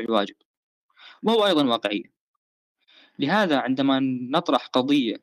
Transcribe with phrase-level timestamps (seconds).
[0.00, 0.34] بالواجب
[1.22, 2.12] وهو أيضا واقعية.
[3.18, 5.16] لهذا عندما نطرح قضية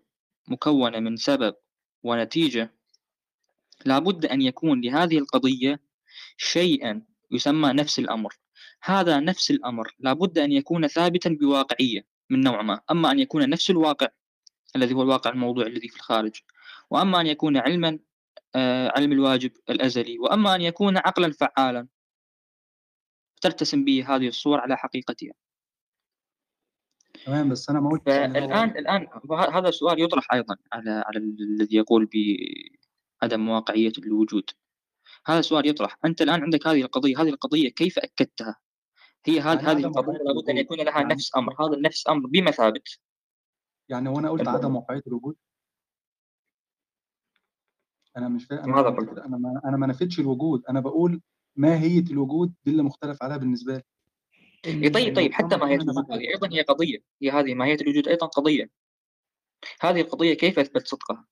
[0.48, 1.56] مكونة من سبب
[2.04, 2.74] ونتيجة
[3.86, 5.80] لابد أن يكون لهذه القضية
[6.38, 7.02] شيئا
[7.32, 8.34] يسمى نفس الأمر.
[8.84, 12.82] هذا نفس الأمر لابد أن يكون ثابتا بواقعية من نوع ما.
[12.92, 14.08] أما أن يكون نفس الواقع
[14.76, 16.42] الذي هو الواقع الموضوع الذي في الخارج
[16.90, 18.00] وأما أن يكون علما
[18.56, 21.88] آه، علم الواجب الأزلي وأما أن يكون عقلا فعالا
[23.42, 25.34] ترتسم به هذه الصور على حقيقتها.
[27.26, 29.08] تمام بس أنا ما قلتش الان الآن
[29.54, 32.10] هذا السؤال يطرح أيضا على على الذي يقول
[33.22, 34.50] بعدم واقعيه الوجود.
[35.28, 38.56] هذا السؤال يطرح أنت الآن عندك هذه القضية هذه القضية كيف أكدتها؟
[39.26, 42.28] هي هذه يعني هذه القضية لابد أن يكون لها يعني نفس أمر هذا النفس أمر
[42.28, 42.82] بمثابه
[43.90, 45.36] يعني وأنا قلت عدم واقعيه الوجود؟
[48.18, 48.90] أنا مش فاهم أنا
[49.26, 51.22] أنا ما, أنا ما نفيتش الوجود أنا بقول
[51.58, 53.84] ماهيه الوجود دي اللي مختلف عليها بالنسبة لي.
[54.66, 56.98] إيه طيب طيب حتى ماهيه الوجود هذه أيضا هي قضية.
[57.22, 58.70] هي هذه ماهيه الوجود أيضا قضية.
[59.82, 61.26] هذه القضية كيف اثبت صدقها؟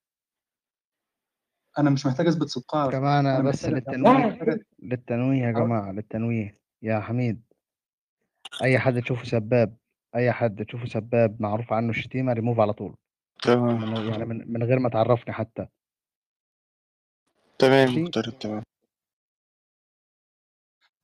[1.77, 2.91] أنا مش محتاج أثبت صدقها.
[2.91, 4.39] جماعة بس للتنويه
[4.79, 6.59] للتنويه يا جماعة للتنويه.
[6.81, 7.41] يا حميد
[8.63, 9.77] أي حد تشوفه سباب
[10.15, 12.95] أي حد تشوفه سباب معروف عنه الشتيمه ريموف على طول.
[13.41, 13.95] تمام.
[14.09, 15.67] يعني من, من غير ما تعرفني حتى.
[17.59, 18.63] تمام تمام.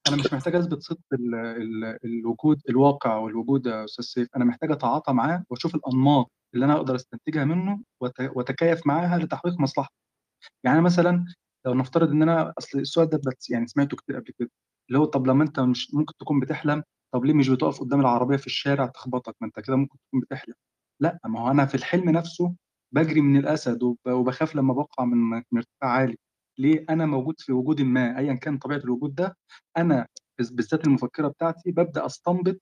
[0.07, 4.71] أنا مش محتاج أثبت صدق ال ال الوجود الواقع والوجود يا أستاذ سيف أنا محتاج
[4.71, 7.81] أتعاطى معاه وأشوف الأنماط اللي أنا أقدر أستنتجها منه
[8.35, 9.94] وأتكيف معاها لتحقيق مصلحتي.
[10.66, 11.25] يعني مثلا
[11.66, 14.49] لو نفترض إن أنا أصل السؤال ده بس يعني سمعته كتير قبل كده
[14.89, 18.38] اللي هو طب لما أنت مش ممكن تكون بتحلم طب ليه مش بتقف قدام العربية
[18.38, 20.53] في الشارع تخبطك؟ ما أنت كده ممكن تكون بتحلم.
[21.02, 22.55] لأ ما هو أنا في الحلم نفسه
[22.94, 26.17] بجري من الأسد وبخاف لما بقع من ارتفاع عالي.
[26.61, 29.37] ليه أنا موجود في وجود ما ايا كان طبيعة الوجود ده
[29.77, 30.07] أنا
[30.39, 32.61] بالذات المفكرة بتاعتي ببدأ أستنبط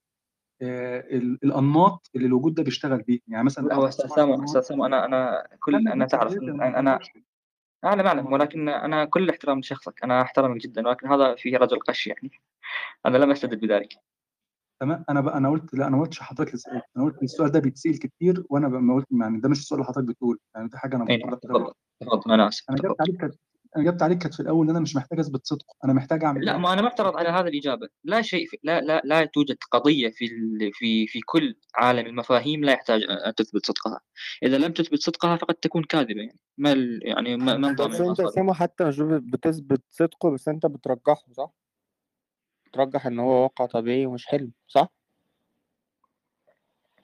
[0.62, 1.00] آه
[1.44, 5.46] الأنماط اللي الوجود ده بيشتغل بيه يعني مثلا هو أستاذ سامو أستاذ سامو أنا أنا
[5.60, 7.00] كل أنا, أنا تعرف أنا أنا
[7.84, 8.32] أعلم أعلم.
[8.32, 12.30] ولكن أنا كل احترام لشخصك أنا أحترمك جدا ولكن هذا فيه رجل قش يعني.
[13.06, 13.94] أنا لم استدل بذلك.
[14.80, 15.04] تمام.
[15.10, 17.98] أنا بقى أنا قلت لا أنا ما قلتش حضرتك السؤال أنا قلت السؤال ده بيتسأل
[17.98, 21.04] كتير وأنا ما قلت يعني ده مش السؤال اللي حضرتك بتقول يعني دي حاجة أنا
[21.04, 23.34] بقول تفضل تفضل أنا آسف أنا جبت عليك
[23.76, 26.44] أنا جبت عليك كانت في الأول إن أنا مش محتاج أثبت صدقه أنا محتاج أعمل
[26.44, 27.88] لا ما أنا معترض على هذه الإجابة.
[28.04, 30.28] لا شيء في لا لا لا توجد قضية في
[30.72, 34.00] في في كل عالم المفاهيم لا يحتاج أن تثبت صدقها.
[34.42, 36.38] إذا لم تثبت صدقها فقد تكون كاذبة يعني.
[36.58, 36.70] ما
[37.02, 41.50] يعني ما, ما بس أنت سامو حتى مش بتثبت صدقه بس أنت بترجحه صح؟
[42.72, 44.99] ترجح إن هو واقع طبيعي ومش حلم صح؟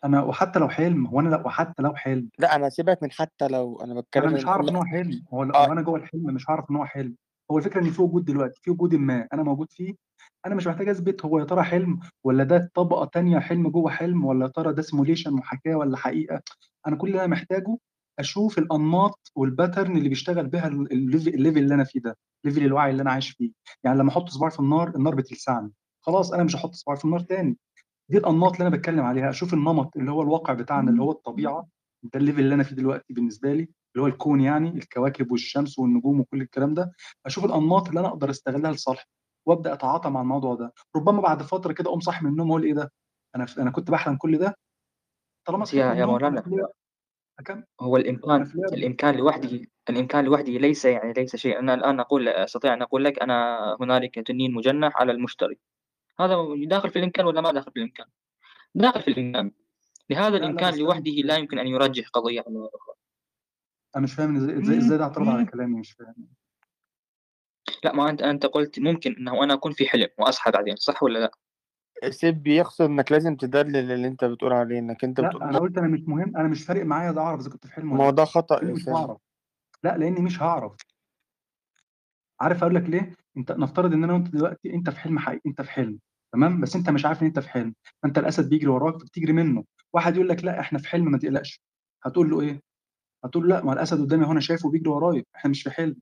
[0.06, 2.28] أنا وحتى لو حلم هو أنا لأ وحتى لو حلم.
[2.38, 5.24] لأ أنا سيبك من حتى لو أنا بتكلم أنا مش هعرف إن هو حلم.
[5.34, 7.16] هو لو أنا جوه الحلم مش هعرف إن هو حلم.
[7.50, 9.94] هو الفكرة إن في وجود دلوقتي في وجود ما أنا موجود فيه
[10.46, 14.24] أنا مش محتاج أثبت هو يا ترى حلم ولا ده طبقة تانية حلم جوه حلم
[14.24, 16.42] ولا يا ترى ده simulation محاكاه ولا حقيقة.
[16.86, 17.76] أنا كل اللي أنا محتاجه
[18.18, 22.90] أشوف الأنماط وال pattern اللي بيشتغل بها ال level اللي أنا فيه ده level الوعي
[22.90, 23.50] اللي أنا عايش فيه.
[23.84, 25.72] يعني لما أحط صباعي في النار النار بتلسعني.
[26.00, 27.56] خلاص أنا مش هحط صباعي في النار تاني.
[28.10, 29.30] دي الأنماط اللي أنا بتكلم عليها.
[29.30, 31.68] أشوف النمط اللي هو الواقع بتاعنا اللي هو الطبيعة
[32.02, 35.78] ده ال level اللي أنا فيه دلوقتي بالنسبة لي اللي هو الكون يعني الكواكب والشمس
[35.78, 36.92] والنجوم وكل الكلام ده.
[37.26, 39.06] أشوف الأنماط اللي أنا أقدر أستغلها لصالحي
[39.46, 40.72] وأبدأ أتعاطى مع الموضوع ده.
[40.96, 42.92] ربما بعد فترة كده أقوم صاحي من النوم وأقول إيه ده؟
[43.36, 44.56] أنا أنا كنت بحلم كل ده.
[45.46, 46.42] طالما يا يا مولانا.
[47.80, 48.42] هو الإمكان
[48.72, 51.58] الإمكان لوحده الإمكان لوحده ليس يعني ليس شيء.
[51.58, 55.58] أنا الآن أقول أستطيع أن أقول لك أنا هنالك تنين مجنح على المشتري.
[56.20, 58.06] هذا داخل في الإمكان ولا ما داخل في الإمكان؟
[58.74, 59.50] داخل في الإمكان.
[60.10, 62.94] لهذا الإمكان لوحده لا يمكن أن يرجح قضية على أخرى
[63.96, 66.28] أنا مش فاهم إزاي إزاي ده اعتراض على كلامي مش فاهم.
[67.84, 71.18] لا ما أنت أنت قلت ممكن إنه أنا أكون في حلم وأصحى بعدين صح ولا
[71.18, 71.30] لا؟
[72.10, 75.78] سيب بيقصد إنك لازم تدلل اللي أنت بتقول عليه إنك أنت لا بتقول أنا قلت
[75.78, 78.06] أنا مش مهم أنا مش فارق معايا ده أعرف إذا كنت في حلم ولا ما
[78.06, 79.18] هو ده خطا مش هعرف.
[79.82, 80.76] لا لأني مش هعرف.
[82.40, 85.62] عارف أقول لك ليه؟ أنت نفترض إن أنا وانت دلوقتي أنت في حلم حقيقي أنت
[85.62, 85.98] في حلم.
[86.36, 87.74] تمام؟ بس انت مش عارف ان انت في حلم.
[88.02, 89.64] فانت الأسد بيجري وراك فبتجري منه.
[89.92, 91.60] واحد يقول لك لا إحنا في حلم ما تقلقش.
[92.04, 92.60] هتقول له إيه؟
[93.24, 95.24] هتقول له لا ما الأسد قدامي هنا شايفه بيجري ورايا.
[95.36, 95.96] إحنا مش في حلم.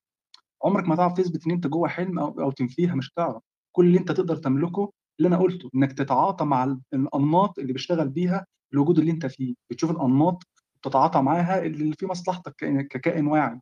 [0.65, 3.43] عمرك ما تعرف تثبت إن أنت جوه حلم أو, أو تنفيها مش هتعرف.
[3.73, 8.47] كل اللي أنت تقدر تملكه اللي أنا قلته إنك تتعاطى مع الأنماط اللي بيشتغل بيها
[8.73, 9.55] الوجود اللي أنت فيه.
[9.71, 10.43] بتشوف الأنماط
[10.77, 12.55] وتتعاطى معاها اللي في مصلحتك
[12.91, 13.61] ككائن واعي.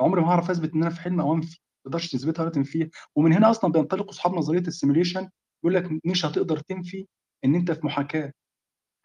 [0.00, 1.58] عمري ما هعرف أثبت إن أنا في حلم أو أنفي.
[1.84, 2.88] ما تقدرش تثبتها ولا تنفيها.
[3.16, 5.28] ومن هنا أصلا بينطلقوا أصحاب نظرية السيميليشن
[5.64, 7.06] يقول لك مش هتقدر تنفي
[7.44, 8.32] إن أنت في محاكاة.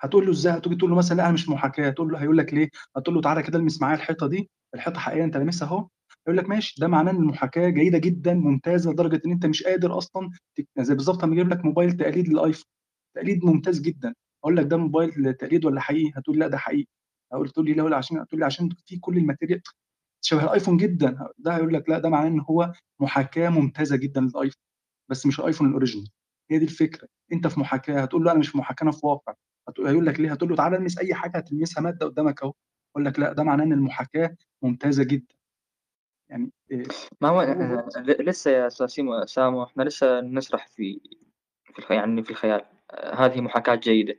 [0.01, 1.89] هتقول له إزاي؟ هتيجي تقول له مثلا لا أنا مش محاكاة.
[1.89, 4.49] تقول له هيقول لك ليه؟ هتقول له تعالى كده المس معايا الحيطة دي.
[4.75, 5.87] الحيطة حقيقية أنت لامسها أهو.
[6.27, 6.75] يقول لك ماشي.
[6.81, 10.29] ده معناه إن المحاكاة جيدة جدا ممتازة لدرجة إن أنت مش قادر أصلا
[10.79, 12.65] زي بالظبط لما يجيب لك موبايل تقليد للآيفون.
[13.15, 14.13] تقليد ممتاز جدا.
[14.43, 16.87] أقول لك ده موبايل تقليد ولا حقيقي؟ هتقول لا ده حقيقي.
[17.31, 19.61] أقول تقول لي لا ولا عشان تقول لي عشان في كل ال material
[20.21, 21.29] شبه الآيفون جدا.
[21.37, 24.61] ده هيقول لك لا ده معناه إن هو محاكاة ممتازة جدا للآيفون.
[25.09, 26.07] بس مش الآيفون ال original.
[26.51, 27.07] هي دي الفكرة.
[27.33, 29.33] أنت في محاكاة هتقول له أنا مش في محاكاة أنا في واقع.
[29.67, 32.53] هتقول هيقول لك ليه؟ هتقول له تعالى المس أي حاجة هتلمسها مادة قدامك أهو.
[32.91, 35.35] يقول لك لا ده معناه إن المحاكاة ممتازة جدا.
[36.29, 36.83] يعني إيه
[37.21, 40.99] ما هو آه، لسه يا أستاذ سيمو سامو إحنا لسه نسرح في
[41.73, 41.91] في الخ...
[41.91, 42.65] يعني في الخيال.
[42.91, 44.15] آه، هذه محاكاة جيدة.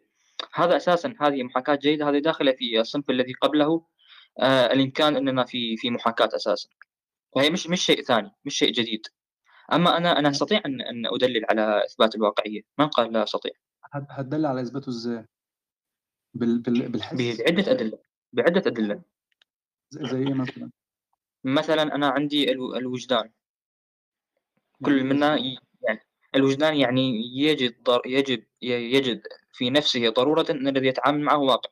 [0.55, 3.87] هذا أساسا هذه محاكاة جيدة هذه داخلة في الصنف الذي قبله.
[4.41, 6.69] آه الإمكان أننا في في محاكاة أساسا.
[7.33, 9.07] وهي مش مش شيء ثاني مش شيء جديد.
[9.73, 12.61] أما أنا أنا أستطيع أن أن أدلل على إثبات الواقعية.
[12.79, 13.53] من قال لا أستطيع؟
[13.93, 15.25] هت- هتدل على إثباته إزاي؟
[16.35, 16.59] بال...
[16.59, 16.89] بال...
[16.89, 17.17] بالحس.
[17.17, 17.99] بعدة أدلة.
[18.33, 19.03] بعدة أدلة.
[19.91, 20.71] زي إيه مثلا؟
[21.45, 23.31] مثلا أنا عندي الو- الوجدان.
[24.85, 25.37] كل يعني منا
[25.83, 26.01] يعني
[26.35, 29.23] الوجدان يعني يجد ضر يجب ي- يجد
[29.53, 31.71] في نفسه ضرورة أن الذي يتعامل معه واقع.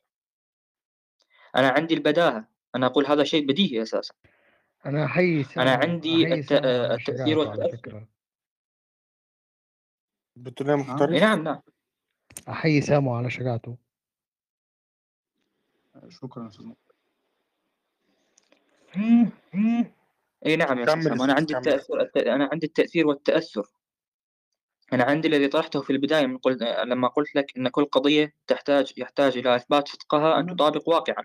[1.56, 2.48] أنا عندي البداهة.
[2.74, 4.14] أنا أقول هذا شيء بديهي أساسا.
[4.86, 7.76] أنا احيي سامو عندي احيي الت- سامو على التأثير شجاعته على والتأثر.
[7.76, 8.08] فكرة
[10.36, 11.60] بتقول يا إي محترف نعم نعم
[12.48, 13.76] أحيي سامو على شجاعته
[16.08, 16.74] شكرا مصطفى.
[20.46, 21.74] اي نعم يا كمل أستاذ سام أنا عندي سيدي، كمل.
[21.74, 23.66] التأثير الت- أنا عندي التأثير والتأثر
[24.92, 26.58] أنا عندي الذي طرحته في البداية من قل...
[26.84, 30.56] لما قلت لك إن كل قضية تحتاج يحتاج إلى إثبات صدقها أن.
[30.56, 31.24] تطابق واقعا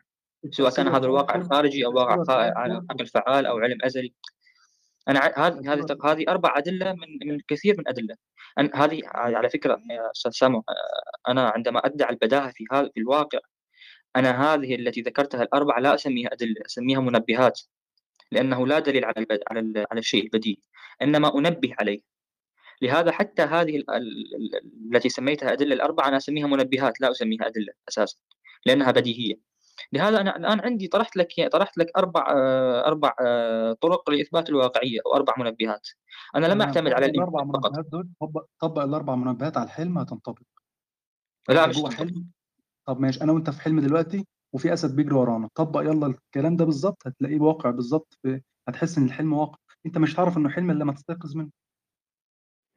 [0.49, 2.51] سواء كان هذا الواقع الخارجي أو واقع
[2.89, 4.13] عقل فعال أو علم أزلي.
[5.09, 8.15] أنا هذه هذه هذه أربع أدلة من من كثير من أدلة.
[8.59, 12.99] أن هذه على فكرة يا أستاذ سامو آه، أنا عندما ادعي البداهة في هذا في
[12.99, 13.39] الواقع
[14.15, 17.61] أنا هذه التي ذكرتها الاربعه لا أسميها أدلة أسميها منبهات
[18.31, 19.39] لأنه لا دليل على البد...
[19.51, 19.85] على ال...
[19.91, 20.57] على الشيء البديهي
[21.01, 22.01] إنما أنبه عليه.
[22.81, 23.77] لهذا حتى هذه.
[23.77, 23.85] ال-
[24.95, 28.17] التي سميتها أدلة الاربعه أنا أسميها منبهات لا أسميها أدلة أساسا
[28.65, 29.50] لأنها بديهية.
[29.93, 34.99] لهذا أنا الآن عندي طرحت لك طرحت لك أربع آه، أربع آه، طرق لإثبات الواقعية
[35.05, 35.87] أو أربع منبهات
[36.35, 36.61] أنا لم.
[36.61, 40.41] أعتمد على الأربع منبهات دول طبق طبق الأربع منبهات على الحلم هتنطبق
[41.49, 41.95] لا انت مش.
[41.95, 42.27] حلم
[42.85, 46.65] طب ماشي أنا وأنت في حلم دلوقتي وفي أسد بيجري ورانا طبق يلا الكلام ده
[46.65, 48.19] بالظبط هتلاقيه واقع بالظبط.
[48.67, 51.49] هتحس إن الحلم واقع أنت مش هتعرف إنه حلم إلا لما تستيقظ منه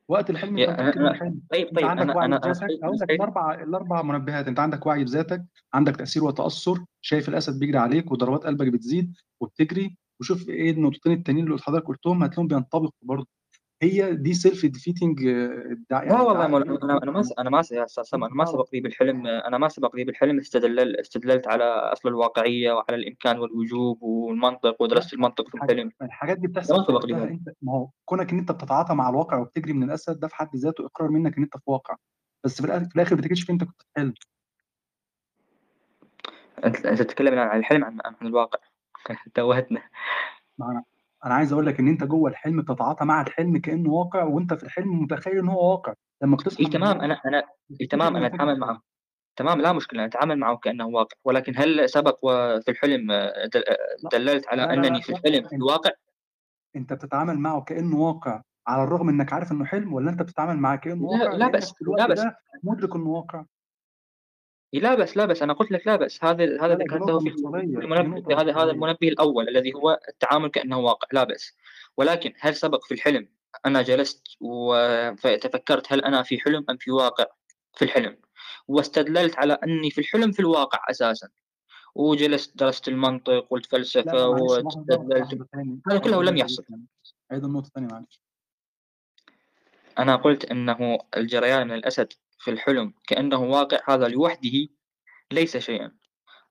[0.08, 1.18] وقت الحلم يا- انت أنا-
[1.52, 4.48] طيب انت طيب عندك أنا وعي أنا بذاتك أقول لك صحيح الاربع الاربع منبهات.
[4.48, 9.96] انت عندك وعي بذاتك عندك تأثير وتأثر شايف الأسد بيجري عليك وضربات قلبك بتزيد وبتجري
[10.20, 13.28] وشوف إيه النقطتين التانيين اللي حضرتك قلتهم هتلاقيهم بينطبقوا برضه.
[13.84, 15.24] هي دي self defeating
[15.90, 18.80] لا والله ما أنا أنا ما أنا ما يا أستاذ سما أنا ما سبق لي
[18.80, 24.82] بالحلم أنا ما سبق لي بالحلم استدلل استدللت على أصل الواقعية وعلى الإمكان والوجوب والمنطق
[24.82, 25.90] ودرست المنطق في الحلم.
[26.02, 29.38] الحاجات دي ما بتحصل في سبق لي ما هو كونك إن أنت بتتعاطى مع الواقع
[29.38, 31.96] وبتجري من الأسد ده في حد ذاته إقرار منك إن أنت في واقع.
[32.44, 34.14] بس في الآخر بتكتشف أنت كنت في حلم.
[36.64, 38.58] انت تتكلم عن الحلم عن عن الواقع.
[39.34, 39.82] توهتنا.
[41.24, 44.62] أنا عايز أقول لك إن أنت جوه الحلم بتتعاطى مع الحلم كأنه واقع وأنت في
[44.62, 48.58] الحلم متخيل إن هو واقع لما بتصحى من تمام أنا أنا بتفتكر تمام أنا أتعامل
[48.58, 48.80] معه حلم.
[49.36, 53.48] تمام لا مشكلة أنا أتعامل معه كأنه واقع ولكن هل سبق وفي الحلم آه، آه،
[54.02, 54.08] لا.
[54.12, 55.18] دللت على لا، لا، أنني لا، في لا.
[55.18, 55.90] الحلم في الواقع
[56.76, 60.76] أنت بتتعامل معه كأنه واقع على الرغم إنك عارف إنه حلم ولا أنت بتتعامل معاه
[60.76, 62.20] كأنه لا- واقع لا لا الوقت بأس.
[62.24, 63.44] ده مدرك إنه واقع
[64.80, 68.02] لا بس لا بس أنا قلت لك لا بس هذا هذا ذكرته نقطة في المنبه.
[68.02, 68.70] نقطة هذا هذا.
[68.70, 71.08] المنبه الأول الذي هو التعامل كأنه واقع.
[71.12, 71.56] لا بس
[71.96, 73.28] ولكن هل سبق في الحلم؟
[73.66, 77.26] أنا جلست وتفكرت هل أنا في حلم أم في واقع
[77.74, 78.16] في الحلم.
[78.68, 81.28] واستدللت على أني في الحلم في الواقع أساسا.
[81.94, 85.48] وجلست درست المنطق لحظة واستدللت.
[85.90, 86.64] هذا كله لم يحصل.
[86.64, 86.86] تاني.
[87.30, 88.20] عيد النقطة تانية معلش.
[89.98, 94.68] أنا قلت أنه الجريان من الأسد في الحلم كأنه واقع هذا لوحده
[95.32, 95.92] ليس شيئا.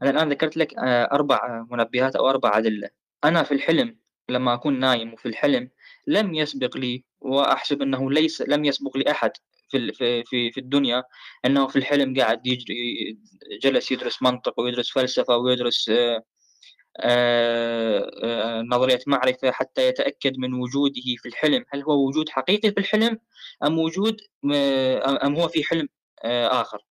[0.02, 2.90] أنا الآن ذكرت لك آه، أربع منبهات أو أربع أدلة.
[3.24, 3.98] أنا في الحلم
[4.30, 5.70] لما أكون نايم وفي الحلم
[6.08, 9.32] لم يسبق لي وأحسب أنه ليس لم يسبق لأحد
[9.70, 11.04] في في في الدنيا
[11.46, 13.18] أنه في الحلم قاعد يجري
[13.64, 16.24] جلس يدرس منطق ويدرس فلسفة ويدرس آه،
[18.72, 21.66] نظرية معرفة حتى يتأكد من وجوده في الحلم.
[21.70, 23.20] هل هو وجود حقيقي في الحلم
[23.64, 24.22] أم وجود
[24.54, 25.90] آه، أم هو في حلم
[26.24, 26.86] آه، آخر؟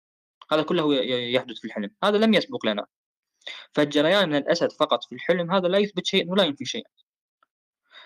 [0.51, 1.89] هذا كله يحدث في الحلم.
[2.03, 2.85] هذا لم يسبق لنا.
[3.73, 6.83] فالجريان من الأسد فقط في الحلم هذا لا يثبت شيء ولا ينفي شيء.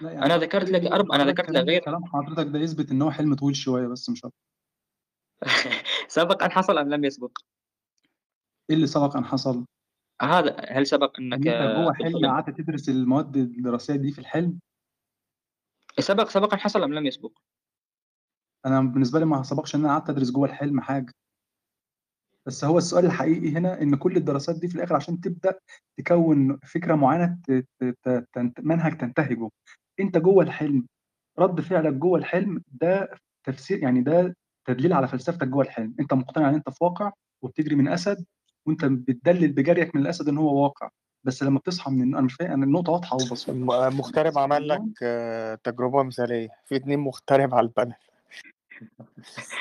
[0.01, 3.11] يعني أنا ذكرت لك أربع أنا ذكرت لك غير كلام حضرتك ده يثبت إن هو
[3.11, 4.37] حلم طويل شوية بس مش أكتر.
[6.07, 7.37] سبق أن حصل أم لم يسبق؟
[8.69, 9.65] إيه اللي سبق أن حصل؟
[10.21, 14.59] هذا هل سبق أنك إن أنت جوه حلم قعدت تدرس المواد الدراسية دي في الحلم؟
[15.99, 17.31] سبق سبق أن حصل أم لم يسبق؟
[18.65, 21.13] أنا بالنسبة لي ما سبقش إن أنا قعدت أدرس جوه الحلم حاجة.
[22.47, 25.59] بس هو السؤال الحقيقي هنا إن كل الدراسات دي في الآخر عشان تبدأ
[25.97, 26.59] تكوّن
[28.03, 29.49] ت تنت منهج تنتهجه،
[29.99, 30.87] أنت جوّه الحلم
[31.39, 33.09] رَد فعلك جوّه الحلم ده
[33.43, 34.35] تفسير يعني ده
[34.67, 38.25] تدليل على فلسفتك جوّه الحلم، أنت مقتنع إن أنت في واقع وبتجري من أسد
[38.65, 40.89] وأنت بتدلّل بجريك من الأسد إن هو واقع،
[41.23, 42.63] بس لمّا بتصحى من الن أنا مش فاهم
[43.15, 47.95] وبسيطة، م لمّا مغترب عمل لك النوم تجربة مثالية، في 2 مغترب على البانل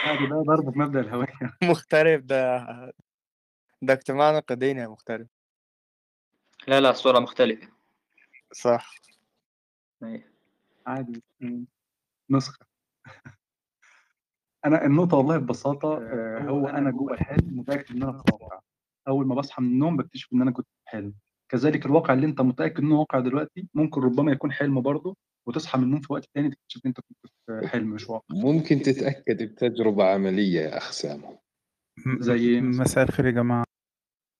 [0.05, 1.27] لا ده ده ضرب في مبدأ الهوية.
[1.63, 2.67] مغترب ده
[3.83, 5.27] ده اجتماع نقدين يا مغترب.
[6.69, 7.69] لا، لا الصورة مختلفة.
[8.53, 8.95] صح.
[10.03, 10.23] أيوه.
[10.87, 11.67] عادي إمم،
[12.31, 12.67] نسخة.
[14.65, 18.61] أنا النقطة والله ببساطة آآ هو أنا جوّه الحلم متأكد إن أنا في واقع،
[19.09, 21.15] أول ما باصحى من النوم باكتشف إن أنا كنت في حلم،
[21.49, 25.17] كذلك الواقع اللي أنت متأكد إنه واقع دلوقتي ممكن ربما يكون حلم برضه
[25.49, 28.25] وتصحى من النوم في وقت تاني تكتشف إن أنت كنت في حلم مش واقع.
[28.31, 31.39] ممكن تتأكد بتجربة عملية يا أخ سامو.
[32.07, 33.65] م زي إيه مثلًا؟ مساء الخير يا جماعة.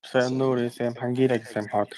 [0.05, 1.97] مساء النور يا سام، هنيجي لك يا سام حاضر.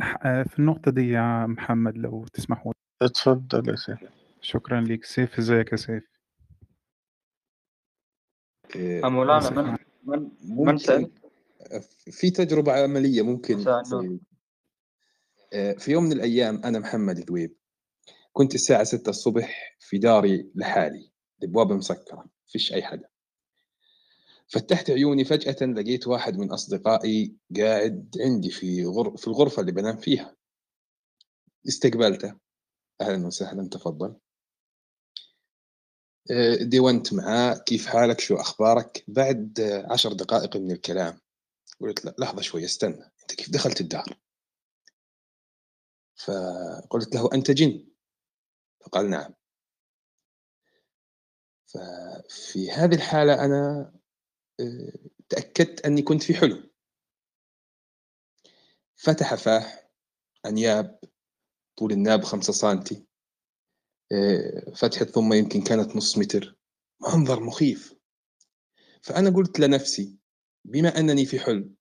[0.00, 3.06] ح في النقطة دي يا محمد لو تسمحوا لي.
[3.06, 3.98] اتفضل يا سام.
[4.40, 5.04] شكرًا ليك.
[5.04, 6.04] سيف إزيك يا سيف؟
[8.76, 9.76] آآ مولانا من.
[10.04, 11.10] من من ممكن سأل؟
[12.10, 13.64] في تجربة عملية ممكن
[15.52, 17.56] آآ في يوم من الأيام أنا محمد ذويب،
[18.32, 19.48] كنت الساعة 6:00
[19.80, 21.10] في داري لحالي،
[21.42, 23.08] الأبواب مسكرة، ما فيش أي حدا.
[24.48, 29.96] فتحت عيوني فجأةً لقيت واحد من أصدقائي قاعد عندي في غر في الغرفة اللي بانام
[29.96, 30.36] فيها.
[31.68, 32.34] استقبلته،
[33.00, 34.16] أهلًا وسهلًا تفضل.
[36.30, 41.18] آآ دِوَنت معاه، كيف حالك، شو أخبارك؟ بعد 10 دقائق من الكلام
[41.80, 44.16] قُلت له: "لحظة شوية استنى، أنت كيف دخلت الدار؟"
[46.16, 47.86] فقُلت له: "أنت جِن؟"
[48.80, 49.34] فقال: "نعم."
[51.66, 53.92] ففي هذه الحالة أنا
[54.60, 54.92] آآ
[55.28, 56.70] تأكدت أني كنت في حلم.
[58.96, 59.66] فتح فاه،
[60.46, 61.00] أنياب،
[61.78, 63.06] طول الناب 5 سنتي.
[64.12, 66.56] آآ فتحة ثم يمكن كانت نُص متر،
[67.02, 67.94] منظر مخيف.
[69.02, 70.18] فأنا قُلت لنفسي:
[70.64, 71.74] "بما أنني في حلم،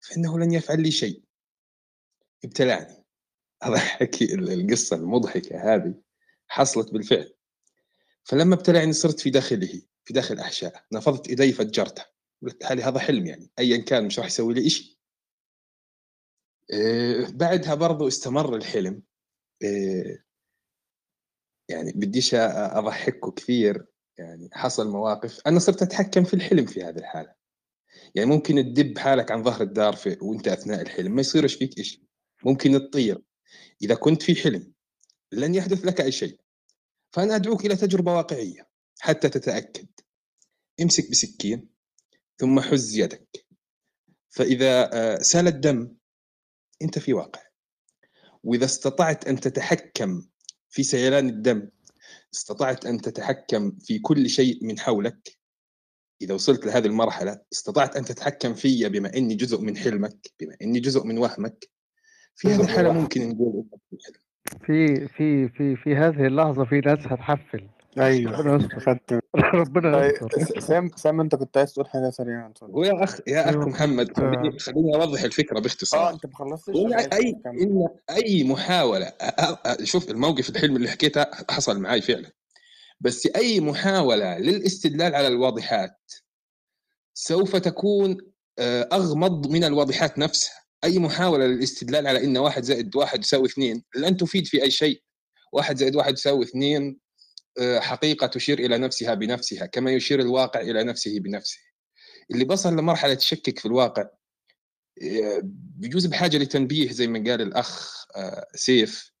[0.00, 1.22] فإنه لن يفعل لي شيء."
[2.44, 3.04] ابتلعني.
[3.62, 5.94] أضحّك ال القصة المضحكة هذه
[6.48, 7.34] حصلت بالفعل.
[8.24, 12.04] فلمّا ابتلعني صرت في داخله، في داخل أحشائه، نفضت إيدي فجّرته،
[12.42, 14.96] قُلت لحالي هذا حلم يعني، أيًا كان مش راح يسوي لي إشي.
[16.72, 19.02] آآ بعدها برضه استمر الحلم،
[19.64, 20.18] آآ
[21.68, 23.86] يعني بديش أ أضحّكوا كثير،
[24.18, 27.35] يعني حصل مواقف أنا صرت أتحكم في الحلم في هذه الحالة.
[28.16, 32.02] يعني ممكن تدِب حالك عن ظهر الدار في وأنت أثناء الحلم ما يصيرش فيك إشي،
[32.44, 33.22] ممكن تطير،
[33.82, 34.72] إذا كنت في حلم
[35.32, 36.40] لن يحدث لك أي شيء.
[37.12, 38.68] فأنا أدعوك إلى تجربة واقعية
[38.98, 39.86] حتى تتأكد.
[40.82, 41.68] امسك بسكين،
[42.38, 43.46] ثم حُز يدك،
[44.30, 45.96] فإذا آآ سال الدم
[46.82, 47.42] أنت في واقع.
[48.44, 50.26] وإذا استطعت أن تتحكم
[50.70, 51.68] في سيلان الدم،
[52.34, 55.35] استطعت أن تتحكم في كل شيء من حولك،
[56.22, 60.80] إذا وصلت لهذه المرحلة، استطعت أن تتحكم فيّ بما إني جزء من حلمك، بما إني
[60.80, 61.68] جزء من وهمك،
[62.34, 63.64] في هذه الحالة ممكن نقول
[64.66, 65.08] في.
[65.08, 67.68] في في في هذه اللحظة في ناس هتحفّل.
[67.98, 69.20] أيوه، ربنا يستر.
[70.32, 72.70] طيب سام سام أنت كنت عايز تقول حاجة سريعًا اتفضل.
[72.74, 76.10] ويا أخ يا أخ محمد كنت خلّيني الفكرة آه، باختصار.
[76.10, 76.76] أنت ما خلّصتش؟
[77.62, 82.30] إن أي محاولة أ أ شوف الموقف الحلم اللي حكيته حصل معاي فعلًا،
[83.00, 86.12] بس أي محاولة للاستدلال على الواضحات
[87.14, 88.18] سوف تكون
[88.58, 90.54] آآ أغمض من الواضحات نفسها.
[90.84, 95.02] أي محاولة للاستدلال على إن 1+1 يساوي 2 لن تفيد في أي شيء.
[95.52, 96.98] 1+1 يساوي 2
[97.58, 101.58] آآ حقيقة تشير إلى نفسها بنفسها، كما يشير الواقع إلى نفسه بنفسه.
[102.30, 104.02] اللي بَصل لمرحلة يشكك في الواقع
[105.02, 105.40] آآ
[105.76, 108.04] بيجوز بحاجة لتنبيه زي ما قال الأخ
[108.54, 109.12] سيف،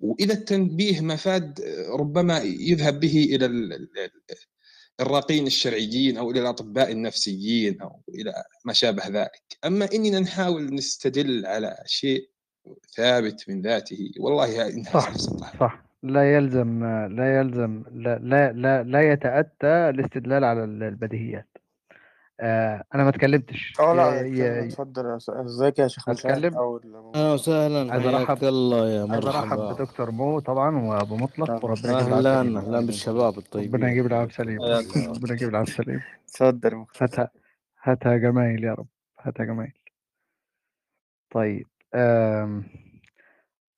[0.00, 1.60] وإذا التنبيه ما فاد
[2.00, 4.10] ربما يذهب به إلى ال ال ال
[5.00, 9.42] الراقين الشرعيين أو إلى الأطباء النفسيين أو إلى ما شابه ذلك.
[9.64, 12.28] أما إننا نحاول نستدل على شيء
[12.96, 15.16] ثابت من ذاته، والله إنها صح،
[15.60, 15.84] صح.
[16.02, 21.57] لا يلزم لا يلزم لا لا لا لا يتأتى الاستدلال على ال البديهيات.
[22.40, 23.74] آآ أنا ما اتكلمتش.
[23.80, 26.80] آه، لأ اتكلم ي اتفضل إزيك يا شيخ؟ أول
[27.14, 31.64] أهلا وسهلا عايز حياك الله يا مرحبا بدكتور مو طبعًا وأبو مطلق أهلًا.
[31.64, 32.56] وربنا يجيب سليم.
[32.56, 35.12] أهلا بالشباب الطيبين ربنا يجيب العافية حياكم سليم.
[35.12, 36.00] ربنا يجيب العافية سليم.
[36.28, 36.84] اتفضل.
[37.00, 37.30] هاتها
[37.82, 38.86] هاتها جمايل يا رب،
[39.20, 39.72] هاتها جمايل.
[41.30, 41.66] طيب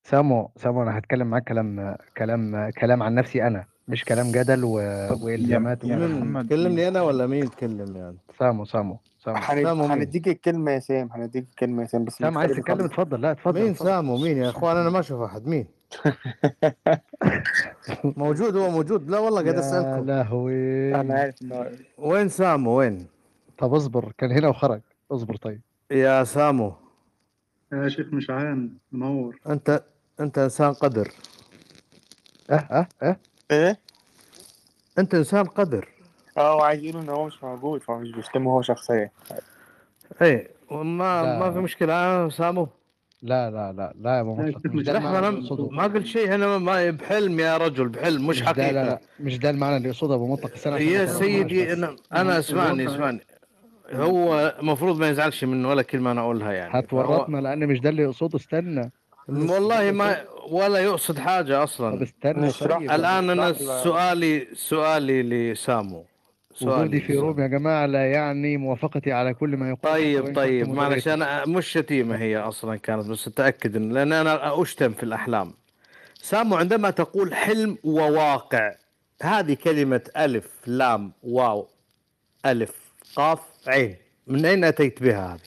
[0.05, 4.71] سامو، سامو أنا هاتكلم معاك كلام كلام كلام عن نفسي أنا، مش كلام جدل و...
[5.23, 9.37] وإلزامات محمد تكلمني أنا ولا مين يتكلم يعني؟ سامو سامو سامو.
[9.37, 12.85] هن- سامو مين؟ هنديك الكلمة يا سام هنديك الكلمة يا سام بس سامو عايز تتكلم؟
[12.85, 13.21] اتفضل.
[13.21, 13.89] لا اتفضل مين اتفضل.
[13.89, 15.47] سامو؟ مين يا إخوان؟ أنا ما أشوف أحد.
[15.47, 15.67] مين؟
[18.05, 19.11] موجود هو موجود.
[19.11, 20.07] لا والله قاعد أسألكم.
[20.07, 20.95] لهوي.
[20.95, 21.67] أنا عارف إنه
[21.99, 23.07] وين سامو؟ وين؟
[23.59, 24.81] طب اصبر كان هنا وخرج.
[25.13, 25.61] اصبر طيب.
[25.91, 26.73] يا سامو.
[27.73, 29.39] يا شيخ مشعان منور.
[29.49, 29.83] انت
[30.21, 31.09] أنت إنسان قدر.
[32.51, 33.17] أه أه أه.
[33.51, 33.79] إيه؟
[34.99, 35.89] أنت إنسان قدر.
[36.39, 39.11] آه وعايز يقولوا إن هو مش موجود فهو مش بيشتمه هو شخصيا
[40.23, 41.39] إيه وما لا.
[41.39, 41.93] ما في مشكلة.
[41.95, 42.69] آه سامو.
[43.23, 45.31] لا لا لا لا يا أبو مش ده لحظه أنا
[45.71, 48.73] ما قلت شيء أنا ما بحلم يا رجل بحلم مش مش ده لا حقيقة.
[48.85, 53.21] لا مش ده المعنى اللي يقصده أبو مطلق السنة يا سيدي أنا أنا أسمعني أسمعني.
[53.93, 56.79] هو المفروض ما يزعلش من ولا كلمة أنا أقولها يعني.
[56.79, 58.93] هتورطنا لأن مش ده اللي يقصده استنى.
[59.29, 60.17] والله ما
[60.51, 63.53] ولا يقصد حاجة طب أصلا استنى طيب الآن أنا.
[63.53, 66.05] سؤالي سؤالي لسامو
[66.63, 67.29] وجودي في لسامو.
[67.29, 71.09] روم يا جماعة لا يعني موافقتي على كل ما يقول طيب طيب معلش.
[71.09, 75.53] أنا مش شتيمة هي أصلا كانت بس أتأكد إن لأن أنا أشتم في الأحلام
[76.15, 78.75] سامو عندما تقول حلم وواقع
[79.23, 81.67] هذه كلمة ألف لام واو
[82.47, 82.73] ألف
[83.17, 85.41] قاف عين من أين أتيت بها هذه؟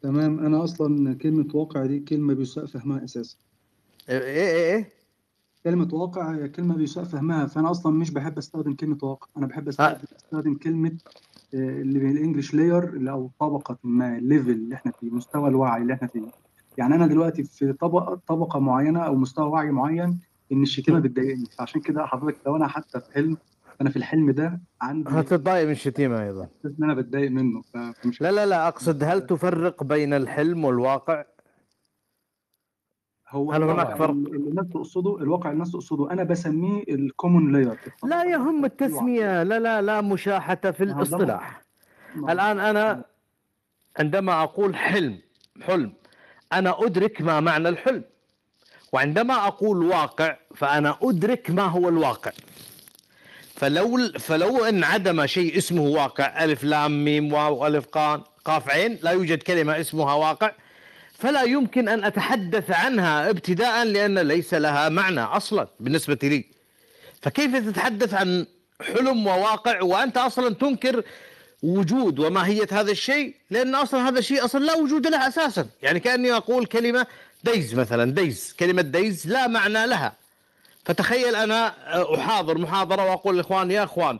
[0.00, 0.38] تمام.
[0.38, 3.36] أنا أصلا كلمة واقع دي كلمة بيساء فهمها أساسا.
[4.08, 4.88] إيه إيه إيه
[5.64, 9.26] كلمة واقع هي كلمة بيساء فهمها فأنا أصلا مش بحب أستخدم كلمة واقع.
[9.36, 10.92] أنا بحب استخدم, أستخدم كلمة
[11.54, 15.48] آه، اللي بال English layer اللي أو طبقة ما ال level اللي إحنا فيه مستوى
[15.48, 16.22] الوعي اللي إحنا فيه.
[16.78, 20.20] يعني أنا دلوقتي في طبقه طبقة معينة أو مستوى وعي معين
[20.52, 21.44] إن الشتيمة بتضايقني.
[21.58, 23.36] فعشان كده حضرتك لو أنا حتى في حلم
[23.80, 26.48] أنا في الحلم ده عندي هتتضايق من الشتيمه أيضا.
[26.64, 31.24] إن أنا بتضايق منه فمش لا لا لا أقصد هل تفرق بين الحلم والواقع؟
[33.28, 37.78] هو هل هناك فرق؟ اللي الناس تقصده الواقع الناس تقصده أنا بسميه ال common layer
[38.04, 41.62] لا يهم التسمية لا لا لا مشاحة في الاصطلاح.
[42.16, 43.04] الآن أنا
[43.98, 45.18] عندما أقول حلم
[45.62, 45.92] حلم
[46.52, 48.04] أنا أدرك ما معنى الحلم.
[48.92, 52.30] وعندما أقول واقع فأنا أدرك ما هو الواقع.
[53.60, 59.10] فلو فلو انعدم شيء اسمه واقع ألف لام ميم واو ألف قان قاف عين لا
[59.10, 60.52] يوجد كلمة اسمها واقع
[61.18, 66.44] فلا يمكن أن أتحدث عنها ابتداء لأن ليس لها معنى أصلا بالنسبة لي.
[67.22, 68.46] فكيف تتحدث عن
[68.82, 71.02] حلم وواقع وأنت أصلا تنكر
[71.62, 75.66] وجود وماهية هذا الشيء؟ لأن أصلا هذا الشيء أصلا لا وجود له أساسا.
[75.82, 77.06] يعني كأني أقول كلمة
[77.44, 80.12] ديز مثلا ديز كلمة ديز لا معنى لها.
[80.84, 81.74] فتخيل أنا
[82.14, 84.18] أحاضر محاضرة وأقول للإخوان يا إخوان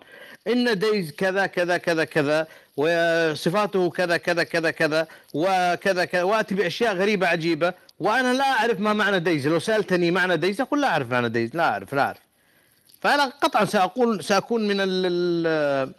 [0.48, 2.46] إن ديز كذا كذا كذا كذا
[2.76, 8.92] وصفاته كذا كذا كذا كذا وكذا كذا وأتي بأشياء غريبة عجيبة وأنا لا أعرف ما
[8.92, 9.48] معنى ديز.
[9.48, 12.18] لو سألتني معنى ديز أقول لا أعرف معنى ديز لا أعرف لا أعرف.
[13.00, 15.92] فأنا قطعا سأقول سأكون من ال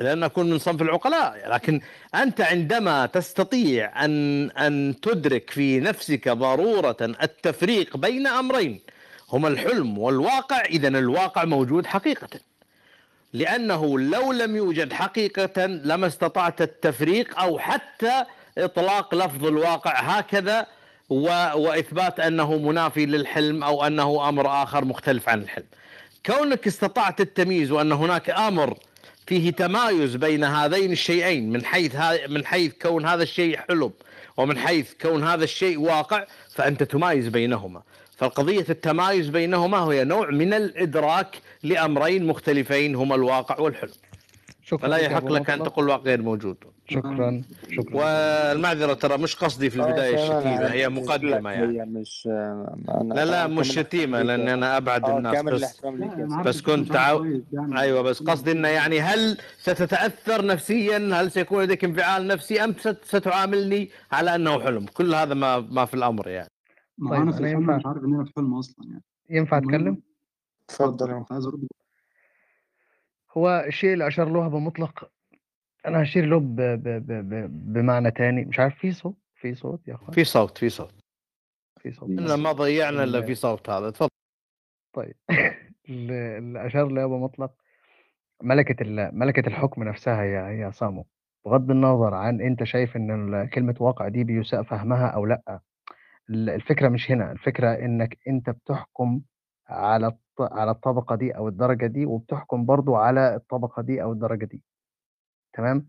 [0.00, 1.48] لأن أكون من صنف العقلاء.
[1.48, 1.80] لكن
[2.14, 8.80] أنت عندما تستطيع أن أن تدرك في نفسك ضرورة التفريق بين أمرين
[9.32, 12.28] هما الحلم والواقع إذا الواقع موجود حقيقة.
[13.32, 18.24] لأنه لو لم يوجد حقيقة لما استطعت التفريق أو حتى
[18.58, 20.66] إطلاق لفظ الواقع هكذا
[21.08, 21.24] و...
[21.54, 25.66] وإثبات أنه منافي للحلم أو أنه أمر آخر مختلف عن الحلم.
[26.26, 28.78] كونك استطعت التمييز وأن هناك أمر
[29.26, 33.92] فيه تمايز بين هذين الشيئين من حيث ها من حيث كون هذا الشيء حلم
[34.36, 37.82] ومن حيث كون هذا الشيء واقع فأنت تمايز بينهما.
[38.16, 43.90] فالقضية التمايز بينهما هي نوع من الإدراك لأمرين مختلفين هما الواقع والحلم.
[44.64, 45.62] شكرا فلا يحق لك أن.
[45.62, 46.56] تقول واقع غير موجود.
[46.88, 47.96] شكرا شكرا.
[47.96, 51.80] والمعذرة ترى مش قصدي في البداية الشتيمة هي مقدمة يعني.
[51.80, 55.80] هي مش أنا لا لا مش شتيمة لأن أنا أبعد آه الناس بس.
[56.44, 57.26] بس كنت عاو...
[57.76, 63.04] أيوه بس قصدي انه يعني هل ستتأثر نفسيا؟ هل سيكون لديك انفعال نفسي أم ست-
[63.04, 66.48] ستعاملني على أنه حلم؟ كل هذا ما ما في الأمر يعني.
[66.98, 69.02] ما طيب، أنا في أنا الحلم ينفع- مش عارف إن أنا في حلم أصلا يعني.
[69.30, 70.02] ينفع المهم- أتكلم؟
[70.68, 71.66] اتفضل يا عايز أرد.
[73.36, 75.10] هو الشيء اللي أشار له ابو مطلق.
[75.86, 76.56] أنا هشير له ب...
[76.56, 76.82] ب...
[76.88, 77.12] ب...
[77.12, 77.72] ب...
[77.72, 78.44] بمعنى تاني.
[78.44, 80.94] مش عارف في صوت؟ في صوت يا أخوان؟ في صوت في صوت.
[81.80, 82.10] في صوت.
[82.10, 83.90] إن ما ضيعنا إلا في صوت هذا.
[83.90, 84.08] تفضل
[84.92, 85.14] طيب.
[85.88, 87.52] اللي أشار له ابو مطلق.
[88.42, 89.18] ملكة ال...
[89.18, 91.06] ملكة الحكم نفسها يا يا صامو.
[91.44, 95.60] بغض النظر عن أنت شايف إن ال- كلمة واقع دي بيساء فهمها أو لأ.
[96.34, 99.20] الفكرة مش هنا الفكرة إنك أنت بتحكم
[99.68, 100.16] على.
[100.40, 104.64] على الطبقة دي أو الدرجة دي وبتحكم برضو على الطبقة دي أو الدرجة دي.
[105.52, 105.88] تمام؟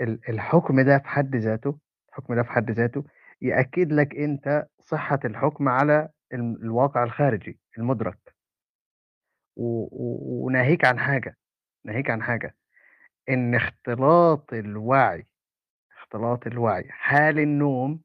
[0.00, 1.78] ال- الحكم ده في حد ذاته
[2.08, 3.04] الحكم ده في حد ذاته
[3.42, 8.34] يأكد لك أنت صحة الحكم على ال- الواقع الخارجي المدرك.
[9.56, 11.36] وناهيك عن حاجة
[11.84, 12.54] ناهيك عن حاجة.
[13.28, 15.26] إن اختلاط الوعي
[15.98, 18.00] اختلاط الوعي حال النوم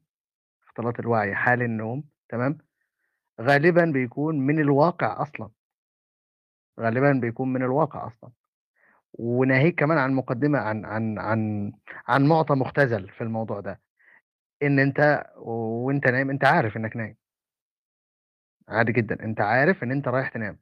[0.74, 2.58] اختلاط الوعي حال النوم تمام؟
[3.40, 5.50] غالبا بيكون من الواقع أصلا.
[6.80, 8.30] غالبا بيكون من الواقع أصلا.
[9.12, 11.72] وناهيك كمان عن مقدمة عن عن عن
[12.08, 13.80] عن معطى مختزل في الموضوع ده.
[14.62, 17.16] إن أنت وأنت نايم أنت عارف إنك نايم.
[18.68, 19.24] عادي جدا.
[19.24, 20.58] أنت عارف إن أنت رايح تنام.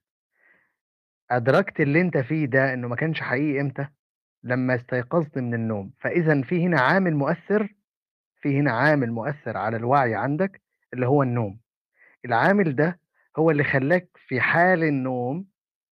[1.31, 3.88] أدركت اللي أنت فيه ده إنه ما كانش حقيقي إمتى؟
[4.42, 5.92] لما استيقظت من النوم.
[6.01, 7.75] فإذا في هنا عامل مؤثر
[8.42, 10.62] في هنا عامل مؤثر على الوعي عندك
[10.94, 11.61] اللي هو النوم.
[12.24, 13.00] العامل ده
[13.38, 15.46] هو اللي خلاك في حال النوم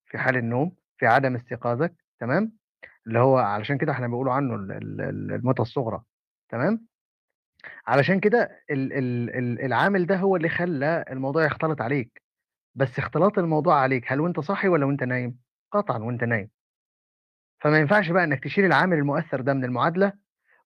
[0.06, 2.52] في حال النوم في عدم استيقاظك تمام؟
[3.06, 4.54] اللي هو علشان كده إحنا بنقولوا عنه
[5.34, 6.02] الموتة الصغرى
[6.48, 6.86] تمام؟
[7.86, 12.22] علشان كده العامل ده هو اللي خلى الموضوع يختلط عليك.
[12.74, 15.38] بس اختلاط الموضوع عليك هل وأنت صاحي ولا وأنت نايم؟
[15.72, 16.50] قطعا وأنت نايم.
[17.60, 20.12] فما ينفعش بقى إنك تشيل العامل المؤثر ده من المعادلة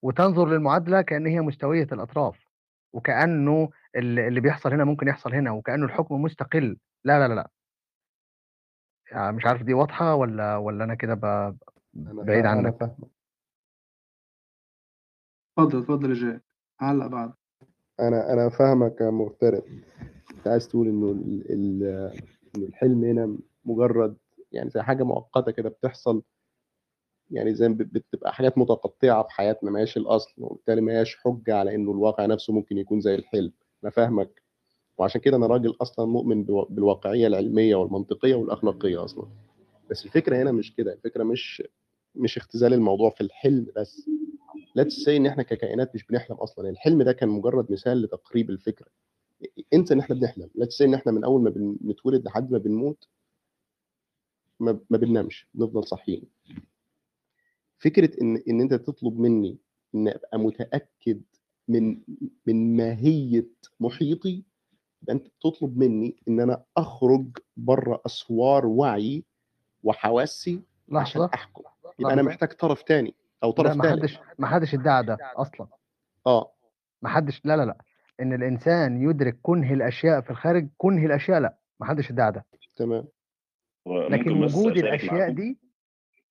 [0.05, 2.47] وتنظر للمعادلة كأن هي مستوية الأطراف
[2.93, 6.79] وكأنه اللي بيحصل هنا ممكن يحصل هنا وكأنه الحكم مستقل.
[7.05, 7.51] لا لا لا
[9.11, 11.15] يعني مش عارف دي واضحة ولا ولا أنا كده
[11.95, 12.83] بعيد عنك؟
[15.59, 16.41] اتفضل اتفضل يا جاي.
[16.81, 17.33] علق بعد.
[18.01, 19.63] أنا أنا فاهمك يا مغترب.
[20.37, 20.89] أنت عايز تقول
[21.51, 22.13] إنه
[22.57, 24.17] الحلم هنا مجرد
[24.53, 26.23] يعني زي حاجة مؤقتة كده بتحصل
[27.35, 31.75] يعني زي بتبقى حاجات متقطعة في حياتنا ما هياش الأصل وبالتالي ما هياش حجة على
[31.75, 33.53] إنه الواقع نفسه ممكن يكون زي الحلم.
[33.83, 34.43] أنا فاهمك.
[34.99, 39.27] وعشان كده أنا راجل أصلا مؤمن بالواقعية العلمية والمنطقية والأخلاقية أصلا.
[39.91, 41.63] بس الفكرة هنا مش كده الفكرة مش
[42.15, 44.11] مش اختزال الموضوع في الحلم بس.
[44.75, 46.69] لا تسي إن إحنا ككائنات مش بنحلم أصلا.
[46.71, 48.87] الحلم ده كان مجرد مثال لتقريب الفكرة.
[49.75, 50.51] إنسى إن إحنا بنحلم.
[50.55, 53.09] لا تسي إن إحنا من أول ما بنتولد لحد ما بنموت
[54.61, 56.23] ما, ما بننامش بنفضل صاحيين.
[57.85, 59.59] فكرة إن إن أنت تطلب مني
[59.95, 61.23] إن أبقى متأكد
[61.69, 61.99] من
[62.47, 63.47] من ماهية
[63.81, 64.45] محيطي
[65.11, 69.25] أنت بتطلب مني إن أنا أخرج بره أسوار وعي
[69.83, 71.63] وحواسي عشان أحكم.
[71.99, 75.67] يبقى أنا محتاج طرف تاني أو طرف لا ما حدش ما حدش ادعى ده أصلا.
[76.27, 76.51] آه.
[77.03, 77.79] ما حدش لا لا لا.
[78.21, 81.59] إن الإنسان يدرك كنه الأشياء في الخارج كنه الأشياء لا.
[81.81, 82.45] ما حدش ادعى ده.
[82.77, 83.05] تمام.
[83.87, 85.59] لكن وجود الأشياء دي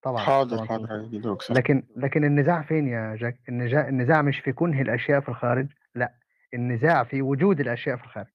[0.04, 4.82] طبعا حاضر طبعا حاضر لكن لكن النزاع فين يا جاك؟ النزاع النزاع مش في كنه
[4.82, 6.13] الأشياء في الخارج لا
[6.54, 8.28] النزاع في وجود الأشياء في الخارج.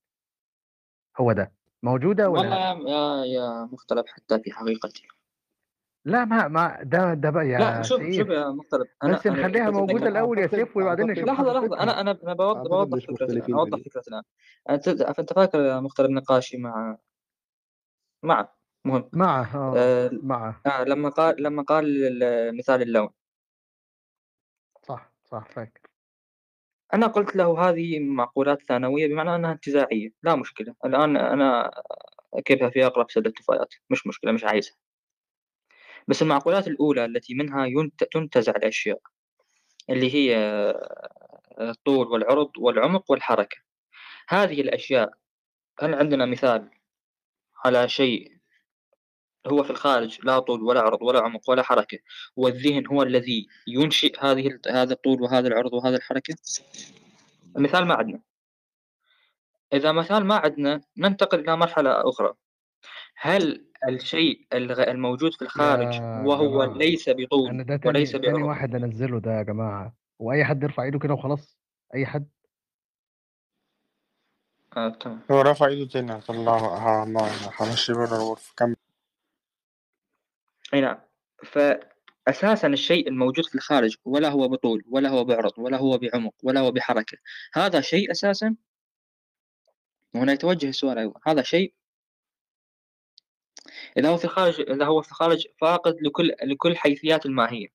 [1.21, 1.53] هو ده.
[1.83, 5.09] موجودة ولا والله يا يا مختلف حتى في حقيقتي.
[6.05, 9.71] لا ما ما ده ده بقى يا لا شوف سيف شوف يا مختلف بس نخليها
[9.71, 13.55] موجودة الأول يا سيف وبعدين نشوف لحظة لحظة أنا أنا أنا بوضح بوضح فكرة الان
[13.55, 14.23] اوضح فكرة الآن.
[14.71, 16.99] أنت فاكر يا مختلف نقاشي مع
[18.23, 18.49] مع
[18.89, 19.11] مهم.
[19.13, 20.61] معه آه معه.
[20.67, 22.19] آه لما قال لما قال
[22.57, 23.09] مثال اللون.
[24.83, 25.81] صح صح فاكر.
[26.95, 30.11] أنا قلت له هذه معقولات ثانوية بمعنى أنها انتزاعية.
[30.23, 30.75] لا مشكلة.
[30.85, 31.71] الآن أنا
[32.35, 34.75] أكبها في أقرب سد التفايات مش مشكلة مش عايزها.
[36.09, 37.67] بس المعقولات الأولى التي منها
[38.13, 39.01] تنتزع الأشياء.
[39.91, 40.37] اللي هي
[41.61, 43.57] الطول والعرض والعمق والحركة.
[44.29, 45.13] هذه الأشياء
[45.81, 46.71] هل عندنا مثال
[47.65, 48.38] على شيء
[49.51, 51.99] هو في الخارج لا طول ولا عرض ولا عمق ولا حركة.
[52.37, 56.35] والذهن هو الذي ينشئ هذه هذا الطول وهذا العرض وهذا الحركة.
[57.57, 58.21] مثال ما عندنا
[59.73, 62.35] إذا مثال ما عندنا ننتقل إلى مرحلة أخرى.
[63.17, 66.79] هل الشيء الموجود في الخارج وهو جماعة.
[66.79, 69.95] ليس بطول أنا ده تاني وليس تاني بعرض واحد أنزله ده يا جماعة.
[70.19, 71.59] وأي حد يرفع إيده كده وخلاص.
[71.95, 72.29] أي حد.
[74.77, 75.21] آه، تمام.
[75.31, 77.05] هو رفع إيده تاني هطلعه
[77.61, 78.55] همشي بره الغرفة.
[78.57, 78.77] كمل.
[80.75, 81.01] أي نعم.
[81.45, 86.61] فاساسا الشيء الموجود في الخارج ولا هو بطول ولا هو بعرض ولا هو بعمق ولا
[86.61, 87.19] هو بحركة
[87.55, 88.57] هذا شيء أساسا.
[90.15, 91.75] وهنا يتوجه السؤال أيضا هذا شيء
[93.97, 97.69] إذا هو في الخارج إذا هو في الخارج فاقد لكل لكل حيثيات الماهية.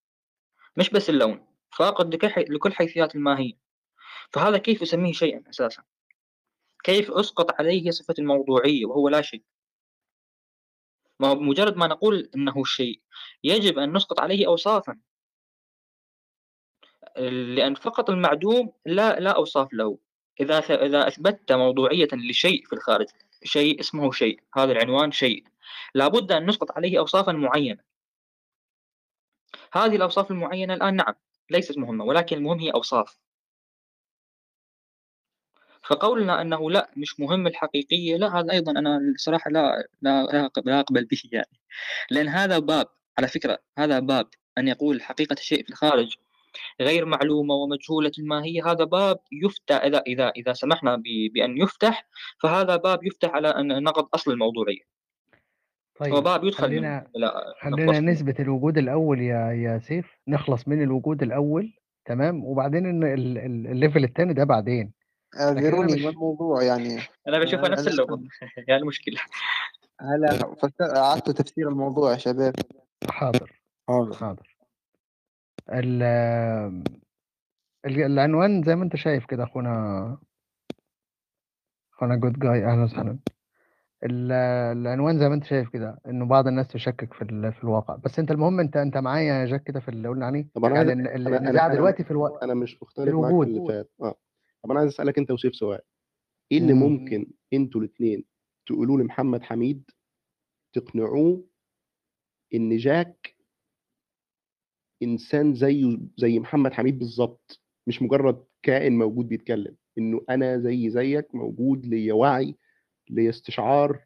[0.78, 2.44] مش بس اللون فاقد لكل حي...
[2.44, 3.54] لكل حيثيات الماهية.
[4.34, 5.84] فهذا كيف أسميه شيئا أساسا؟
[6.84, 9.44] كيف أسقط عليه صفة الموضوعية وهو لا شيء؟
[11.20, 13.02] ما هو بمجرد ما نقول إنه شيء
[13.44, 15.00] يجب أن نسقط عليه اوصافا.
[17.56, 19.98] لأن فقط المعدوم لا لا أوصاف له.
[20.42, 23.08] إذا إذا أثبتت موضوعية لشيء في الخارج
[23.44, 25.44] شيء اسمه شيء هذا العنوان شيء.
[25.96, 27.84] لابد أن نسقط عليه اوصافا معينة.
[29.74, 31.14] هذه الأوصاف المعينة الآن نعم
[31.50, 33.18] ليست مهمة ولكن المهم هي أوصاف.
[35.88, 38.18] فقولنا أنه لا مش مهم الحقيقية.
[38.18, 41.60] لا هذا أيضا أنا الصراحة لا لا لا أقبل به يعني.
[42.12, 46.18] لأن هذا باب على فكرة هذا باب أن يقول حقيقة الشيء في الخارج
[46.82, 51.02] غير معلومة ومجهولة الماهية هذا باب يفتح إذا إذا إذا سمحنا
[51.34, 52.08] بأن يفتح
[52.42, 54.82] فهذا باب يفتح على أن نقض أصل الموضوعية.
[56.00, 60.18] طيب هو باب يدخل خلينا لا خلينا نثبت الوجود الأول يا يا سيف.
[60.28, 61.74] نخلص من الوجود الأول
[62.06, 63.04] تمام؟ وبعدين
[63.72, 65.03] الليفل التاني ده بعدين.
[65.40, 67.00] أعذروني ما الموضوع يعني.
[67.28, 68.22] أنا بشوفها نفس أنا اللغة
[68.68, 69.20] يعني المشكلة
[70.02, 72.54] هلا أعدتوا تفسير الموضوع يا شباب.
[73.10, 73.62] حاضر.
[73.88, 74.14] حاضر.
[74.14, 74.58] حاضر.
[75.70, 76.04] ال
[77.86, 80.18] ال- العنوان زي ما أنت شايف كده أخونا
[81.94, 83.18] أخونا جود جاي أهلا وسهلا.
[84.04, 84.32] ال-
[84.78, 87.96] العنوان زي ما أنت شايف كده إنه بعض الناس تشكك في ال- في الواقع.
[87.96, 90.48] بس أنت المهم أنت أنت معايا يا جاك كده في اللي قلنا عليه.
[90.56, 92.28] طب أنا عايز يعني ال- ال- أنا أنا النزاع أنا دلوقتي في ألو...
[92.28, 93.92] أنا مش في مختلف معاك في اللي فات.
[94.02, 94.16] آه.
[94.64, 95.80] طب أنا عايز أسألك أنت وسيف سؤال.
[96.52, 96.80] إيه اللي مم.
[96.80, 98.26] ممكن أنتوا الاثنين
[98.66, 99.92] تقولوا لمحمد حميد
[100.74, 101.46] تقنعوه
[102.54, 103.36] إن جاك
[105.04, 111.36] إنسان زيه زي محمد حميد بالظبط مش مجرد كائن موجود بيتكلم إنه أنا زي زيك
[111.36, 112.56] موجود ليا وعي
[113.10, 114.06] ليا استشعار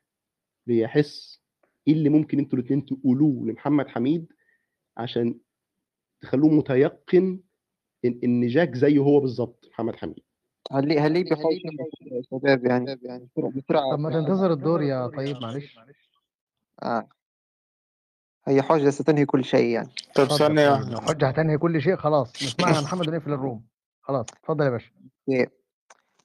[0.67, 1.41] ليا حس.
[1.87, 4.33] إيه اللي ممكن أنتوا الاثنين تقولوه لمحمد حميد
[4.97, 5.39] عشان
[6.21, 7.39] تخلوه متيقن
[8.05, 10.23] إن جاك زيه هو بالظبط محمد حميد؟
[10.71, 11.53] هل هل بحوش
[12.01, 13.91] يا شباب يعني؟ بسرعة بسرعة.
[13.91, 15.79] طب ما تنتظر الدور يا طيب معلش.
[16.83, 17.07] آه.
[18.47, 19.89] هي حجة ستنهي كل شيء يعني.
[20.15, 20.69] طب ثانية.
[20.69, 22.43] واحدة لو حجة هتنهي كل شيء؟ خلاص.
[22.43, 23.65] نسمعها يا محمد ونقفل الروم.
[24.01, 24.25] خلاص.
[24.29, 24.91] اتفضل يا باشا.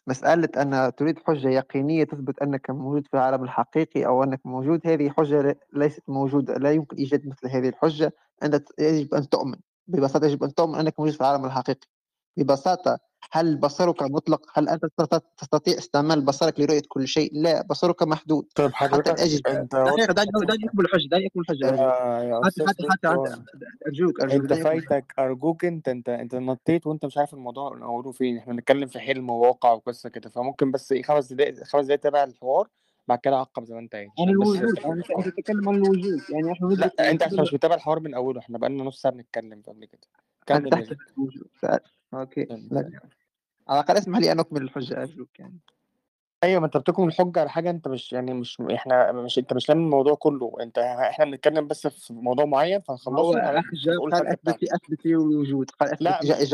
[0.06, 4.86] مسألة أن تريد حجة يقينية تثبت أنك موجود في العالم الحقيقي أو أنك موجود.
[4.86, 6.54] هذه حجة ليست موجودة.
[6.54, 8.12] لا يمكن إيجاد مثل هذه الحجة.
[8.42, 9.56] أنت يجب أن تؤمن.
[9.86, 11.86] ببساطة يجب أن تؤمن أنك موجود في العالم الحقيقي.
[12.36, 12.98] ببساطة
[13.34, 18.46] هل بصرك مطلق؟ هل أنت تست- تستطيع استعمال بصرك لرؤية كل شيء؟ لا بصرك محدود.
[18.54, 22.86] طيب حتى حضرتك الأجهزة أنت دقيقة دعني أكمل الحجة دعني أكمل الحجة أرجوك حتى حتى
[22.90, 27.76] حتى أرجوك أرجوك أنت الحجة فايتك أرجوك أنت أنت أنت نطيت وأنت مش عارف الموضوع
[27.76, 28.38] نقوله فين.
[28.38, 30.30] إحنا بنتكلم في حلم وواقع وقصة كده.
[30.30, 32.68] فممكن بس إيه خمس دقايق خمس دقايق تابع الحوار
[33.08, 34.10] بعد كده عقب زي ما أنت عايز.
[34.18, 36.20] عن الوجود أنت أنت تتكلم عن الوجود.
[36.30, 39.14] يعني إحنا ندرك لا أنت عشان مش متابع الحوار من أوله إحنا بقالنا نص ساعة
[39.14, 40.00] بنتكلم قبل كده.
[40.50, 40.96] أنت كمل.
[42.70, 43.00] لا.
[43.68, 45.58] على الأقل اسمح لي أن أكمل الحجة أرجوك يعني.
[46.44, 49.68] أيوه ما أنت بتكمل الحجة على حاجة أنت مش يعني مش إحنا مش أنت مش
[49.68, 50.52] لامم الموضوع كله.
[50.60, 53.32] أنت إحنا بنتكلم بس في موضوع معين هو فنخلصه
[53.96, 56.52] تقول قال الحجه أثبت لي الوجود قال لا مش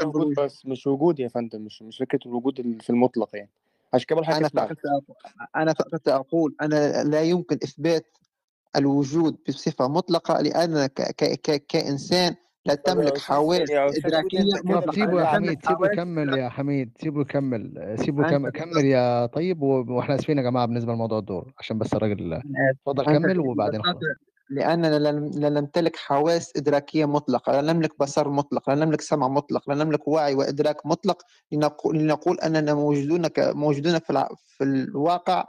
[0.00, 3.50] وجود بس مش وجود يا فندم مش مش فكرة الوجود ال- في المطلق يعني.
[3.94, 8.18] عشان كده الحجه بتاعتك فقط أنا فقط أقول أنا لا يمكن إثبات
[8.76, 11.24] الوجود بصفة مطلقة لأنك ك...
[12.66, 13.70] لا تملك حواس
[14.64, 18.48] مطلقة سيبه يا حميد سيبه يكمل يا حميد سيبه يكمل سيبه أنت كم...
[18.48, 19.84] كمل يا طيب و...
[19.96, 22.40] وإحنا اسفين يا جماعة بالنسبة لموضوع الدور عشان بس الراجل.
[22.70, 23.96] اتفضل كمل وبعدين خلاص
[24.50, 24.98] لأننا
[25.34, 30.08] لا نمتلك حواس إدراكية مطلقة لا نملك بصر مطلق لا نملك سمع مطلق لا نملك
[30.08, 33.40] وعي وإدراك مطلق لنقول, لنقول أننا موجودون ك...
[33.40, 34.26] موجودون في.
[34.38, 35.44] في الواقع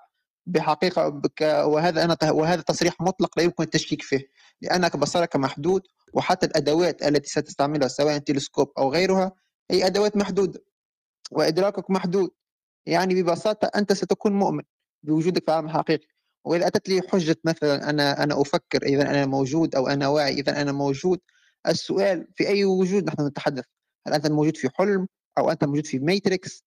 [0.45, 1.41] بحقيقة بك...
[1.41, 4.19] وهذا أنا ت- وهذا تصريح مطلق لا يمكن التشكيك فيه
[4.61, 5.81] لأنك بصرك محدود
[6.13, 9.31] وحتى الأدوات التي ستستعملها سواء تلسكوب أو غيرها
[9.71, 10.63] هي أدوات محدودة
[11.31, 12.31] وإدراكك محدود.
[12.85, 14.63] يعني ببساطة أنت ستكون مؤمن
[15.03, 16.07] بوجودك في العالم الحقيقي.
[16.45, 20.61] وإذا أتت لي حجة مثلا أنا أنا أفكر إذا أنا موجود أو أنا واعي إذا
[20.61, 21.19] أنا موجود
[21.67, 23.65] السؤال في أي وجود نحن نتحدث؟
[24.07, 26.63] هل أنت موجود في حلم أو أنت موجود في matrix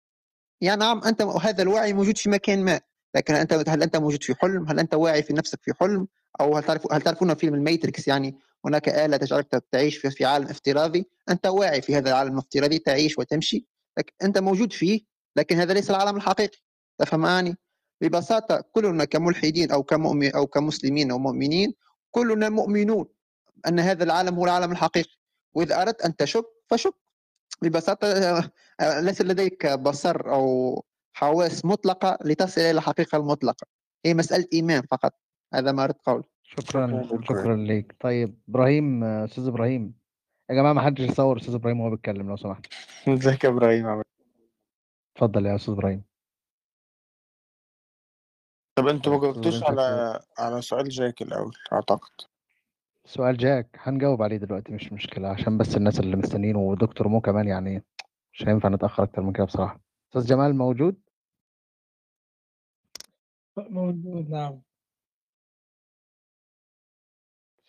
[0.61, 2.81] يعني نعم أنت هذا الوعي موجود في مكان ما.
[3.17, 6.09] لكن أنت هل أنت موجود في حلم؟ هل أنت واعي في نفسك في حلم؟
[6.41, 11.11] أو هل تعرف هل تعرفون فيلم الماتريكس يعني هناك آلة تجعلك تعيش في عالم افتراضي.
[11.29, 13.67] أنت واعي في هذا العالم الافتراضي تعيش وتمشي.
[13.99, 15.01] لكن أنت موجود فيه
[15.37, 16.59] لكن هذا ليس العالم الحقيقي.
[16.99, 17.57] تفهماني؟
[18.01, 21.75] ببساطة كلنا كملحدين أو كمؤمن أو كمسلمين أو مؤمنين
[22.11, 23.07] كلنا مؤمنون
[23.69, 25.17] أن هذا العالم هو العالم الحقيقي.
[25.55, 26.95] وإذا أردت أن تشك فشك.
[27.63, 28.09] ببساطة
[28.81, 33.67] آه، ليس لديك بصر أو حواس مطلقة لتصل إلى الحقيقة المطلقة.
[34.07, 35.15] هي مسألة إيمان فقط.
[35.55, 39.95] هذا ما أردت قوله شكرا شكرا ليك طيب إبراهيم أستاذ إبراهيم.
[40.51, 42.67] يا جماعة ما حدش يصور أستاذ إبراهيم وهو بيتكلم لو سمحت.
[43.09, 44.03] ازيك يا إبراهيم؟ عامل
[45.17, 46.05] اتفضل يا أستاذ إبراهيم.
[48.79, 52.11] طب أنتوا ما طيب جاوبتوش على على سؤال جاك الأول أعتقد.
[53.05, 53.77] سؤال جاك.
[53.79, 57.85] هنجاوب عليه دلوقتي مش مشكلة عشان بس الناس اللي مستنيين ودكتور مو كمان يعني
[58.33, 59.81] مش هينفع نتأخر أكتر من كده بصراحة.
[60.09, 61.01] أستاذ جمال موجود؟
[63.59, 64.63] موجود نعم.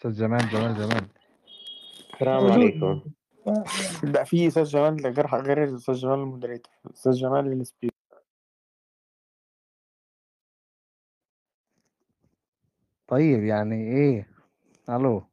[0.02, 1.08] أستاذ جمال جمال جمال.
[2.14, 3.02] السلام عليكم.
[4.04, 6.74] لا في أستاذ جمال غير غير أستاذ جمال ال moderator.
[6.94, 7.96] أستاذ جمال ال speaker
[13.08, 14.30] طيب يعني إيه؟
[14.90, 15.24] ألو.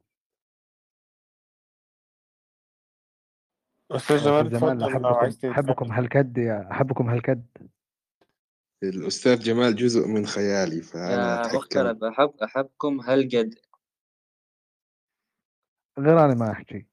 [3.91, 7.45] أستاذ جمال جمال أحبكم أحبكم يا أحبكم هالكد
[8.83, 11.45] الأستاذ جمال جزء من خيالي فأنا
[12.09, 13.68] أحب أحبكم هالقد.
[15.99, 16.85] غير أنا ما أحكي.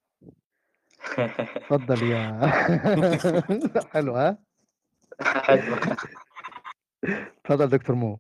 [1.69, 2.41] تفضل يا
[3.93, 4.39] حلو ها؟
[5.23, 5.77] حلو.
[7.45, 8.19] تفضل دكتور مو.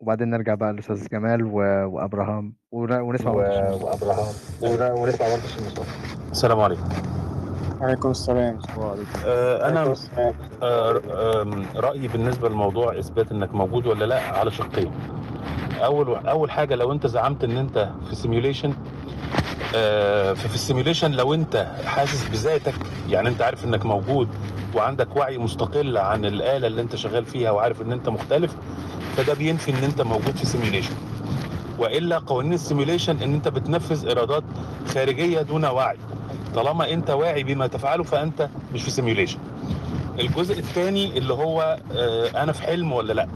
[0.00, 1.56] وبعدين نرجع بقى للأستاذ جمال و...
[1.94, 2.54] وأبراهام.
[2.72, 2.92] ون...
[2.92, 4.34] ونسمع و- وأبراهام.
[4.62, 5.90] ون- ونسمع برضه مصطفى
[6.30, 6.88] السلام عليكم.
[7.80, 8.58] وعليكم السلام.
[9.26, 9.94] آه، أنا
[10.62, 14.92] آه، آم، رأيي بالنسبة لموضوع إثبات إنك موجود ولا لأ على شقين.
[15.84, 18.74] أول أول حاجة لو أنت زعمت إن أنت في simulation
[20.34, 22.74] ففي ال simulation لو انت حاسس بذاتك
[23.08, 24.28] يعني انت عارف انك موجود
[24.74, 28.56] وعندك وعي مستقل عن الآلة اللي انت شغال فيها وعارف ان انت مختلف
[29.16, 30.94] فده بينفي ان انت موجود في simulation
[31.78, 34.44] وإلا قوانين ال simulation ان انت بتنفذ ارادات
[34.94, 35.96] خارجية دون وعي.
[36.54, 39.38] طالما انت واعي بما تفعله فانت مش في simulation
[40.20, 43.28] الجزء الثاني اللي هو آه، أنا في حلم ولا لأ؟ آه،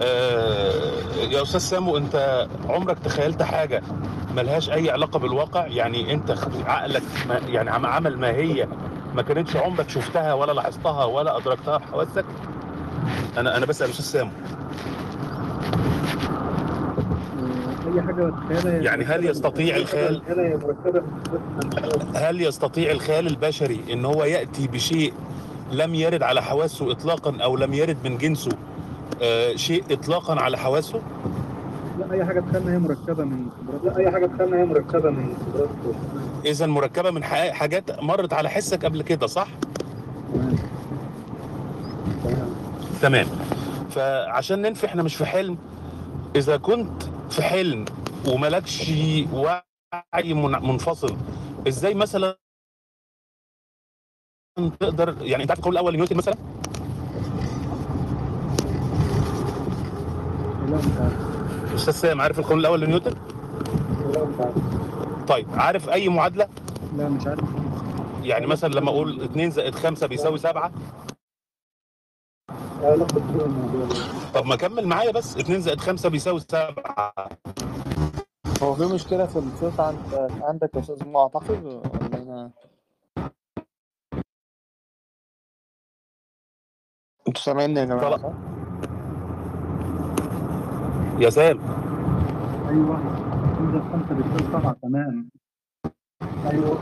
[0.00, 3.82] يا أستاذ سامو أنت عمرك تخيلت حاجة
[4.36, 6.34] ملهاش أي علاقة بالواقع؟ يعني أنت
[6.66, 8.68] عقلك ما يعني عم- عمل ماهيه
[9.14, 12.24] ما كانتش عمرك شفتها ولا لاحظتها ولا أدركتها بحواسك
[13.38, 14.30] أنا أنا بسأل أستاذ سامو.
[17.94, 18.32] أي حاجة
[18.82, 20.22] يعني هل يستطيع الخيال
[22.14, 25.12] هل يستطيع الخيال البشري إن هو يأتي بشيء
[25.72, 28.77] لم يرد على حواسه اطلاقا أو لم يرد من جنسه؟ آه،
[29.56, 31.02] شيء اطلاقا على حواسه؟
[31.98, 35.34] لا أي حاجة تخيلها هي مركبة من خبرات لا أي حاجة تخيلها هي مركبة من
[35.46, 35.68] خبرات
[36.44, 39.48] اذا مركبة من حاجات مرت على حسك قبل كده صح؟
[43.02, 43.26] تمام.
[43.90, 45.58] فعشان ننفي إحنا مش في حلم.
[46.36, 47.84] إذا كنت في حلم
[48.28, 48.90] وملكش
[49.32, 51.16] وعي من- منفصل
[51.68, 52.36] إزاي مثلا
[54.80, 56.34] تقدر يعني انت عارف القول الأول لنيوتن مثلا؟
[60.70, 63.14] لا مش عارف أستاذ سام عارف القانون الأول لنيوتن؟
[64.14, 64.54] لا مش عارف
[65.28, 66.48] طيب عارف أي معادلة؟
[66.96, 67.44] لا مش عارف.
[68.22, 70.72] يعني مثلا لما أقول 2 زائد 5 بيساوي 7
[72.82, 73.94] لا لا خد الموضوع ده.
[74.34, 76.74] طب ما كمل معايا بس 2 زائد 5 بيساوي 7
[78.62, 79.98] هو في مشكلة في الصوت عند
[80.42, 82.50] عندك يا أستاذ مو أعتقد؟ ولا أنا
[87.28, 88.34] أنتوا سامعيني يا جماعة؟
[91.28, 91.58] سام
[92.68, 92.98] أيوه.
[93.60, 95.28] انزل خمسة بتساوي سبعة تمام
[96.50, 96.78] أيوه.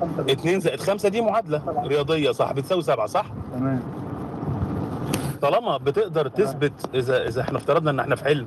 [0.00, 3.82] خمسة 2 زائد 5 دي معادلة رياضية صح؟ بتساوي 7 صح؟ تمام.
[5.42, 8.46] طالما بتقدر تثبت اذا إذا إحنا افترضنا إن إحنا في حلم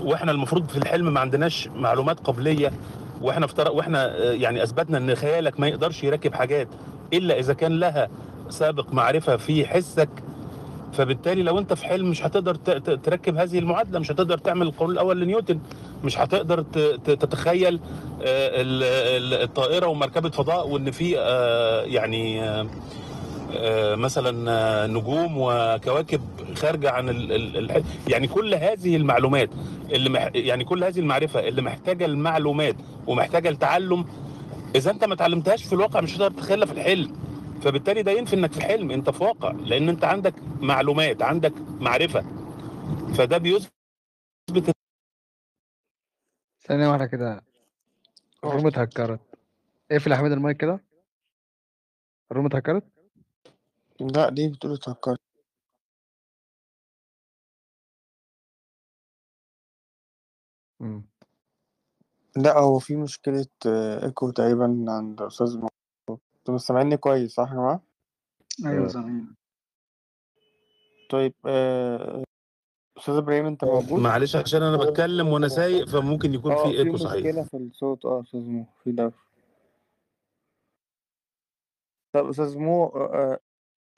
[0.00, 2.72] وإحنا المفروض في الحلم ما عندناش معلومات قبليه
[3.20, 6.68] وإحنا افترض وإحنا آه، يعني أثبتنا إن خيالك ما يقدرش يركب حاجات
[7.12, 8.08] إلا إذا كان لها
[8.48, 10.08] سابق معرفة في حسك
[10.92, 12.54] فبالتالي لو انت في حلم مش هتقدر
[12.96, 15.58] تركب هذه المعادلة مش هتقدر تعمل القانون الأول لنيوتن.
[16.04, 16.62] مش هتقدر
[17.04, 18.82] تتخيل آه، ال-
[19.34, 26.20] ال- الطائرة ومركبة فضاء وإن في آه، يعني آه، مثلا نجوم وكواكب
[26.56, 27.78] خارجة عن ال- ال- الح...
[28.08, 29.50] يعني كل هذه المعلومات
[29.92, 30.28] اللي مح...
[30.34, 32.76] يعني كل هذه المعرفة اللي محتاجة المعلومات
[33.06, 34.04] ومحتاجة التعلم
[34.76, 37.12] إذا أنت ما اتعلمتهاش في الواقع مش هتقدر تتخيلها في الحلم.
[37.62, 42.24] فبالتالي ده ينفي إنك في حلم أنت في واقع لأن أنت عندك معلومات عندك معرفة.
[43.18, 43.72] فده بيثبت
[46.62, 47.44] ثانية واحدة كده.
[48.44, 49.20] الروم اتهكرت.
[49.92, 50.80] اقفل يا حميد المايك كده.
[52.32, 52.84] الروم اتهكرت؟
[54.00, 55.20] لا دي بتقول اتهكرت.
[62.36, 65.58] لا هو في مشكلة آه، ايكو تقريبا عند أستاذ
[66.48, 67.82] مو أنتوا سامعيني كويس صح يا جماعة؟
[68.66, 68.88] أيوه آه.
[68.88, 69.34] سامعين
[71.10, 72.24] طيب آه،
[72.98, 76.78] أستاذ إبراهيم أنت موجود؟ معلش عشان أنا بتكلم وأنا سايق فممكن يكون آه في في
[76.78, 79.12] ايكو صحيح مشكلة في الصوت آه أستاذ مو في ده
[82.12, 83.38] طب أستاذ مو آه،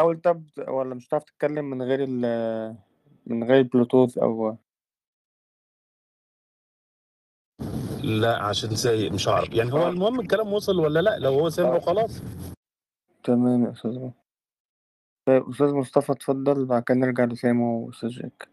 [0.01, 2.77] حاول تبدأ ولا مش هتعرف تتكلم من غير ال
[3.27, 4.57] من غير بلوتوث أو
[8.05, 11.79] لا عشان سايق مش هعرف يعني هو المهم الكلام وصل ولا لا؟ لو هو سمع
[11.79, 12.23] خلاص
[13.25, 14.13] تمام يا أستاذ مو
[15.27, 18.49] طيب أستاذ مصطفى اتفضل بعد كده نرجع لسامو وأستاذ جاك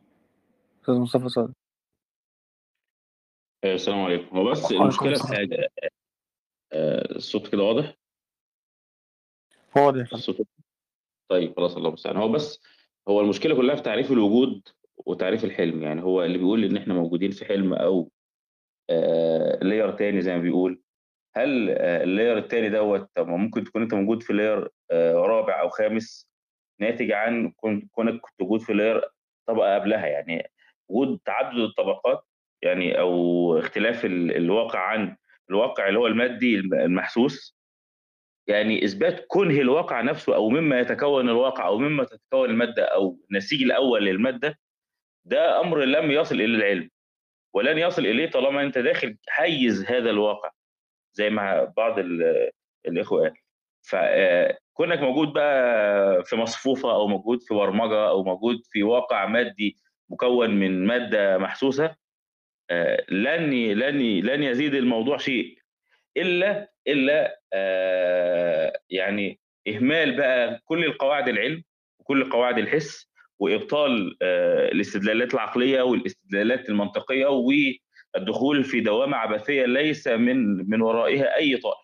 [0.81, 1.53] أستاذ مصطفى اتفضل.
[3.63, 4.37] آه، السلام عليكم.
[4.37, 5.27] هو بس المشكلة في.
[5.27, 5.69] حاجة.
[6.73, 7.97] آه، الصوت كده واضح؟
[9.75, 10.13] واضح.
[10.13, 10.47] الصوت
[11.31, 12.17] طيب خلاص الله المستعان.
[12.17, 12.61] هو بس
[13.07, 14.67] هو المشكلة كلها في تعريف الوجود
[15.05, 15.83] وتعريف الحلم.
[15.83, 18.11] يعني هو اللي بيقول إن إحنا موجودين في حلم أو
[19.61, 20.82] layer تاني زي ما بيقول.
[21.36, 24.69] هل ال layer التاني دوت ممكن تكون أنت موجود في layer
[25.15, 26.29] رابع أو خامس
[26.79, 29.01] ناتج عن كون- كونك كنت موجود في layer
[29.47, 30.07] طبقة قبلها.
[30.07, 30.51] يعني
[30.89, 32.23] وجود تعدد الطبقات
[32.61, 35.15] يعني أو اختلاف ال- الواقع عن
[35.49, 37.57] الواقع اللي هو المادي الم- المحسوس.
[38.47, 43.63] يعني إثبات كنه الواقع نفسه أو مما يتكون الواقع أو مما تتكون المادة أو النسيج
[43.63, 44.59] الأول للمادة
[45.25, 46.89] ده أمر لم يصل إلى العلم.
[47.53, 50.51] ولن يصل إليه طالما أنت داخل حيز هذا الواقع
[51.13, 52.49] زي ما بعض ال-
[52.87, 53.33] الإخوة قال.
[53.81, 59.77] فكونك موجود بقى في مصفوفة أو موجود في برمجة أو موجود في واقع مادي
[60.09, 61.95] مكون من مادة محسوسة
[63.09, 65.57] لن لن لن يزيد الموضوع شيء.
[66.17, 67.39] إلا إلا
[68.89, 71.63] يعني إهمال بقى كل القواعد العلم
[71.99, 73.11] وكل قواعد الحس
[73.41, 81.57] وإبطال آه، الاستدلالات العقلية والاستدلالات المنطقية والدخول في دوامة عبثية ليس من من ورائها أي
[81.57, 81.83] طائل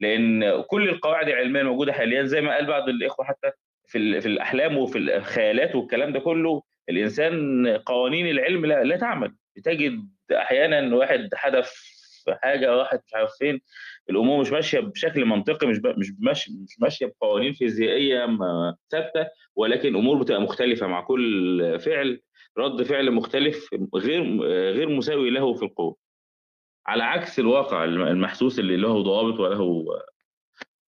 [0.00, 3.50] لأن كل القواعد العلمية الموجودة حاليا زي ما قال بعض الإخوة حتى
[3.86, 9.34] في في الأحلام وفي الخيالات والكلام ده كله الإنسان قوانين العلم لا, لا تعمل.
[9.56, 11.72] بتجد أحيانا واحد حدث
[12.34, 13.60] حاجة واحد مش عارف فين.
[14.10, 18.26] الأمور مش ماشية بشكل منطقي مش مش ماشيه مش ماشية بقوانين فيزيائية
[18.90, 19.26] ثابتة
[19.56, 22.20] ولكن أمور بتبقى مختلفة مع كل فعل.
[22.58, 24.40] رد فعل مختلف غير
[24.72, 25.96] غير مساوي له في القوة.
[26.86, 29.86] على عكس الواقع الم- المحسوس اللي له ضوابط وله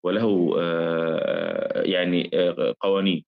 [0.03, 3.25] وله آه، يعني آه، قوانين.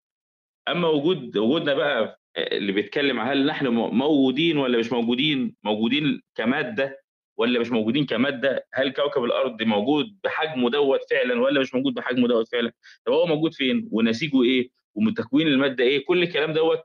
[0.67, 6.99] أما وجود وجودنا بقى اللي بيتكلم هل نحن موجودين ولا مش موجودين؟ موجودين كمادة
[7.37, 12.27] ولا مش موجودين كمادة هل كوكب الأرض موجود بحجمه دوت فعلا ولا مش موجود بحجمه
[12.27, 12.71] دوت فعلا؟
[13.05, 16.79] طب هو موجود فين؟ ونسيجه إيه؟ ومن تكوين المادة إيه؟ كل الكلام دوت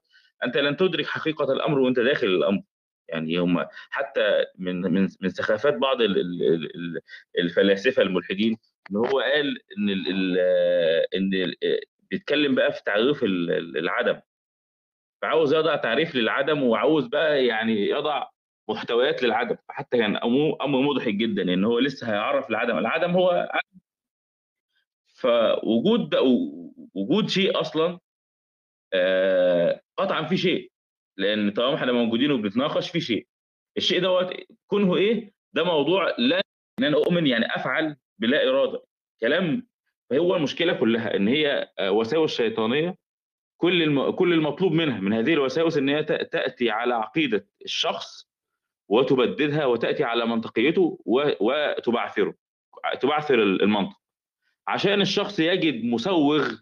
[0.44, 2.62] أنت لن تدرك حقيقة الأمر وأنت داخل الأمر.
[3.08, 7.00] يعني هم حتى من من من سخافات بعض ال- ال- ال- ال-
[7.38, 8.56] الفلاسفة الملحدين
[8.90, 10.38] إن هو قال إن ال
[11.16, 11.52] إن
[12.10, 14.20] بيتكلم بقى في تعريف ال- ال- العدم.
[15.22, 18.28] فعاوز يضع تعريف للعدم وعاوز بقى يعني يضع
[18.70, 19.56] محتويات للعدم.
[19.68, 20.16] حتى كان
[20.62, 22.78] أمر مضحك جدا إن هو لسه هيعرف العدم.
[22.78, 23.80] العدم هو عدم.
[25.06, 26.22] فوجود ده
[26.94, 27.98] وجود شيء أصلا
[28.92, 30.70] آه، قطعا في شيء.
[31.16, 33.26] لأن طالما إحنا موجودين وبنتناقش في شيء.
[33.76, 34.34] الشيء دوت
[34.66, 36.40] كونه إيه؟ ده موضوع لا
[36.78, 38.82] إن أنا أؤمن يعني أفعل بلا إرادة.
[39.20, 39.66] كلام
[40.12, 42.96] هو المشكلة كلها إن هي آه، وساوس شيطانية.
[43.56, 44.12] كل.
[44.12, 48.29] كل المطلوب منها من هذه الوساوس إن هي تأتي على عقيدة الشخص
[48.90, 50.98] وتبددها وتأتي على منطقيته.
[51.40, 52.34] وتبعثره
[53.00, 53.96] تبعثر المنطق
[54.68, 56.52] عشان الشخص يجد مسوغ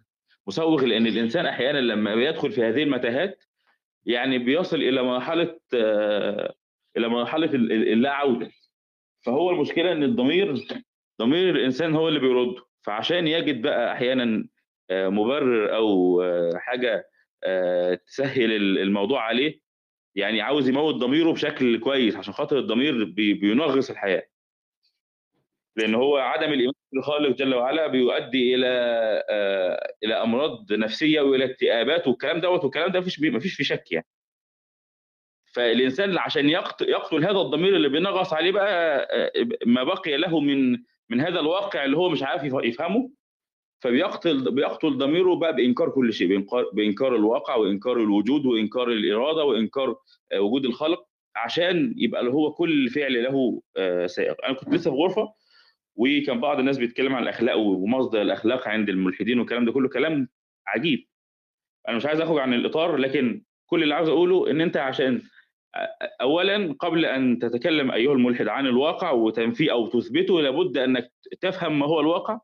[0.47, 3.45] مسوغ لأن الإنسان أحيانا لما بيدخل في هذه المتاهات
[4.07, 5.59] يعني بيصل إلى مرحلة
[6.97, 8.51] إلى مرحلة ال- ال- اللا عوده
[9.27, 10.55] فهو المشكلة إن الضمير
[11.21, 14.49] ضمير الإنسان هو اللي بيرد فعشان يجد بقى أحيانا
[14.91, 17.09] آه، مبرر أو آه، حاجة
[17.45, 19.61] آه، تسهل ال- الموضوع عليه
[20.15, 24.23] يعني عاوز يموت ضميره بشكل كويس عشان خاطر الضمير بي- بينغص الحياة.
[25.77, 28.67] لأن هو عدم الإيمان بالخالق جل وعلا بيؤدي إلى
[29.31, 34.07] آه، إلى أمراض نفسية وإلى اكتئابات والكلام دوت والكلام ده مفيش مفيش فيه شك يعني.
[35.53, 39.33] فالإنسان عشان يقت- يقتل هذا الضمير اللي بينغص عليه بقى آه،
[39.67, 40.79] ما بقي له من
[41.11, 43.11] من هذا الواقع اللي هو مش عارف يف- يفهمه
[43.81, 49.97] فبيقتل بيقتل ضميره بقى بإنكار كل شيء بإنكار, الواقع وإنكار الوجود وإنكار الإرادة وإنكار
[50.33, 51.05] آه، وجود الخلق
[51.37, 54.45] عشان يبقى له هو كل فعل له آه، سائق.
[54.45, 55.33] أنا كنت لسه في غرفة
[55.97, 60.29] وكان بعض الناس بيتكلم عن الأخلاق ومصدر الأخلاق عند الملحدين والكلام ده كله كلام
[60.67, 61.07] عجيب.
[61.89, 65.23] أنا مش عايز أخرج عن الإطار لكن كل اللي عاوز أقوله إن أنت عشان
[66.21, 71.87] اولا قبل أن تتكلم أيها الملحد عن الواقع وتنفيه أو تثبته لابد أنك تفهم ما
[71.87, 72.41] هو الواقع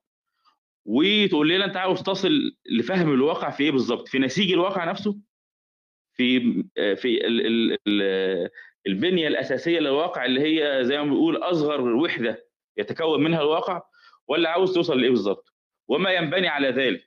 [0.85, 5.16] وتقول لنا أنت عاوز تصل لفهم الواقع في إيه بالظبط؟ في نسيج الواقع نفسه؟
[6.16, 6.41] في
[6.74, 8.51] في ال ال ال
[8.87, 13.82] البنية الأساسية للواقع اللي هي زي ما بنقول أصغر وحدة يتكون منها الواقع؟
[14.28, 15.55] ولا عاوز توصل لإيه بالظبط؟
[15.89, 17.07] وما ينبني على ذلك.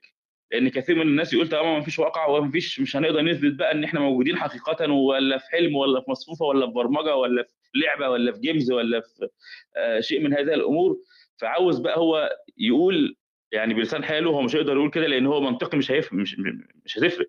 [0.52, 3.72] لأن كثير من الناس يقول طالما ما فيش واقع وما فيش مش هنقدر نثبت بقى
[3.72, 7.52] إن إحنا موجودين حقيقة ولا في حلم ولا في مصفوفة ولا في برمجة ولا في
[7.74, 9.28] لعبة ولا في جيمز ولا في
[9.76, 10.96] آه، شيء من هذه الأمور.
[11.36, 13.16] فعاوز بقى هو يقول
[13.52, 16.36] يعني بلسان حاله هو مش هيقدر يقول كده لأن هو منطقي مش هيفهم مش
[16.84, 17.28] مش هتفرق.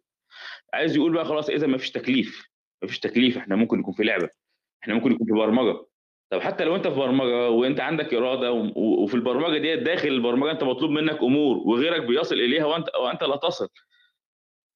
[0.73, 2.49] عايز يقول بقى خلاص إذا ما فيش تكليف
[2.81, 4.29] ما فيش تكليف إحنا ممكن نكون في لعبة
[4.83, 5.85] إحنا ممكن نكون في برمجة.
[6.31, 10.63] طب حتى لو أنت في برمجة وأنت عندك إرادة وفي البرمجة ديت داخل البرمجة أنت
[10.63, 13.69] مطلوب منك أمور وغيرك بيصل إليها وانت وأنت لا تصل.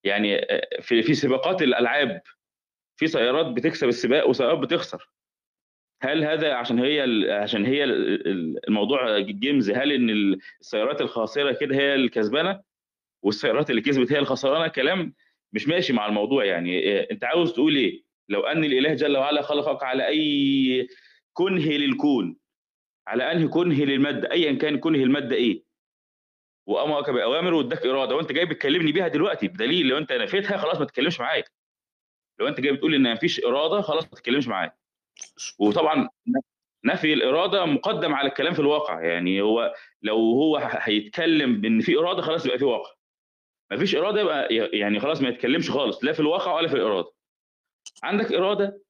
[0.04, 0.48] يعني
[0.82, 2.22] في في سباقات الألعاب
[2.96, 5.10] في سيارات بتكسب السباق وسيارات بتخسر.
[6.04, 7.02] هل هذا عشان هي
[7.32, 7.84] عشان هي
[8.68, 10.10] الموضوع جيمز هل إن
[10.62, 12.62] السيارات الخاسره كده هي الكسبانة؟
[13.24, 15.14] والسيارات اللي كسبت هي الخسرانة؟ كلام
[15.54, 17.00] مش ماشي مع الموضوع يعني.
[17.12, 20.88] أنت عاوز تقول إيه؟ لو أن الإله جل وعلا خلقك على أي
[21.34, 22.38] كنه للكون.
[23.08, 25.64] على أنهي كنه للمادة؟ ايا كان كنه المادة إيه؟
[26.68, 28.16] وأمرك بأوامر واداك إرادة.
[28.16, 31.44] وأنت جاي بتكلمني بيها دلوقتي بدليل لو أنت نفيتها خلاص ما تتكلمش معايا.
[32.40, 34.83] لو أنت جاي بتقول إن مفيش إرادة خلاص ما تتكلمش معايا.
[35.60, 36.10] وطبعا
[36.86, 39.02] نفي الإرادة مقدم على الكلام في الواقع.
[39.02, 42.92] يعني هو لو هو هيتكلم بإن في إرادة خلاص يبقى في واقع.
[43.72, 44.48] مفيش إرادة يبقى
[44.80, 47.12] يعني خلاص ما يتكلمش خالص لا في الواقع ولا في الإرادة.
[48.04, 48.82] عندك إرادة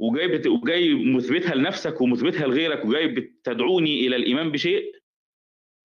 [0.00, 0.46] وجاي بت...
[0.46, 4.92] وجاي مثبتها لنفسك ومثبتها لغيرك وجاي بتدعوني إلى الإيمان بشيء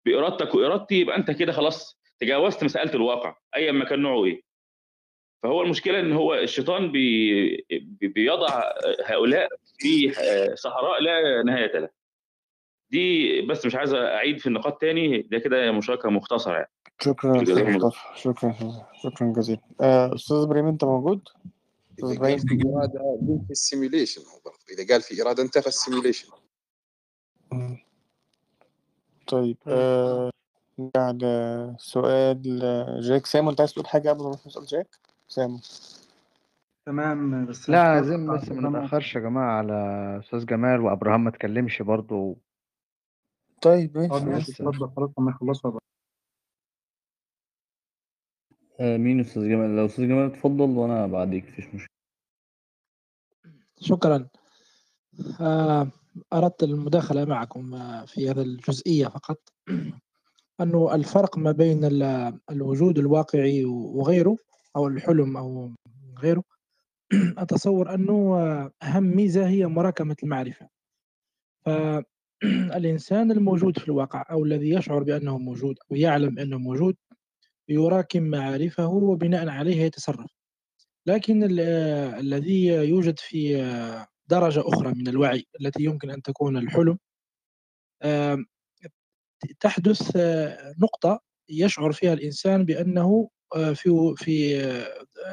[0.07, 4.43] بإرادتك وإرادتي يبقى أنت كده خلاص تجاوزت مسألة الواقع ايا ما كان نوعه إيه.
[5.43, 7.67] فهو المشكلة إن هو الشيطان بي...
[8.01, 8.63] بيضع
[9.05, 10.13] هؤلاء في
[10.55, 11.91] صحراء لا نهاية لها.
[12.91, 16.71] دي بس مش عايز أعيد في النقاط تاني ده كده مشاركة مختصرة يعني.
[17.01, 18.01] شكرا مصطفى.
[18.17, 18.55] شكرا
[19.03, 19.61] شكرا جزيلا.
[19.81, 21.29] آه، أستاذ إبراهيم أنت موجود؟
[21.93, 24.23] أستاذ إذا قال في إرادة في السيميوليشن
[24.71, 26.29] إذا قال في إرادة أنت في السيميوليشن
[29.27, 30.31] طيب آه
[30.79, 32.43] نرجع لسؤال
[33.03, 35.61] جاك سامو أنت عايز تقول حاجة قبل ما نروح نسأل جاك؟ سامو.
[36.87, 39.75] تمام بس لا عايزين بس ما نتأخرش يا جماعة على
[40.25, 42.37] أستاذ جمال وأبراهام ما تكلمش برضه.
[43.63, 45.81] طيب ماشي اتفضل خلاص لما يخلصوا بقى
[48.81, 51.89] آه مين أستاذ جمال؟ لو أستاذ جمال اتفضل وأنا بعديك مفيش مشكلة.
[53.81, 54.29] شكرا.
[55.41, 55.89] آه
[56.33, 57.71] أردت المداخلة معكم
[58.07, 59.39] في هذه الجزئية فقط.
[60.61, 61.85] أنه الفرق ما بين
[62.51, 64.37] الوجود الواقعي وغيره
[64.79, 65.73] أو الحلم أو
[66.19, 66.43] غيره
[67.39, 68.39] أتصور أنه
[68.83, 70.69] أهم ميزة هي مراكمة المعرفة.
[71.67, 76.97] فالإنسان الموجود في الواقع أو الذي يشعر بأنه موجود أو يعلم أنه موجود
[77.69, 80.31] يراكم معارفه وبناء عليها يتصرف.
[81.07, 81.43] لكن
[82.25, 83.57] الذي يوجد في
[84.29, 86.99] درجة أخرى من الوعي التي يمكن أن تكون الحلم
[89.61, 90.17] تحدث
[90.79, 93.29] نقطة يشعر فيها الإنسان بأنه
[93.75, 94.61] في في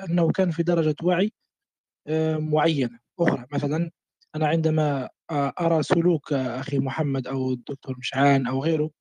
[0.09, 1.31] أنه كان في درجة وعي
[2.39, 3.45] معينة أخرى.
[3.53, 3.91] مثلا
[4.35, 8.91] أنا عندما أرى سلوك أخي محمد أو الدكتور مشعان أو غيره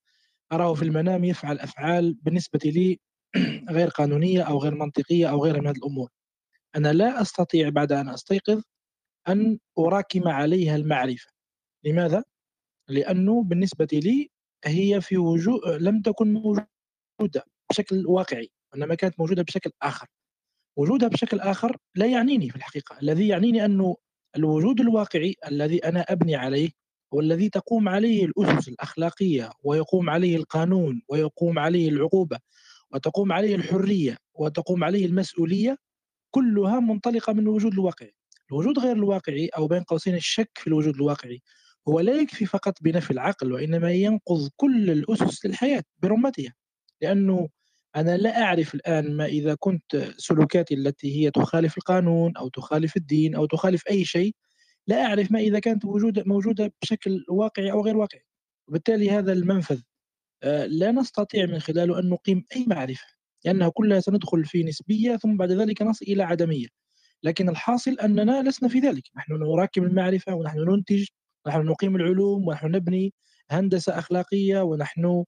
[0.53, 3.01] أراه في المنام يفعل أفعال بالنسبة لي
[3.71, 6.11] غير قانونية أو غير منطقية أو غير من هذه الأمور.
[6.77, 8.62] أنا لا أستطيع بعد أن أستيقظ
[9.29, 11.31] أن أراكم عليها المعرفة.
[11.85, 12.25] لماذا؟
[12.91, 14.31] لأنه بالنسبة لي
[14.65, 18.51] هي في وجود لم تكن موجودة بشكل واقعي.
[18.75, 20.07] إنما كانت موجودة بشكل آخر.
[20.77, 22.99] وجودها بشكل آخر لا يعنيني في الحقيقة.
[23.03, 23.97] الذي يعنيني أنه
[24.37, 26.70] الوجود الواقعي الذي أنا أبني عليه
[27.12, 32.39] والذي تقوم عليه الأسس الأخلاقية ويقوم عليه القانون ويقوم عليه العقوبة
[32.91, 35.79] وتقوم عليه الحرية وتقوم عليه المسؤولية
[36.31, 38.14] كلها منطلقة من الوجود الواقعي.
[38.51, 41.43] الوجود غير الواقعي أو بين قوسين الشك في الوجود الواقعي
[41.89, 46.55] هو لا يكفي فقط بنفي العقل وإنما ينقض كل الأسس للحياة برمتها.
[47.03, 47.49] لأنه
[47.97, 53.34] أنا لا أعرف الآن ما إذا كنت سلوكاتي التي هي تخالف القانون أو تخالف الدين
[53.34, 54.34] أو تخالف أي شيء
[54.86, 58.22] لا أعرف ما إذا كانت موجودة موجودة بشكل واقعي أو غير واقعي.
[58.68, 59.80] وبالتالي هذا المنفذ
[60.66, 63.07] لا نستطيع من خلاله أن نقيم أي معرفة
[63.45, 66.66] لأنها كلها سندخل في نسبية ثم بعد ذلك نصل إلى عدمية.
[67.22, 69.03] لكن الحاصل أننا لسنا في ذلك.
[69.16, 71.07] نحن نراكم المعرفة ونحن ننتج
[71.47, 73.14] ونحن نقيم العلوم ونحن نبني
[73.51, 75.24] هندسة أخلاقية ونحن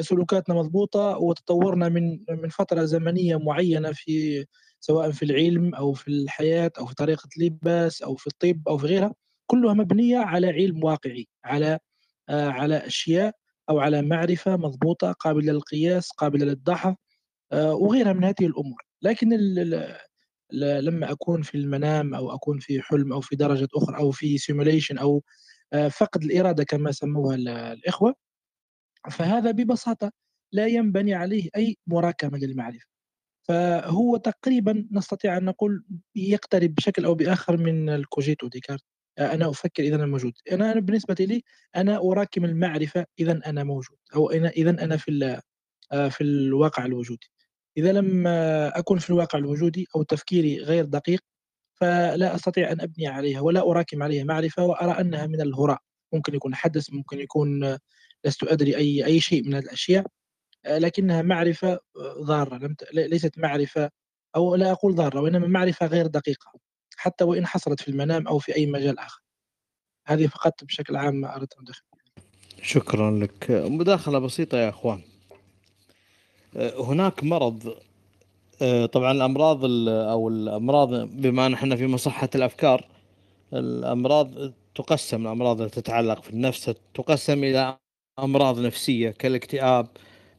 [0.00, 4.46] سلوكاتنا مضبوطة وتطورنا من من فترة زمنية معينة في
[4.80, 8.86] سواء في العلم أو في الحياة أو في طريقة اللباس أو في الطب أو في
[8.86, 9.14] غيرها
[9.46, 11.78] كلها مبنية على علم واقعي على
[12.30, 13.34] على أشياء
[13.70, 16.96] أو على معرفة مضبوطة قابلة للقياس قابلة للدحض
[17.54, 18.82] وغيرها من هذه الأمور.
[19.02, 19.28] لكن
[20.52, 24.98] لما أكون في المنام أو أكون في حلم أو في درجة أخرى أو في سيموليشن
[24.98, 25.22] أو
[25.90, 27.34] فقد الإرادة كما سموها
[27.72, 28.14] الإخوة
[29.10, 30.12] فهذا ببساطة
[30.52, 32.86] لا ينبني عليه أي مراكمة للمعرفة.
[33.42, 35.84] فهو تقريبا نستطيع أن نقول
[36.14, 38.84] يقترب بشكل أو بآخر من الكوجيتو ديكارت
[39.18, 40.32] أنا أفكر إذا أنا موجود.
[40.52, 41.42] أنا بالنسبة لي
[41.76, 45.40] أنا أراكم المعرفة إذا أنا موجود أو إذا أنا في
[46.10, 47.30] في الواقع الوجودي.
[47.76, 48.26] إذا لم
[48.76, 51.20] أكن في الواقع الوجودي أو تفكيري غير دقيق
[51.74, 55.78] فلا أستطيع أن أبني عليها ولا أراكم عليها معرفة وأرى أنها من الهراء.
[56.12, 57.78] ممكن يكون حدث ممكن يكون
[58.26, 60.06] لست أدري أي أي شيء من هذه الأشياء
[60.66, 61.78] لكنها معرفة
[62.18, 63.90] ضارة لم ليست معرفة
[64.36, 66.52] أو لا أقول ضارة وإنما معرفة غير دقيقة
[66.96, 69.20] حتى وإن حصلت في المنام أو في أي مجال آخر.
[70.06, 71.82] هذه فقط بشكل عام ما أردت أن أدخل
[72.62, 73.46] شكرا لك.
[73.50, 75.00] مداخلة بسيطة يا أخوان.
[76.56, 77.76] آه، هناك مرض
[78.62, 82.88] آه، طبعا الأمراض ال- أو الأمراض بما أن إحنا في مصحة الأفكار
[83.52, 87.78] الأمراض تقسم الأمراض التي تتعلق في النفس تقسم إلى
[88.18, 89.86] أمراض نفسية كالاكتئاب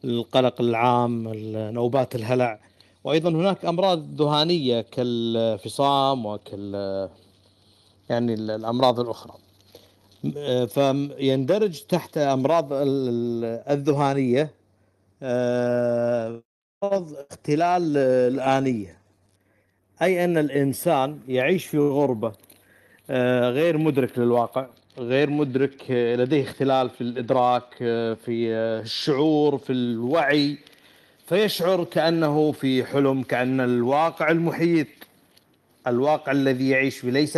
[0.04, 1.28] القلق العام
[1.74, 2.60] نوبات الهلع.
[3.04, 7.10] وأيضا هناك أمراض ذهانية كالفصام وكال
[8.10, 9.34] يعني الأمراض الأخرى.
[10.68, 14.52] فيندرج تحت أمراض ال- الذهانية
[15.24, 16.42] آه،
[16.84, 18.98] مرض اختلال الآنية.
[20.02, 22.32] أي أن الإنسان يعيش في غربة
[23.10, 24.68] آه، غير مدرك للواقع.
[25.00, 30.58] غير مدرك آه، لديه اختلال في الإدراك آه، في آه، الشعور في الوعي.
[31.30, 34.88] فيشعر كأنه في حلم كأن الواقع المحيط
[35.88, 37.38] الواقع الذي يعيش فيه ليس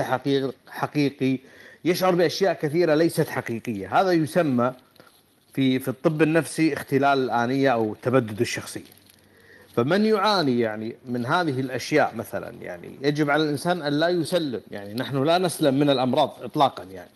[0.67, 1.39] حقيقي,
[1.85, 4.01] يشعر بأشياء كثيرة ليست حقيقية.
[4.01, 4.73] هذا يسمى
[5.53, 8.99] في في الطب النفسي اختلال الآنية أو تبدد الشخصية.
[9.75, 14.93] فمن يعاني يعني من هذه الأشياء مثلا يعني يجب على الإنسان أن لا يسلم يعني
[14.93, 17.09] نحن لا نسلم من الأمراض إطلاقا يعني.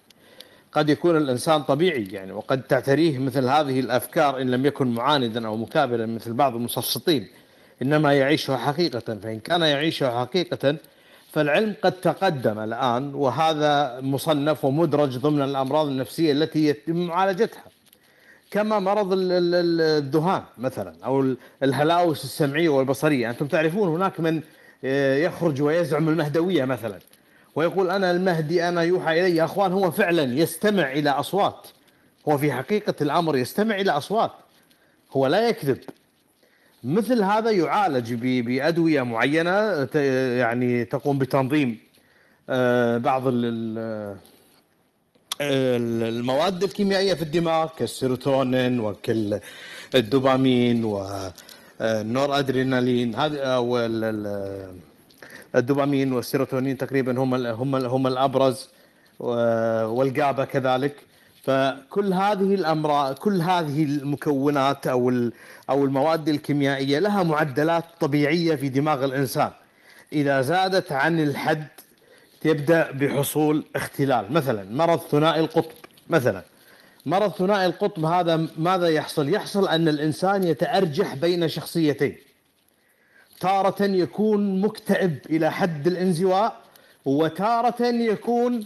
[0.73, 5.57] قد يكون الإنسان طبيعي يعني وقد تعتريه مثل هذه الأفكار إن لم يكن معاندا أو
[5.57, 7.27] مكابرا مثل بعض المسفسطين
[7.81, 10.75] إنما يعيشها حقيقة فإن كان يعيشها حقيقة
[11.31, 17.63] فالعلم قد تقدم الآن وهذا مصنف ومدرج ضمن الأمراض النفسية التي يتم معالجتها.
[18.51, 24.19] كما مرض ال- ال- ال- الذهان مثلا أو ال- الهلاوس السمعية والبصرية، أنتم تعرفون هناك
[24.19, 24.41] من
[24.85, 26.99] آه، يخرج ويزعم المهدوية مثلا.
[27.55, 29.35] ويقول أنا المهدي أنا يوحى إلي.
[29.35, 31.67] يا أخوان هو فعلا يستمع إلى أصوات.
[32.29, 34.31] هو في حقيقة الأمر يستمع إلى أصوات.
[35.11, 35.77] هو لا يكذب.
[36.83, 39.95] مثل هذا يعالج ب- بأدوية معينة ت-
[40.39, 41.77] يعني تقوم بتنظيم
[42.49, 44.17] آه، بعض ال-
[45.41, 54.75] المواد الكيميائية في الدماغ كالسيروتونين وكالدوبامين والنور أدرينالين هذه أو ال- ال-
[55.55, 58.69] الدوبامين والسيروتونين تقريبا هم ال- هم ال- هم الأبرز
[59.19, 60.95] والجابا كذلك.
[61.43, 65.29] فكل هذه الأمراض كل هذه المكونات أو
[65.69, 69.51] أو المواد الكيميائية لها معدلات طبيعية في دماغ الإنسان.
[70.13, 71.67] إذا زادت عن الحد
[72.45, 74.33] يبدا بحصول اختلال.
[74.33, 75.71] مثلا مرض ثنائي القطب
[76.09, 76.41] مثلا.
[77.05, 82.15] مرض ثنائي القطب هذا ماذا يحصل؟ يحصل أن الإنسان يتأرجح بين شخصيتين.
[83.43, 86.61] تارة يكون مكتئب إلى حد الانزواء
[87.05, 88.65] وتارة يكون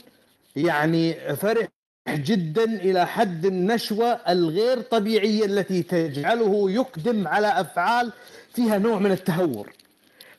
[0.56, 1.68] يعني فرح
[2.10, 8.12] جدا إلى حد النشوة الغير طبيعية التي تجعله يقدم على أفعال
[8.54, 9.70] فيها نوع من التهور.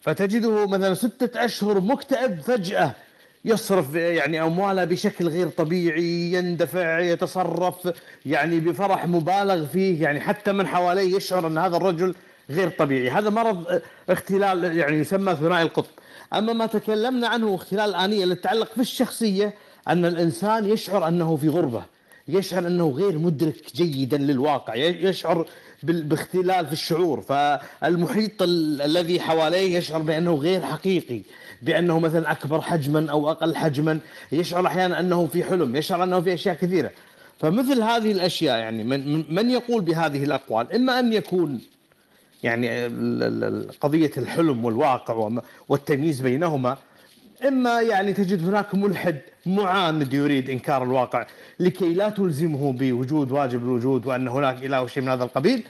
[0.00, 2.92] فتجده مثلا ستة أشهر مكتئب فجأة
[3.44, 7.92] يصرف يعني أمواله بشكل غير طبيعي يندفع يتصرف
[8.26, 12.14] يعني بفرح مبالغ فيه يعني حتى من حواليه يشعر أن هذا الرجل
[12.50, 13.10] غير طبيعي.
[13.10, 13.80] هذا مرض
[14.10, 15.90] اختلال يعني يسمى ثنائي القطب.
[16.34, 19.54] أما ما تكلمنا عنه اختلال الآنية اللي يتعلق في الشخصية
[19.88, 21.82] أن الإنسان يشعر أنه في غربة
[22.28, 25.46] يشعر أنه غير مدرك جيدا للواقع يشعر
[25.82, 27.20] باختلال في الشعور.
[27.20, 31.20] فالمحيط ال- الذي حواليه يشعر بأنه غير حقيقي
[31.62, 33.98] بأنه مثلا أكبر حجما أو أقل حجما
[34.32, 36.90] يشعر أحيانا أنه في حلم يشعر أنه في أشياء كثيرة.
[37.38, 41.60] فمثل هذه الأشياء يعني من, من- يقول بهذه الأقوال؟ إما أن يكون
[42.42, 42.86] يعني
[43.80, 45.30] قضية الحلم والواقع
[45.68, 46.76] والتمييز بينهما
[47.48, 51.26] إما يعني تجد هناك ملحد معاند يريد إنكار الواقع
[51.60, 55.62] لكي لا تلزمه بوجود واجب الوجود وأن هناك إله شيء من هذا القبيل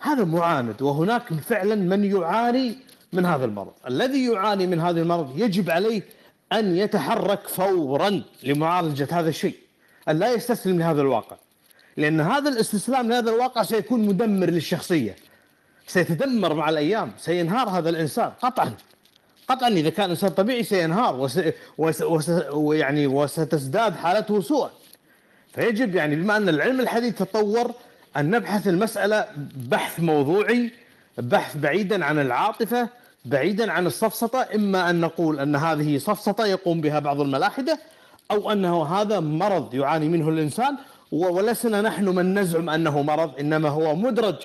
[0.00, 2.76] هذا معاند وهناك فعلا من يعاني
[3.12, 3.72] من هذا المرض.
[3.86, 6.02] الذي يعاني من هذا المرض يجب عليه
[6.52, 9.54] أن يتحرك فورا لمعالجة هذا الشيء
[10.08, 11.36] أن لا يستسلم لهذا الواقع
[11.96, 15.16] لأن هذا الاستسلام لهذا الواقع سيكون مدمر للشخصية.
[15.86, 18.32] سيتدمر مع الأيام سينهار هذا الإنسان.
[18.42, 18.74] قطعا.
[19.48, 21.40] قطعا إذا كان إنسان طبيعي سينهار وس...
[21.78, 22.02] وس...
[22.02, 22.30] وس...
[22.52, 24.70] ويعني وستزداد حالته سوءا
[25.54, 27.72] فيجب يعني بما أن العلم الحديث تطور
[28.16, 29.26] أن نبحث المسألة
[29.56, 30.70] بحث موضوعي
[31.18, 32.88] بحث بعيدا عن العاطفة
[33.24, 37.78] بعيدا عن السفسطه إما أن نقول أن هذه سفسطه يقوم بها بعض الملاحدة
[38.30, 40.76] أو أنه هذا مرض يعاني منه الإنسان
[41.12, 44.36] ولسنا نحن من نزعم أنه مرض إنما هو مدرج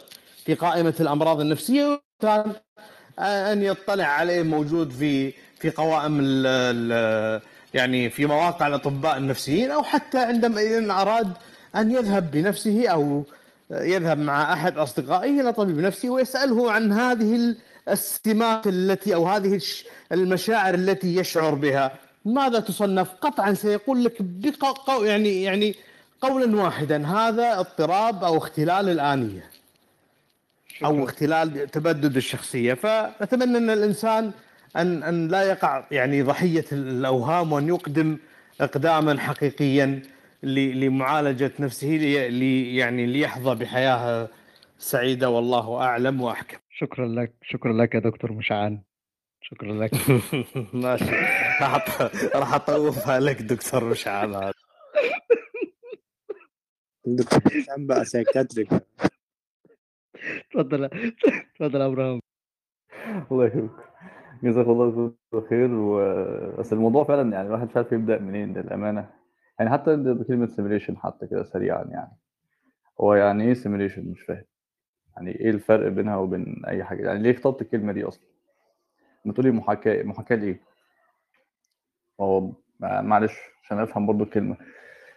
[0.45, 2.01] في قائمة الأمراض النفسية
[3.19, 7.41] أن يطلع عليه موجود في في قوائم ال ال
[7.73, 11.33] يعني في مواقع الأطباء النفسيين أو حتى عندما اذا أراد
[11.75, 13.23] أن يذهب بنفسه أو
[13.71, 17.55] يذهب مع أحد أصدقائه إلى طبيب نفسي ويسأله عن هذه
[17.89, 19.59] السمات التي أو هذه
[20.11, 21.91] المشاعر التي يشعر بها.
[22.25, 24.89] ماذا تصنف؟ قطعا سيقول لك بق...
[25.03, 25.75] يعني يعني
[26.21, 28.89] قولا واحدا هذا اضطراب أو اختلال
[30.81, 32.73] الآنية أو اختلال تبدد الشخصية.
[32.73, 34.31] فنتمنى أن الإنسان
[34.75, 38.17] أن أن لا يقع يعني ضحية الأوهام وأن يقدم
[38.61, 40.01] إقداما حقيقيا
[40.43, 44.27] ل- لمعالجة نفسه لي لي- يعني ليحظى بحياة
[44.77, 46.57] سعيدة والله أعلم وأحكم.
[46.69, 48.81] شكرا لك شكرا لك يا دكتور مشعان
[49.41, 49.91] شكرا لك.
[50.73, 51.11] ماشي.
[51.61, 52.01] راح
[52.35, 54.53] راح أطوفها لك دكتور مشعل هذا.
[57.05, 58.69] دكتور هشام بقى psychiatric
[60.51, 60.89] تفضل
[61.55, 62.19] تفضل إبراهيم.
[63.31, 63.71] الله يكرمك
[64.43, 65.13] جزاك الله
[65.49, 65.97] خير و...
[66.59, 69.09] بس الموضوع فعلا يعني الواحد مش عارف يبدأ منين للأمانة.
[69.59, 72.17] يعني حتى بكلمة simulation حتى كده سريعا يعني.
[73.01, 74.43] هو يعني إيه simulation مش فاهم.
[75.15, 78.25] يعني إيه الفرق بينها وبين أي حاجة؟ يعني ليه اخترت الكلمة دي أصلا؟
[79.25, 80.61] لما تقولي محاكاة محاكاة لإيه؟
[82.19, 84.57] هو معلش عشان أفهم برضو الكلمة.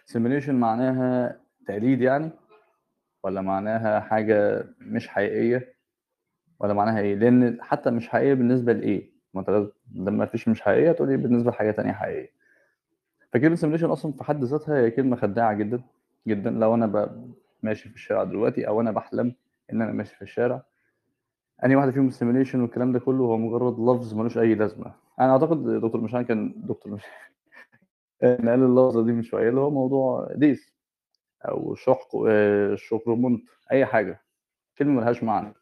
[0.05, 2.31] simulation معناها تقليد يعني؟
[3.25, 5.75] ولا معناها حاجة مش حقيقية؟
[6.59, 10.91] ولا معناها إيه؟ لأن حتى مش حقيقية بالنسبة لإيه؟ ما أنت لما فيش مش حقيقية
[10.91, 12.29] تقولي بالنسبة لحاجة تانية حقيقية.
[13.33, 15.81] فكلمه سيميليشن أصلا في حد ذاتها هي كلمة خداعة جدا
[16.27, 16.49] جدا.
[16.49, 17.15] لو أنا
[17.63, 19.35] ماشي في الشارع دلوقتي أو أنا بحلم
[19.73, 20.63] إن أنا ماشي في الشارع
[21.65, 24.93] أنهي واحدة فيهم السيميليشن والكلام ده كله هو مجرد لفظ ملوش أي لازمة.
[25.19, 27.01] أنا أعتقد دكتور مشان كان دكتور مش
[28.21, 30.74] قال اللفظة دي من شوية اللي هو موضوع ديس
[31.49, 34.21] أو شحق آه، شكرمنت أي حاجة.
[34.77, 35.53] كلمه ملهاش معنى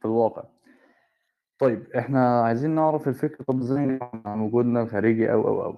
[0.00, 0.44] في الواقع.
[1.58, 5.76] طيب إحنا عايزين نعرف الفكرة طب إزاي عن وجودنا الخارجي أو أو أو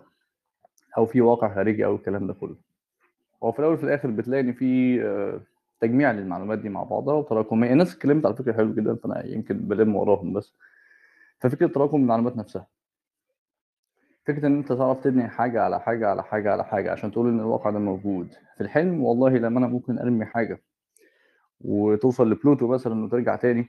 [0.98, 2.56] أو في واقع خارجي أو الكلام ده كله.
[3.42, 5.40] هو في الأول وفي الآخر بتلاقي إن في آه،
[5.80, 9.96] تجميع للمعلومات دي مع بعضها وتراكمية الناس اتكلمت على فكرة حلو جدا فأنا يمكن بلم
[9.96, 10.54] وراهم بس.
[11.40, 12.66] ففكرة تراكم المعلومات نفسها.
[14.26, 17.40] فكرة إن أنت تعرف تبني حاجة على حاجة على حاجة على حاجة عشان تقول إن
[17.40, 18.32] الواقع ده موجود.
[18.56, 20.62] في الحلم والله لما أنا ممكن أرمي حاجة
[21.60, 23.68] وتوصل لبلوتو مثلا وترجع تاني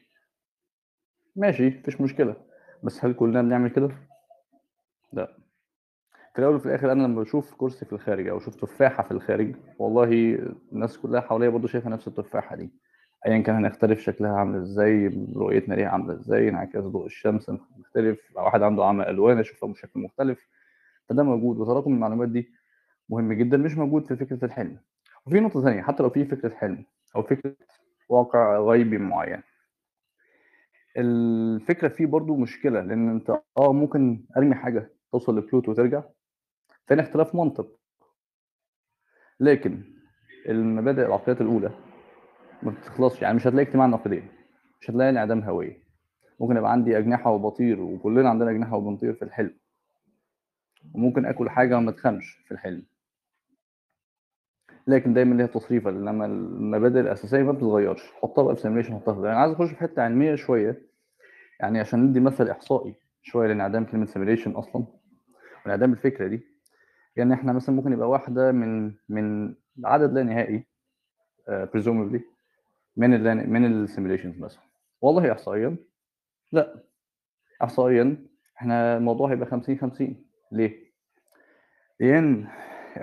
[1.35, 2.35] ماشي مفيش مشكلة.
[2.83, 3.89] بس هل كلنا بنعمل كده؟
[5.13, 5.37] لا.
[6.33, 9.55] في الأول وفي الآخر أنا لما بشوف كرسي في الخارج أو أشوف تفاحة في الخارج
[9.79, 10.03] والله
[10.71, 12.69] الناس كلها حواليا برضه شايفة نفس التفاحة دي.
[13.25, 18.43] أيا كان هنختلف شكلها عامل إزاي رؤيتنا ليها عاملة إزاي انعكاس ضوء الشمس مختلف لو
[18.43, 20.47] واحد عنده عمى ألوان يشوفها بشكل مختلف.
[21.09, 22.51] فده موجود وتراكم المعلومات دي
[23.09, 24.79] مهم جدا مش موجود في فكرة الحلم.
[25.25, 27.55] وفي نقطة ثانية حتى لو في فكرة حلم أو فكرة
[28.09, 29.41] واقع غيبي معين.
[30.97, 36.03] الفكرة فيه برضو مشكلة لأن أنت آه ممكن أرمي حاجة توصل لبلوتو وترجع
[36.87, 37.79] ثاني اختلاف منطق.
[39.39, 39.83] لكن
[40.49, 41.71] المبادئ العقليات الأولى
[42.65, 43.21] ما بتخلصش.
[43.21, 44.27] يعني مش هتلاقي اجتماع نقيضين
[44.81, 45.77] مش هتلاقي انعدام هويه
[46.39, 49.53] ممكن يبقى عندي أجنحة وبطير وكلنا عندنا أجنحة وبنطير في الحلم.
[50.93, 52.83] وممكن آكل حاجة وما تخنش في الحلم.
[54.87, 58.11] لكن دايما ليها تصريفه إنما المبادئ الأساسية ما بتتغيرش.
[58.21, 60.81] حطها بقى في simulation حطها في يعني عايز أخش في حتة علمية شوية.
[61.59, 64.85] يعني عشان ندي مثل إحصائي شوية لانعدام كلمة simulation أصلا
[65.65, 66.41] وانعدام الفكرة دي.
[67.15, 69.55] يعني إحنا مثلا ممكن يبقى واحدة من من
[69.85, 70.65] عدد لا نهائي
[71.49, 72.21] presumably
[72.97, 74.61] من ال من ال simulations مثلا
[75.01, 75.77] والله احصائيا؟
[76.51, 76.83] لا.
[77.63, 78.27] احصائيا
[78.57, 80.85] إحنا الموضوع هيبقى 50 50 ليه؟
[81.99, 82.47] لأن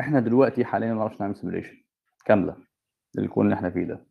[0.00, 1.76] إحنا دلوقتي حاليا ما نعرفش نعمل simulation
[2.24, 2.56] كاملة
[3.14, 4.06] للكون اللي إحنا فيه ده.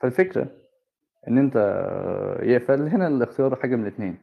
[0.00, 0.56] فالفكرة
[1.28, 1.54] إن أنت
[2.66, 4.18] فهنا الاختيار حاجة من الاثنين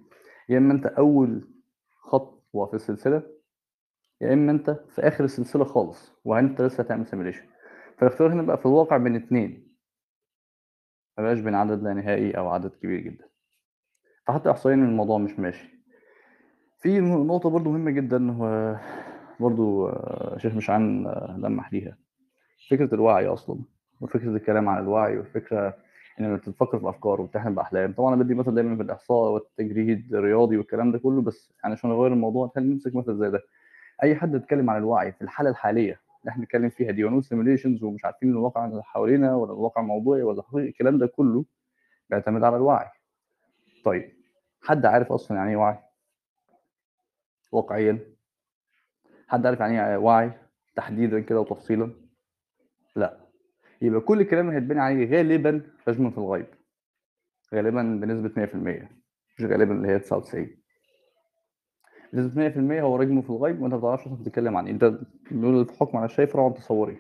[0.50, 1.48] يا إما أنت أول
[2.02, 3.24] خطوة في السلسلة
[4.22, 7.44] يا إما أنت في آخر السلسلة خالص وانت لسه هتعمل simulation
[7.98, 9.67] فالاختيار هنا بقى في الواقع بين اثنين
[11.18, 13.26] ما بقاش بين عدد لا نهائي أو عدد كبير جدا.
[14.28, 15.78] فحتى احصائيا الموضوع مش ماشي.
[16.80, 18.76] في نقطة برضو مهمة جدا هو
[19.40, 21.98] برضو آه، شيخ مشعان آه، لمح ليها.
[22.70, 23.60] فكرة الوعي أصلا
[24.02, 25.78] وفكرة الكلام عن الوعي والفكرة
[26.20, 27.94] إن لما تفكر في أفكار وتحلم بأحلام.
[27.94, 31.92] طبعا أنا بدي مثل دايما في الإحصاء والتجريد الرياضي والكلام ده كله بس يعني عشان
[31.92, 33.42] أغير الموضوع خلينا نمسك مثل زي ده.
[34.04, 37.84] أي حد يتكلم عن الوعي في الحالة الحالية اللي إحنا بنتكلم فيها دي ونقول سيميليشنز
[37.84, 41.46] ومش عارفين الواقع اللي حوالينا ولا الواقع موضوعي ولا حقيقي الكلام ده كله
[42.10, 42.90] بيعتمد على الوعي.
[43.86, 44.12] طيب
[44.62, 45.80] حد عارف أصلا يعني إيه وعي؟
[47.52, 48.00] واقعيا.
[49.28, 50.32] حد عارف يعني إيه وعي؟
[50.76, 51.92] تحديدا كده وتفصيلا؟
[52.96, 53.20] لا.
[53.82, 56.48] يبقى كل الكلام اللي هيتبني عليه غالبا رجم في الغيب.
[57.54, 58.56] غالبا بنسبة 100%
[59.38, 60.58] مش غالبا اللي هي 99
[62.14, 62.50] بنسبة
[62.80, 64.94] 100% هو رجم في الغيب وأنت ما بتعرفش أصلا بتتكلم عن إيه انت
[65.32, 66.98] بنقول الحكم على الشايف روعة تصوري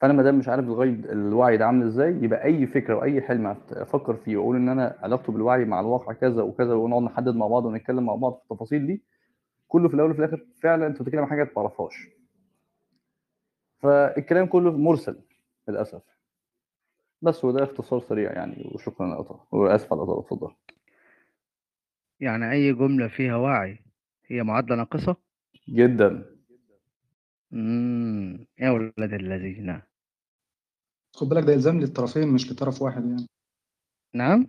[0.00, 3.46] فأنا ما دام مش عارف الغيب الوعي ده عامل إزاي يبقى أي فكرة وأي حلم
[3.70, 7.64] أفكر فيه وأقول إن أنا علاقته بالوعي مع الواقع كذا وكذا ونقعد نحدد مع بعض
[7.64, 9.02] ونتكلم مع بعض في التفاصيل دي
[9.68, 12.08] كله في الأول وفي الآخر فعلا أنت بتتكلم عن حاجة ما تعرفهاش.
[13.78, 15.16] فالكلام كله مرسل
[15.68, 16.02] للأسف.
[17.22, 20.50] بس وده اختصار سريع يعني وشكرا يا قطع وأسف على القطع اتفضل.
[22.22, 23.78] يعني أي جملة فيها وعي
[24.26, 25.16] هي معادلة ناقصة؟
[25.68, 26.26] جدا.
[27.52, 29.82] امم يا ولاد الذين
[31.14, 33.26] خد بالك ده إلزام للطرفين مش لطرف واحد يعني.
[34.14, 34.46] نعم؟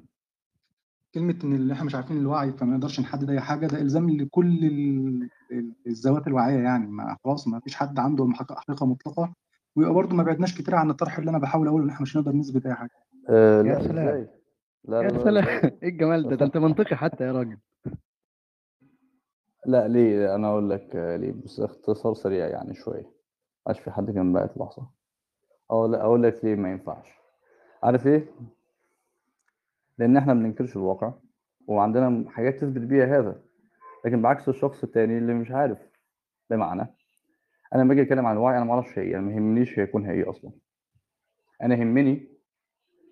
[1.14, 4.66] كلمة إن اللي إحنا مش عارفين الوعي فما نقدرش نحدد أي حاجة ده إلزام لكل
[4.66, 6.88] ال- ال- الذوات الواعية يعني.
[6.88, 9.34] ما خلاص ما فيش حد عنده حقيقة مطلقة.
[9.76, 12.32] ويبقى برضه ما بعدناش كتير عن الطرح اللي أنا بحاول أقوله إن إحنا مش هنقدر
[12.36, 12.92] نثبت أي حاجة.
[13.30, 14.08] آه يا لا سلام.
[14.08, 14.28] إزاي؟
[14.86, 15.46] لا يا لا سلام.
[15.84, 17.58] إيه الجمال ده؟ ده أنت منطقي حتى يا راجل.
[19.66, 23.12] لا ليه؟ أنا أقول لك ليه؟ بس اختصار سريع يعني شوية.
[23.68, 24.90] عاش في حد كان لحظه
[25.72, 27.08] أو لا أقول لك ليه ما ينفعش.
[27.84, 28.26] عارف ليه
[29.98, 31.14] لأن إحنا ما بننكرش الواقع
[31.68, 33.42] وعندنا حاجات تثبت بيها هذا.
[34.06, 35.78] لكن بعكس الشخص التاني اللي مش عارف.
[36.50, 36.82] بمعنى
[37.76, 40.06] أنا لما أجي أتكلم عن الوعي أنا ما أعرفش هي أنا ما يهمنيش هي يكون
[40.06, 40.52] هي إيه أصلا.
[41.62, 42.28] أنا يهمني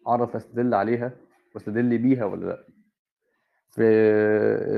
[0.08, 1.12] أعرف أستدل عليها
[1.56, 2.64] واستدل بيها ولا لأ؟
[3.70, 3.82] في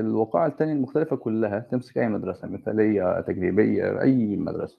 [0.00, 4.78] الوقائع التانية المختلفة كلها تمسك أي مدرسة مثالية تجريبية أي مدرسة.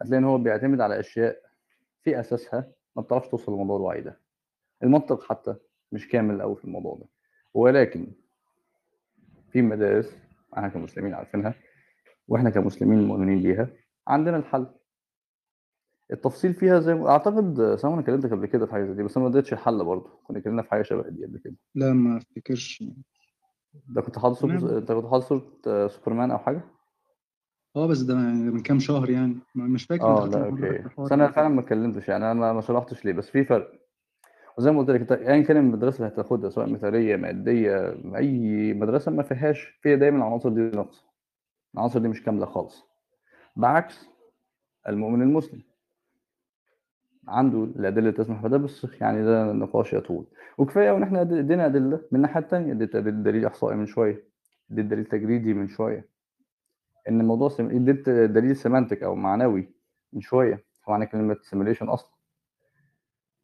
[0.00, 1.36] هتلاقي إن هو بيعتمد على أشياء
[2.02, 2.66] في أساسها
[2.96, 4.18] ما بتعرفش توصل لموضوع الوعي ده.
[4.82, 5.54] المنطق حتى
[5.92, 7.06] مش كامل أوي في الموضوع ده.
[7.54, 8.06] ولكن
[9.50, 10.16] في مدارس
[10.56, 11.54] إحنا كمسلمين عارفينها
[12.28, 13.68] وإحنا كمسلمين مؤمنين بيها
[14.08, 14.66] عندنا الحل.
[16.12, 19.16] التفصيل فيها زي ما أعتقد سواء أنا كلمتك قبل كده في حاجة زي دي بس
[19.16, 20.10] أنا ما اديتش الحل برضه.
[20.24, 21.54] كنا اتكلمنا في حاجة شبه دي قبل كده.
[21.74, 22.84] لا ما أفتكرش.
[23.88, 24.76] ده كنت حاطط صورة تمام.
[24.76, 26.60] أنت كنت حاطط صورة آه، سوبرمان أو حاجة؟
[27.76, 29.38] أه بس ده يعني من كام شهر يعني.
[29.54, 30.68] ما- مش فاكر آه أنت لا okay.
[30.70, 31.32] الحوار بس أنا ده.
[31.32, 33.70] فعلا ما اتكلمتش يعني أنا ما- ما شرحتش ليه بس في فرق.
[34.58, 39.12] وزي ما قلت لك أنت ايا كان المدرسة اللي هتاخدها سواء مثالية مادية أي مدرسة
[39.12, 41.04] ما فيهاش فيها دايما العناصر دي ناقصة.
[41.74, 42.84] العناصر دي مش كاملة خالص.
[43.56, 44.06] بعكس
[44.88, 45.62] المؤمن المسلم.
[47.28, 50.26] عنده الأدلة اللي تسمح بده بس يعني ده نقاش يطول.
[50.58, 54.24] وكفاية وان إحنا ادينا أدلة من الناحية الثانية اديت دليل إحصائي من شوية.
[54.70, 56.08] اديت دليل تجريدي من شوية.
[57.08, 57.66] إن الموضوع سم...
[57.70, 59.68] اديت دليل semantic أو معنوي
[60.12, 60.64] من شوية.
[60.88, 62.14] معنى كلمة simulation أصلا.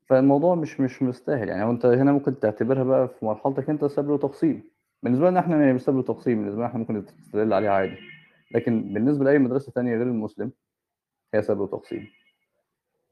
[0.08, 1.48] فالموضوع مش مش مستاهل.
[1.48, 4.62] يعني هو أنت هنا ممكن تعتبرها بقى في مرحلتك أنت سبب وتقسيم.
[5.02, 7.96] بالنسبة لنا إحنا مش سبب وتقسيم بالنسبة لنا إحنا ممكن تستدل عليها عادي.
[8.54, 10.52] لكن بالنسبة لأي مدرسة تانية غير المسلم
[11.34, 12.06] هي سبب وتقسيم.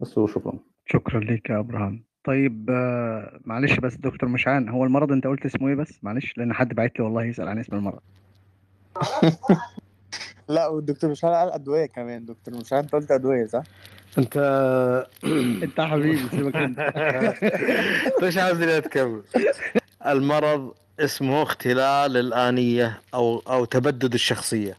[0.01, 0.53] بس وشكرا.
[0.87, 5.69] شكرا ليك يا ابراهام طيب آه، معلش بس دكتور مشعان هو المرض أنت قلت اسمه
[5.69, 8.01] إيه بس؟ معلش لأن حد بعت لي والله يسأل عن اسم المرض.
[10.49, 12.27] لا والدكتور مش قال أدوية كمان.
[12.27, 13.63] دكتور مش أنت قلت أدوية صح؟
[14.19, 14.37] أنت
[15.65, 16.81] أنت حبيبي سيبك أنت.
[18.23, 19.23] مش عاوزين تكمل.
[20.07, 24.77] المرض اسمه اختلال الآنية أو أو تبدد الشخصية.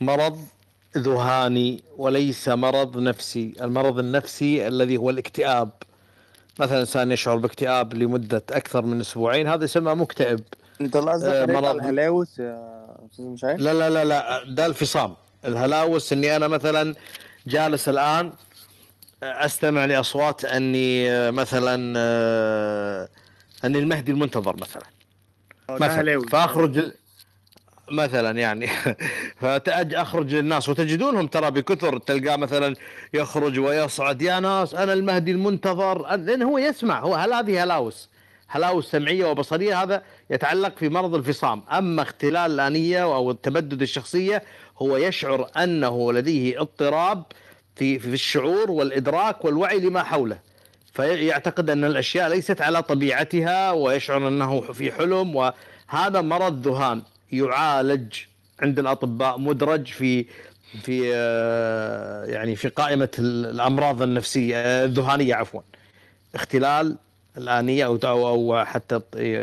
[0.00, 0.38] مرض
[0.96, 3.54] ذهاني وليس مرض نفسي.
[3.60, 5.70] المرض النفسي الذي هو الاكتئاب.
[6.58, 10.40] مثلا إنسان يشعر باكتئاب لمدة أكثر من أسبوعين هذا يسمى مكتئب.
[10.80, 11.74] أنت قصدك آه، مرض.
[11.76, 15.14] الهلاوس يا أستاذ مشعل؟ لا لا لا لا ده الفصام.
[15.44, 16.94] الهلاوس إني أنا مثلا
[17.46, 18.32] جالس الآن
[19.22, 23.08] أستمع لأصوات أني آه، مثلا آه،
[23.64, 24.82] أني المهدي المنتظر مثلا.
[25.70, 26.20] مثلا.
[26.20, 26.92] فأخرج
[27.90, 28.66] مثلا يعني.
[29.40, 31.98] فأج أخرج للناس وتجدونهم ترى بكثر.
[31.98, 32.74] تلقاه مثلا
[33.14, 36.16] يخرج ويصعد يا ناس أنا المهدي المنتظر.
[36.16, 37.00] لأن هو يسمع.
[37.00, 38.08] هو هل هذه هلاوس؟
[38.48, 41.62] هلاوس سمعية وبصرية هذا يتعلق في مرض الفصام.
[41.72, 44.42] أما اختلال الآنية أو التبدد الشخصية
[44.82, 47.22] هو يشعر أنه لديه اضطراب
[47.76, 50.38] في في الشعور والإدراك والوعي لما حوله.
[50.92, 57.02] فيعتقد أن الأشياء ليست على طبيعتها ويشعر أنه في حلم وهذا مرض ذهان.
[57.32, 58.14] يعالج
[58.60, 60.26] عند الأطباء مدرج في
[60.82, 65.60] في آه، يعني في قائمة الأمراض النفسية آه، الذهانية عفوا.
[66.34, 66.96] اختلال
[67.36, 69.00] الآنية أو أو أو حتى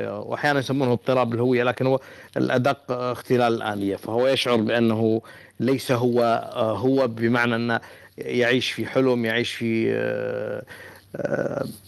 [0.10, 2.00] وأحيانا يسمونه اضطراب الهوية لكن هو
[2.38, 3.96] الأدق اختلال الآنية.
[3.96, 5.22] فهو يشعر بأنه
[5.60, 7.80] ليس هو آه، هو بمعنى أنه
[8.18, 9.96] يعيش في حلم يعيش في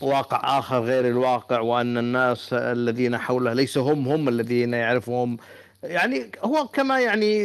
[0.01, 5.37] واقع آخر غير الواقع وأن الناس الذين حوله ليس هم هم الذين يعرفهم
[5.83, 7.37] يعني هو كما يعني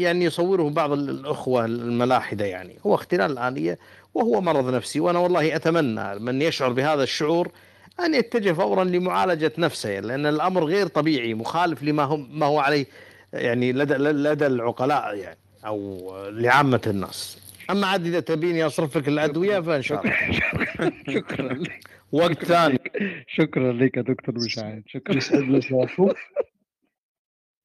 [0.00, 2.78] يعني يصوره بعض الأخوة الملاحدة يعني.
[2.86, 3.78] هو اختلال الآنية
[4.14, 7.48] وهو مرض نفسي وأنا والله أتمنى من يشعر بهذا الشعور
[8.00, 12.86] أن يتجه فورا لمعالجة نفسه لأن الأمر غير طبيعي مخالف لما هم ما هو عليه
[13.32, 17.38] يعني لدى لدى العقلاء يعني أو لعامة الناس.
[17.70, 20.16] أما عاد إذا تبيني أصرف لك الأدوية فإن شاء الله.
[21.16, 21.80] شكرا لك.
[22.12, 22.78] وقت ثاني.
[23.26, 25.20] شكرا لك يا دكتور مشعان شكرا.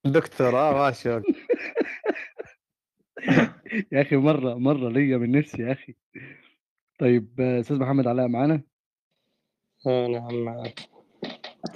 [0.05, 1.09] دكتور آه ماشي.
[3.91, 5.95] يا أخي مرة مرة ليا من نفسي يا أخي.
[6.99, 8.61] طيب أستاذ محمد علاء معانا؟
[9.87, 10.79] آه نعم معك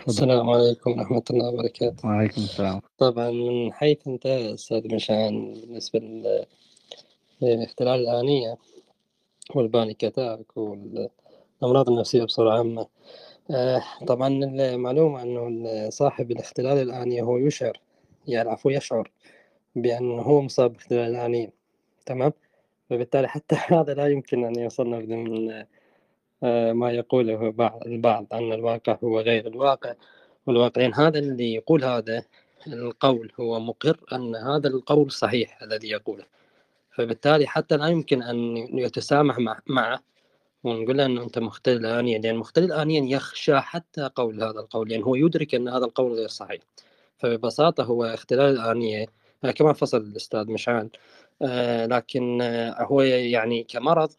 [0.08, 2.08] السلام عليكم ورحمة الله وبركاته.
[2.08, 2.82] وعليكم السلام.
[2.98, 6.46] طبعا من حيث انتهى أستاذ مشعان بالنسبة لل-
[7.42, 8.58] للاختلال الآنية
[9.56, 12.88] والبانيك أتاك والأمراض النفسية بصورة عامة.
[13.52, 17.80] آه، طبعا المعلومة أنه صاحب الاختلال الآنية هو يشعر
[18.32, 19.12] يعني عفوا يشعر
[19.76, 21.54] بأنه هو مصاب باختلال الآنية
[22.06, 22.34] تمام؟
[22.90, 25.66] فبالتالي حتى هذا لا يمكن أن يوصلنا ضمن
[26.44, 29.94] آه، ما يقوله بعض البعض أن الواقع هو غير الواقع.
[30.48, 32.24] والواقع يعني هذا اللي يقول هذا
[32.68, 36.26] القول هو مقر أن هذا القول صحيح الذي يقوله.
[36.92, 40.00] فبالتالي حتى لا يمكن أن يتسامح مع معه
[40.64, 42.20] ونقول له أنه أنت مختل آنيا.
[42.20, 46.28] لأن مختل آنيا يخشى حتى قول هذا القول لأن هو يدرك أن هذا القول غير
[46.28, 46.62] صحيح.
[47.20, 49.06] فببساطة هو اختلال الآنية
[49.44, 50.90] آه، كما فصل الأستاذ مشعل.
[51.42, 54.10] آه، لكن آه، هو يعني كمرض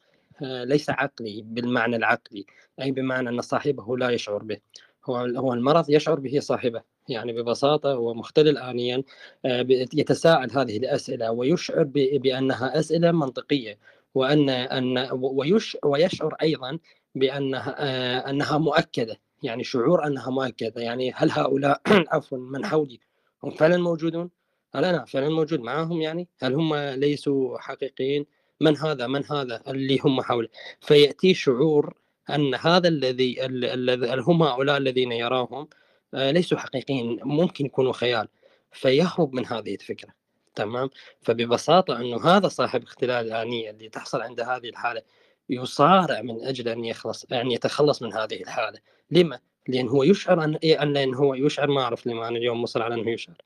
[0.42, 2.46] ليس عقلي بالمعنى العقلي
[2.82, 4.59] أي بمعنى أن صاحبه لا يشعر به.
[5.05, 6.82] هو هو المرض يشعر به صاحبه.
[7.09, 9.03] يعني ببساطة هو مختلل آنيا
[9.44, 13.78] ب- يتساءل هذه الأسئلة ويشعر ب- بأنها أسئلة منطقية
[14.14, 16.78] وأن أن ويش ويشعر أيضا
[17.14, 19.16] بأنها آه، أنها مؤكدة.
[19.43, 21.80] يعني شعور أنها مؤكدة يعني هل هؤلاء
[22.12, 23.01] عفوا من حولي
[23.45, 24.30] هم فعلا موجودون؟
[24.74, 28.26] هل أنا فعلا موجود معهم يعني؟ هل هم ليسوا حقيقيين؟
[28.61, 30.49] من هذا من هذا اللي هم حوله
[30.80, 31.95] فيأتي شعور
[32.30, 35.68] أن هذا الذي ال- الذي هم هؤلاء الذين يراهم
[36.14, 38.28] آه، ليسوا حقيقيين ممكن يكونوا خيال
[38.72, 40.14] فيهرب من هذه الفكرة
[40.55, 45.03] تمام فببساطة أنه هذا صاحب اختلال الآنية اللي تحصل عند هذه الحالة
[45.51, 48.78] يصارع من أجل أن يخلص أن يتخلص من هذه الحالة.
[49.11, 49.38] لما؟
[49.68, 53.11] لأن هو يشعر أن لأن هو يشعر ما أعرف لما أنا اليوم مصر على أنه
[53.11, 53.36] يشعر.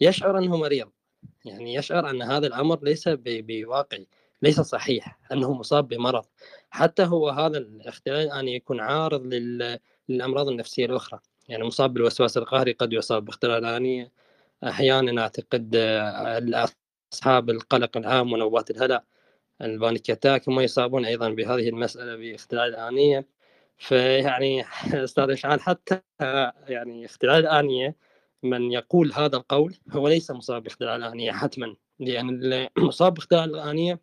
[0.00, 0.88] يشعر أنه مريض.
[1.44, 4.06] يعني يشعر أن هذا الأمر ليس بواقعي
[4.42, 6.24] ليس صحيح أنه مصاب بمرض.
[6.70, 11.20] حتى هو هذا الاختلال الآن يكون عارض لل- للأمراض النفسية الأخرى.
[11.48, 14.12] يعني مصاب بالوسواس القهري قد يصاب باختلال آنية.
[14.64, 16.68] أحيانا أعتقد آه،
[17.12, 19.04] أصحاب القلق العام ونوبات الهلع.
[19.62, 23.26] البانيك أتاك هم يصابون أيضا بهذه المسألة باختلال الآنية.
[23.80, 24.64] فيعني
[25.04, 26.00] أستاذ إشعال حتى
[26.68, 27.96] يعني اختلال الآنية
[28.42, 32.28] من يقول هذا القول هو ليس مصاب باختلال الآنية حتما لأن
[32.78, 34.00] المصاب باختلال الآنية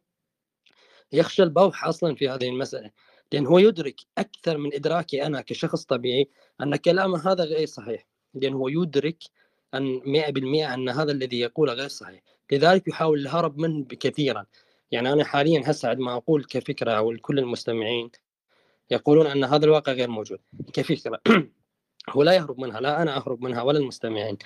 [1.12, 2.92] يخشى البوح أصلا في هذه المسألة
[3.32, 6.30] لأن هو يدرك أكثر من إدراكي أنا كشخص طبيعي
[6.62, 9.24] أن كلامه هذا غير صحيح لأن هو يدرك
[9.74, 10.02] أن
[10.66, 12.22] 100% أن هذا الذي يقوله غير صحيح.
[12.52, 14.46] لذلك يحاول الهرب منه كثيرا
[14.92, 18.12] يعني أنا حاليا هسه عندما أقول كفكرة أو لكل المستمعين
[18.92, 20.40] يقولون أن هذا الواقع غير موجود.
[20.74, 21.22] كفكرة.
[22.10, 24.38] هو لا يهرب منها لا أنا أهرب منها ولا المستمعين.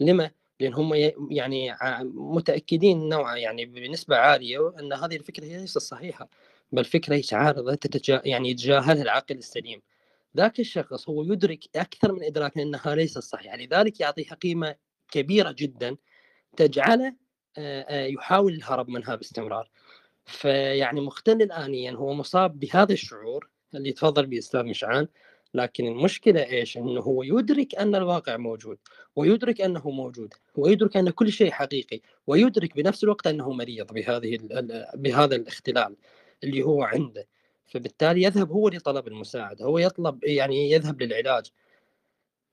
[0.00, 0.30] لما؟
[0.60, 0.94] لأن هم
[1.30, 1.76] يعني
[2.14, 6.28] متأكدين نوعا يعني بنسبة عالية أن هذه الفكرة هي ليست صحيحة
[6.72, 9.82] بل فكرة عارضة تتجا يعني يتجاهلها العقل السليم.
[10.36, 13.56] ذاك الشخص هو يدرك أكثر من إدراك أنها ليست صحيحة.
[13.56, 14.74] لذلك يعطيها قيمة
[15.10, 15.96] كبيرة جدا
[16.56, 17.16] تجعله
[17.90, 19.70] يحاول الهرب منها باستمرار.
[20.26, 25.08] فيعني مختل آنيا هو مصاب بهذا الشعور اللي تفضل به أستاذ مشعان.
[25.54, 28.78] لكن المشكلة إيش؟ أنه هو يدرك أن الواقع موجود
[29.16, 34.38] ويدرك أنه موجود ويدرك أن كل شيء حقيقي ويدرك بنفس الوقت أنه مريض بهذه
[34.94, 35.96] بهذا الاختلال
[36.44, 37.26] اللي هو عنده.
[37.66, 41.50] فبالتالي يذهب هو لطلب المساعدة هو يطلب يعني يذهب للعلاج.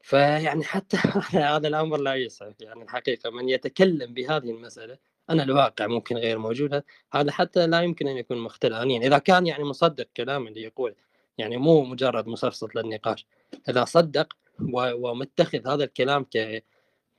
[0.02, 0.98] فيعني حتى
[1.54, 4.98] هذا الأمر لا يسعف يعني الحقيقة من يتكلم بهذه المسألة
[5.30, 9.48] أنا الواقع ممكن غير موجود هذا حتى لا يمكن أن يكون مختل آنيا إذا كان
[9.48, 10.96] يعني مصدق كلام اللي يقول
[11.38, 13.26] يعني مو مجرد مصفصف للنقاش.
[13.70, 14.34] إذا صدق
[14.74, 16.64] ومتخذ هذا الكلام ك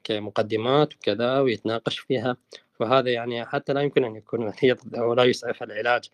[0.05, 2.36] كمقدمات وكذا ويتناقش فيها
[2.78, 4.52] فهذا يعني حتى لا يمكن أن يكون
[4.94, 6.11] أو لا يسعف العلاج.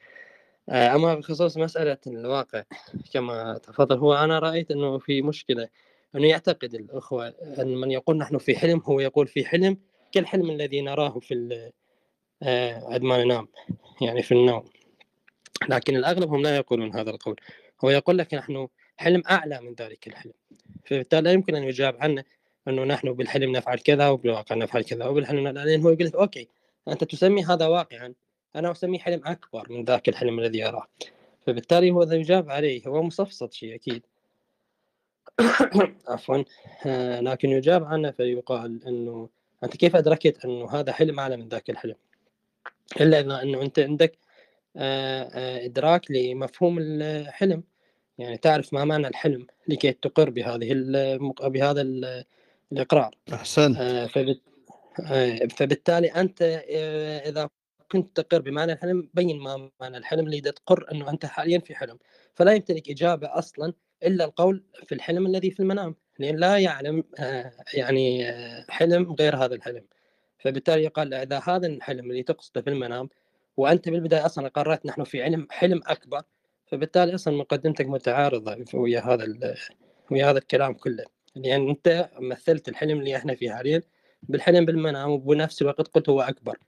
[0.68, 2.64] آه، أما بخصوص مسألة الواقع
[3.12, 5.68] كما تفضل هو أنا رأيت أنه في مشكلة.
[6.14, 7.28] أنه يعتقد الأخوة
[7.58, 9.78] أن من يقول نحن في حلم هو يقول في حلم
[10.12, 11.34] كالحلم الذي نراه في
[12.42, 13.48] آه، عندما ننام
[14.00, 14.64] يعني في النوم.
[15.68, 17.36] لكن الأغلب هم لا يقولون هذا القول.
[17.84, 20.32] هو يقول لك نحن حلم أعلى من ذلك الحلم.
[20.84, 22.24] فبالتالي لا يمكن أن يجاب عنه
[22.68, 26.48] أنه نحن بالحلم نفعل كذا وبالواقع نفعل كذا وبالحلم لأن هو يقول لك أوكي
[26.88, 28.14] أنت تسمي هذا واقعا
[28.56, 30.86] أنا أسميه حلم أكبر من ذاك الحلم الذي أراه.
[31.46, 34.02] فبالتالي هو إذا يجاب عليه هو مصفصف شيء أكيد.
[36.08, 36.44] عفوا.
[36.86, 39.28] آه، لكن يجاب عنه فيقال أنه
[39.64, 41.94] أنت كيف أدركت أنه هذا حلم أعلى من ذاك الحلم؟
[43.00, 44.18] إلا إذا أنه أنت عندك
[44.76, 47.62] آه، آه، إدراك لمفهوم الحلم.
[48.18, 50.74] يعني تعرف ما معنى الحلم لكي تقر بهذه.
[51.42, 52.24] بهذا ال-
[52.72, 53.14] الإقرار.
[53.32, 53.76] أحسنت.
[53.76, 54.40] آه، فبت...
[55.56, 57.48] فبالتالي أنت آه، إذا
[57.92, 61.98] كنت تقر بمعنى الحلم بين ما معنى الحلم اللي تقر إنه أنت حاليا في حلم.
[62.34, 63.72] فلا يمتلك إجابة أصلا
[64.02, 65.94] إلا القول في الحلم الذي في المنام.
[66.18, 67.04] لأن لا يعلم
[67.74, 68.32] يعني
[68.68, 69.84] حلم غير هذا الحلم.
[70.40, 73.08] فبالتالي يقال إذا هذا الحلم اللي تقصده في المنام
[73.56, 76.22] وأنت بالبداية أصلا قررت نحن في علم حلم أكبر
[76.66, 79.54] فبالتالي أصلا مقدمتك متعارضة ويا هذا
[80.10, 81.04] ويا هذا الكلام كله.
[81.36, 83.82] لأن أنت مثلت الحلم اللي إحنا فيه حاليا
[84.22, 86.58] بالحلم بالمنام وبنفس الوقت قلت هو أكبر.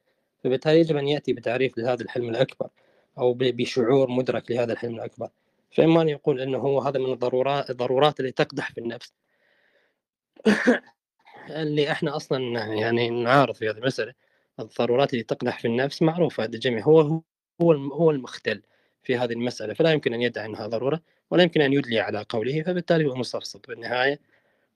[0.44, 2.68] فبالتالي يجب أن يأتي بتعريف لهذا الحلم الأكبر
[3.18, 5.28] أو بشعور مدرك لهذا الحلم الأكبر.
[5.70, 9.12] فإما أن يقول أنه هو هذا من الضرورات الضرورات اللي تقدح في النفس.
[11.50, 14.12] اللي إحنا أصلا يعني نعارض في هذه المسألة.
[14.60, 16.84] الضرورات اللي تقدح في النفس معروفة عند الجميع.
[16.84, 17.00] هو
[17.62, 18.62] هو هو المختل
[19.02, 19.74] في هذه المسألة.
[19.74, 23.60] فلا يمكن أن يدعي أنها ضرورة ولا يمكن أن يدلي على قوله فبالتالي هو مستفسد
[23.68, 24.20] بالنهاية.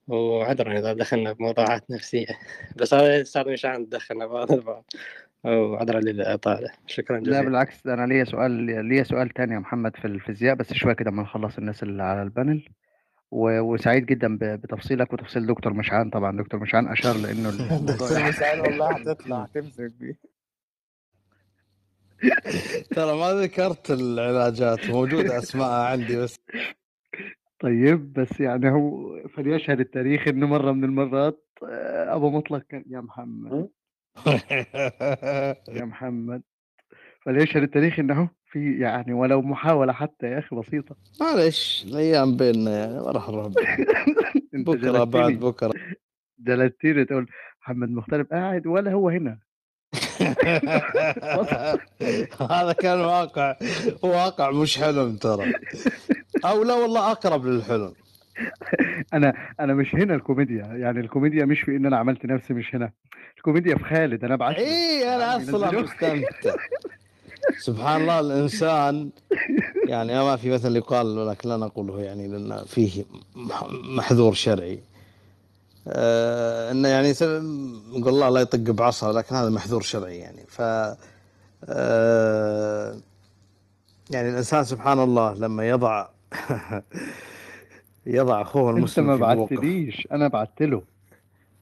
[0.07, 2.27] وعذرا إذا دخلنا بموضوعات نفسية.
[2.77, 4.83] بس هذا أستاذ مشان دخلنا بهذا الباب.
[5.43, 7.35] وعذرا للاطاله شكرا جزيلا.
[7.35, 8.51] لا بالعكس أنا ليا سؤال
[8.85, 12.21] ليا سؤال تاني يا محمد في الفيزياء بس شوية كده ما نخلص الناس اللي على
[12.21, 12.69] البانل.
[13.31, 14.37] وسعيد جدا.
[14.41, 16.09] بتفصيلك وتفصيل دكتور مشعان.
[16.09, 17.49] طبعا دكتور مشعان أشار لأنه
[17.91, 20.19] دكتور مشعل والله هتطلع تمسك بيه.
[22.95, 26.39] ترى ما ذكرت العلاجات موجودة اسمائها عندي بس.
[27.59, 33.01] طيب بس يعني هو فليشهد التاريخ إنه مرة من المرات آه، أبو مطلق كان يا
[33.01, 33.69] محمد.
[35.69, 36.41] يا محمد.
[37.25, 40.95] فليشهد التاريخ إنه في يعني ولو محاولة حتى يا أخي بسيطة.
[41.21, 43.47] معلش الأيام بيننا يعني ما راح نروح
[44.53, 45.73] بكرة بعد جلدتني بكرة.
[46.39, 47.27] جلدتني تقول
[47.61, 49.39] محمد مختلف قاعد ولا هو هنا.
[52.51, 53.55] هذا كان واقع
[54.01, 55.53] واقع مش حلم ترى.
[56.45, 57.93] أو لا والله أقرب للحلم.
[59.13, 62.91] أنا أنا مش هنا الكوميديا يعني الكوميديا مش في إن أنا عملت نفسي مش هنا.
[63.37, 66.55] الكوميديا في خالد أنا ابعت له اي أنا يعني أصلا مستمتع.
[67.59, 69.09] سبحان الله الإنسان
[69.87, 74.79] يعني ما في مثل يقال ولكن لا نقوله يعني لأن فيه مح- محذور شرعي.
[75.87, 77.13] آه إنه يعني
[77.99, 80.45] نقول الله لا يطق بعصا لكن هذا محذور شرعي يعني.
[80.47, 80.61] ف
[81.65, 82.95] آه
[84.09, 86.07] يعني الإنسان سبحان الله لما يضع
[88.05, 89.53] يضع أخوه أنت المسلم ما في موقف.
[89.53, 90.81] بعتليش أنا بعت له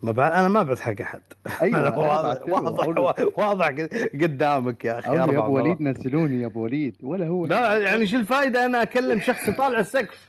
[0.05, 1.21] ما بعد أنا ما حق أحد.
[1.61, 3.67] أيوه واضح واضح واضح
[4.13, 6.95] قدامك يا أخي يا أبو وليد نزلوني يا أبو وليد.
[7.03, 10.27] ولا هو لا يعني شو الفائده أنا أكلم شخص يطالع السقف؟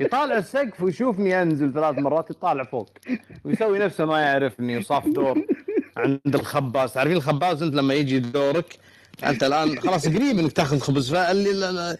[0.00, 2.90] يطالع السقف ويشوفني أنزل ثلاث مرات يطالع فوق.
[3.44, 5.42] ويسوي نفسه ما يعرفني وصاف دور
[5.96, 6.92] عند الخباز.
[6.92, 8.78] تعرفين الخباز أنت لما يجي دورك
[9.24, 11.14] أنت الآن خلاص قريب إنك تاخذ خبز.
[11.14, 11.96] فاللي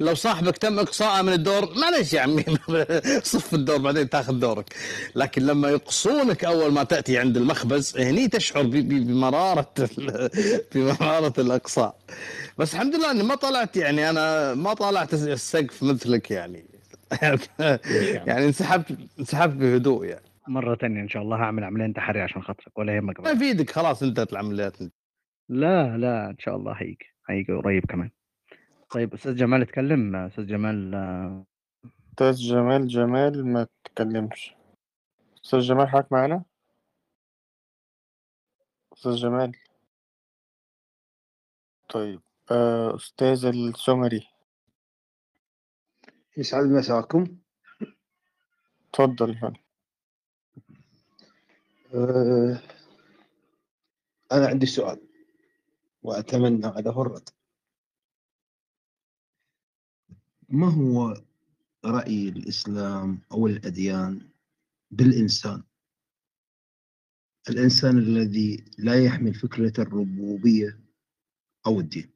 [0.00, 2.44] لو صاحبك تم اقصائه من الدور معليش يا عمي
[3.32, 4.74] صف الدور بعدين تاخذ دورك.
[5.14, 9.72] لكن لما يقصونك أول ما تأتي عند المخبز هني تشعر بمرارة
[10.74, 11.96] بمرارة الإقصاء.
[12.58, 16.64] بس الحمد لله إني ما طلعت يعني أنا ما طلعت السقف مثلك يعني.
[18.26, 20.24] يعني انسحبت انسحبت بهدوء يعني.
[20.48, 24.02] مرة تانية إن شاء الله هعمل عملية انتحاريه عشان خاطرك ولا يهمك ما يفيدك خلاص
[24.02, 24.76] انتهت العمليات.
[25.48, 28.10] لا لا إن شاء الله هيجي هيجي قريب كمان.
[28.94, 31.44] طيب أستاذ جمال اتكلم أستاذ جمال آه،
[32.10, 34.54] أستاذ جمال جمال ما تتكلمش.
[35.44, 36.44] أستاذ جمال حضرتك معانا؟
[38.92, 39.56] أستاذ جمال.
[41.88, 42.20] طيب
[42.50, 44.28] آه، أستاذ السمري.
[46.36, 47.38] يسعد مساكم.
[48.90, 49.60] اتفضل يا فندم.
[51.94, 52.60] أه
[54.32, 55.00] أنا عندي سؤال
[56.02, 57.33] وأتمنى على الرد.
[60.54, 61.14] ما هو
[61.84, 64.20] رأي الإسلام أو الأديان
[64.90, 65.62] بالإنسان؟
[67.48, 70.78] الإنسان الذي لا يحمل فكرة الربوبية
[71.66, 72.10] أو الدين.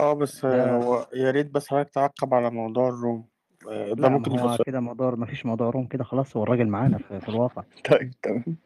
[0.00, 3.28] آه بس هو يا ريت بس حضرتك تعقب على موضوع الروم.
[3.68, 6.36] آه، ده لا ممكن ما هو يفسر كده موضوع ما فيش موضوع روم كده خلاص
[6.36, 7.62] هو الراجل معانا في, في الواقع.
[7.90, 8.56] طيب تمام.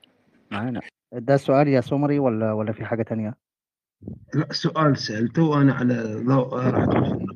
[0.51, 0.81] معانا.
[1.13, 3.35] ده سؤال يا سمري ولا ولا في حاجة تانية؟
[4.35, 7.32] لا سؤال سألته وأنا على ضوء راح.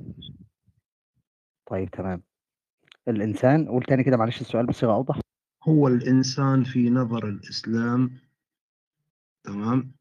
[1.66, 2.22] طيب تمام.
[3.09, 5.20] الإنسان قول تاني كده معلش السؤال بصيغة أوضح.
[5.68, 8.10] هو الإنسان في نظر الإسلام
[9.44, 9.93] تمام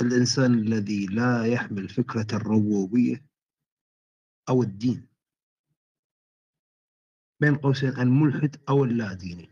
[0.00, 3.24] الإنسان الذي لا يحمل فكرة الربوبية
[4.48, 5.08] أو الدين.
[7.40, 9.48] بين قوسين الملحد أو اللا ديني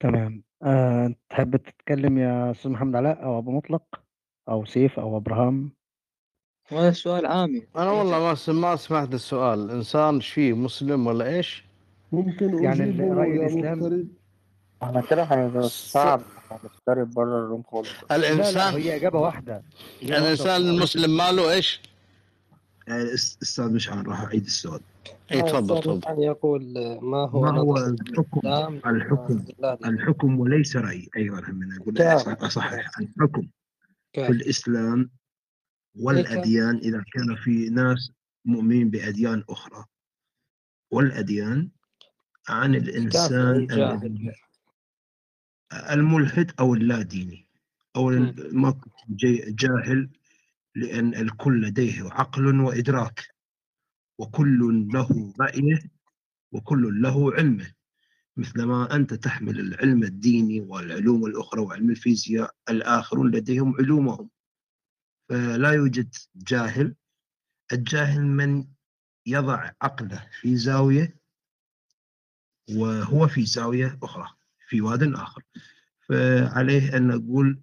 [0.00, 0.44] تمام.
[0.62, 4.04] أه تحب تتكلم يا أستاذ محمد علاء أو أبو مطلق
[4.48, 5.72] أو سيف أو أبراهام؟
[6.68, 7.62] هذا سؤال عامي.
[7.76, 9.58] أنا والله ما س- ما سمعت السؤال.
[9.64, 11.64] الانسان إيش فيه مسلم ولا إيش؟
[12.12, 14.06] ممكن يعني أجيبه رأي يا الإسلام؟ مفترض
[14.82, 17.88] إحنا كده هنستعب هنفترق بره الروم خالص.
[18.10, 19.62] لا لا الانسان هي إجابة واحدة.
[20.02, 20.60] إجابة واحدة الإنسان.
[20.60, 21.80] المسلم ماله إيش؟
[22.88, 24.80] آه، أس- أستاذ مشعل راح أعيد السؤال.
[25.32, 26.22] اي تفضل تفضل.
[26.22, 29.44] يقول آه، ما هو ما هو الحكم؟ الإسلام الحكم؟
[29.84, 31.08] الحكم وليس رأي.
[31.16, 33.46] أيوه من أقول كافر اصحح الحكم.
[34.14, 35.10] في الإسلام
[35.96, 38.12] إيه كافر والأديان إذا كان في ناس
[38.44, 39.84] مؤمنين بأديان أخرى.
[40.90, 41.70] والأديان
[42.48, 44.32] عن الإنسان الجاهل الذي
[45.90, 47.48] الملحد أو اللاديني
[47.96, 48.16] أو مم.
[48.16, 48.80] ال- ما
[49.10, 50.10] جي- جاهل
[50.74, 53.34] لأن الكل لديه عقل وإدراك.
[54.18, 55.78] وكل له رأيه
[56.52, 57.72] وكل له علمه.
[58.36, 64.30] مثلما أنت تحمل العلم الديني والعلوم الأخرى وعلم الفيزياء الآخرون لديهم علومهم.
[65.28, 66.94] فلا يوجد جاهل.
[67.72, 68.64] الجاهل من
[69.26, 71.16] يضع عقله في زاوية
[72.76, 74.28] وهو في زاوية أخرى
[74.68, 75.42] في واد آخر.
[76.08, 77.58] فعليه أن نقول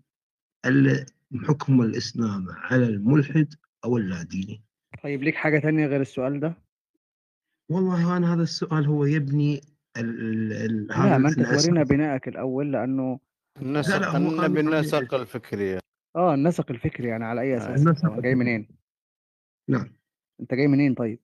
[1.48, 3.54] حكم الإسلام على الملحد
[3.86, 4.64] أو اللاديني.
[5.04, 6.54] طيب ليك حاجة تانية غير السؤال ده؟
[7.70, 9.62] والله أنا هذا السؤال هو يبني
[9.98, 11.66] ال ال ال لا هذا ما الأساس.
[11.66, 13.20] تورينا بنائك الأول لأنه
[13.62, 15.80] النسق أنا- بالنسق الفكري
[16.16, 18.68] آه النسق الفكري يعني على أي أساس؟ النسق هو جاي منين؟
[19.68, 19.94] نعم.
[20.40, 21.20] أنت جاي منين طيب؟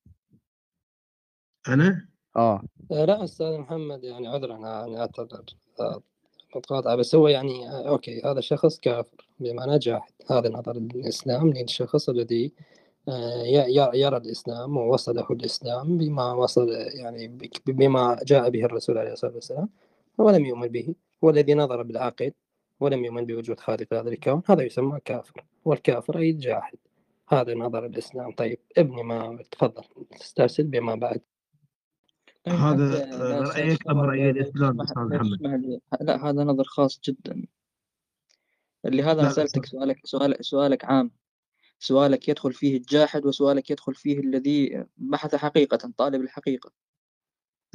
[1.68, 2.62] أنا؟ آه.
[2.92, 5.44] آه، لا أستاذ محمد يعني عذرا يعني أعتذر
[5.80, 6.02] آه،
[6.56, 12.10] متقاطع بس هو يعني آه، أوكي هذا شخص كافر بمعنى جاحد هذا نظر الإسلام للشخص
[12.10, 12.54] الذي
[13.10, 16.70] آه، ي- ي- يرى الإسلام ووصله الإسلام بما وصل
[17.00, 19.70] يعني بك- بما جاء به الرسول عليه الصلاة والسلام
[20.18, 22.32] ولم يؤمن به هو الذي نظر بالعقل
[22.80, 26.78] ولم يؤمن بوجود خالق هذا الكون هذا يسمى كافر والكافر أي جاحد.
[27.30, 28.32] هذا نظر الإسلام.
[28.32, 29.84] طيب ابني ما تفضل
[30.20, 31.22] تسترسل بما بعد.
[32.44, 35.82] طيب هذا حتى لا أستاذ رايك أم عمر رأي لو الإسلام تسمح أستاذ لو محمد؟
[36.02, 37.45] لا هذا نظر خاص جدا.
[38.86, 41.12] أنا لا سألتك سؤالك سؤال سؤالك عام.
[41.80, 46.72] سؤالك يدخل فيه الجاحد وسؤالك يدخل فيه الذي بحث حقيقة طالب الحقيقة.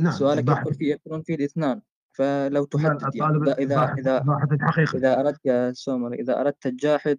[0.00, 1.82] نعم سؤالك يدخل فيه يدخلون فيه الاثنان.
[2.12, 4.24] فلو تحدد يعني إذا إذا
[4.94, 7.18] إذا أردت يا سومر إذا أردت الجاحد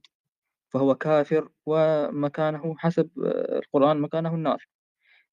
[0.69, 4.65] فهو كافر ومكانه حسب آه، القرآن مكانه النار.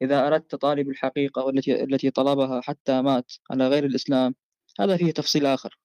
[0.03, 4.35] إذا أردت طالب الحقيقة والتي التي طلبها حتى مات على غير الإسلام
[4.81, 5.79] هذا فيه تفصيل آخر.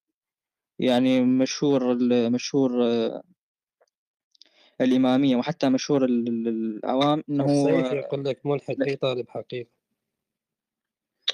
[0.79, 3.21] يعني مشهور ال- مشهور آه،
[4.81, 9.69] الإمامية وحتى مشهور ال- ال- العوام أنه السيف آه، يقول لك ملحد أي طالب حقيقة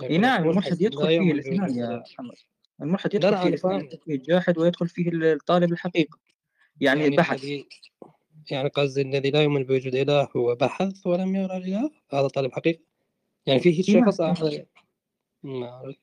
[0.04, 2.36] اي نعم ملحد الملحد يدخل فيه الاثنان يا محمد.
[2.82, 6.20] الملحد يدخل فيه الاثنين الجاحد ويدخل فيه الطالب الحقيقة
[6.82, 7.44] يعني يعني بحث.
[7.44, 7.68] الذي
[8.52, 12.80] يعني قصدي الذي لا يؤمن بوجود إله هو بحث ولم يرى الإله هذا طالب حقيقة
[13.46, 14.66] يعني فيه اي نعم شخص آخر.
[15.44, 15.96] ما أعرف.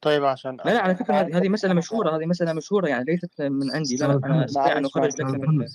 [0.00, 3.42] طيب عشان لا لا على فكرة هذه هذه مسألة مشهورة هذه مسألة مشهورة يعني ليست
[3.42, 5.66] من عندي لا أن معلش أخرج معلش لك من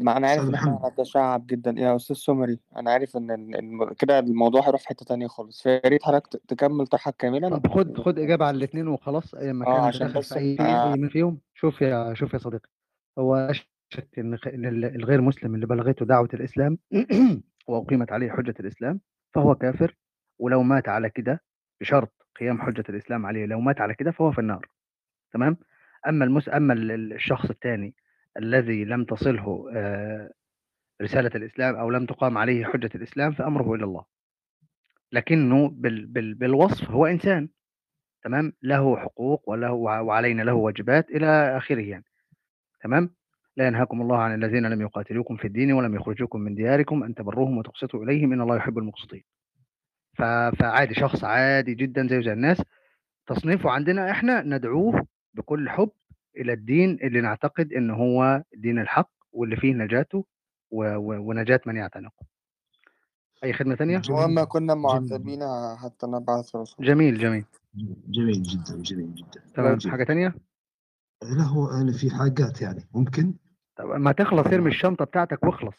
[0.00, 1.74] ما أنا عارف إن إحنا هنتشعب جدا.
[1.78, 5.62] يا أستاذ سمري أنا عارف إن ال- الم- كده الموضوع هيروح في حتة تانية خالص.
[5.62, 7.48] فيا ريت حضرتك ت- تكمل طرحك كاملا.
[7.48, 10.38] طب خد خد إجابة على الاثنين وخلاص أي ما آه كان أنت عشان بس في
[10.38, 10.94] أي آه.
[10.96, 11.38] من فيهم.
[11.54, 12.68] شوف يا شوف يا صديقي
[13.18, 13.52] هو لا
[13.88, 16.78] شك إن خ- إن ال- الغير مسلم اللي بلغته دعوة الإسلام
[17.68, 19.00] وأقيمت عليه حجة الإسلام
[19.34, 19.96] فهو كافر.
[20.38, 21.42] ولو مات على كده
[21.80, 24.68] بشرط قيام حجة الإسلام عليه لو مات على كده فهو في النار.
[25.32, 25.56] تمام؟
[26.08, 27.94] أما المس أما ال- ال- الشخص الثاني
[28.38, 30.30] الذي لم تصله آه،
[31.02, 34.04] رسالة الإسلام أو لم تقام عليه حجة الإسلام فأمره إلى الله.
[35.12, 37.48] لكنه بال بال بالوصف هو إنسان
[38.22, 42.04] تمام؟ له حقوق وله وعلينا له واجبات إلى آخره يعني
[42.82, 43.10] تمام؟
[43.56, 47.58] لا ينهاكم الله عن الذين لم يقاتلوكم في الدين ولم يخرجوكم من دياركم أن تبروهم
[47.58, 49.22] وتقسطوا إليهم إن الله يحب المقسطين.
[50.58, 52.62] فعادي شخص عادي جدا زيه زي الناس.
[53.26, 55.90] تصنيفه عندنا إحنا ندعوه بكل حب
[56.36, 60.24] إلى الدين اللي نعتقد إن هو دين الحق واللي فيه نجاته
[60.70, 62.26] ونجاة من يعتنقه.
[63.44, 64.82] أي خدمة تانية؟ واما كنا جميل.
[64.84, 65.40] معذبين
[65.76, 66.86] حتى نبعث رسول.
[66.86, 67.44] جميل جميل.
[68.08, 69.40] جميل جدا جميل جدا.
[69.54, 69.92] تمام جميل.
[69.92, 70.34] حاجة تانية؟
[71.22, 73.34] لا هو أنا في حاجات يعني ممكن؟
[73.76, 75.76] طب ما تخلص ارمي الشنطة بتاعتك واخلص.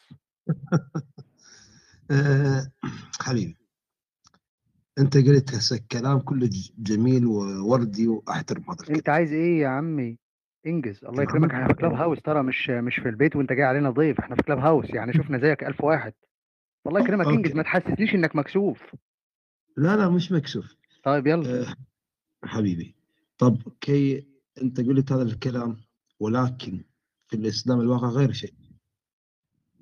[2.12, 2.72] آه
[3.22, 3.58] حبيبي
[5.00, 10.18] أنت قلت هسه الكلام كله ج- جميل ووردي وأحترم هذا أنت عايز إيه يا عمي؟
[10.66, 11.06] انجز.
[11.06, 11.52] الله يكرمك.
[11.52, 14.20] إحنا في Clubhouse ترى مش مش في البيت وانت جاي علينا ضيف.
[14.20, 16.14] إحنا في Clubhouse يعني شفنا زيك ألف واحد.
[16.88, 17.28] الله يكرمك.
[17.28, 17.52] انجز.
[17.52, 18.96] ما تحسسنيش انك مكسوف.
[19.78, 20.76] لا لا مش مكسوف.
[21.04, 21.62] طيب يلا.
[21.70, 21.76] آه
[22.44, 22.96] حبيبي.
[23.38, 24.28] طب كي
[24.62, 25.78] انت قلت هذا الكلام
[26.20, 26.84] ولكن
[27.28, 28.54] في الاسلام الواقع غير شيء.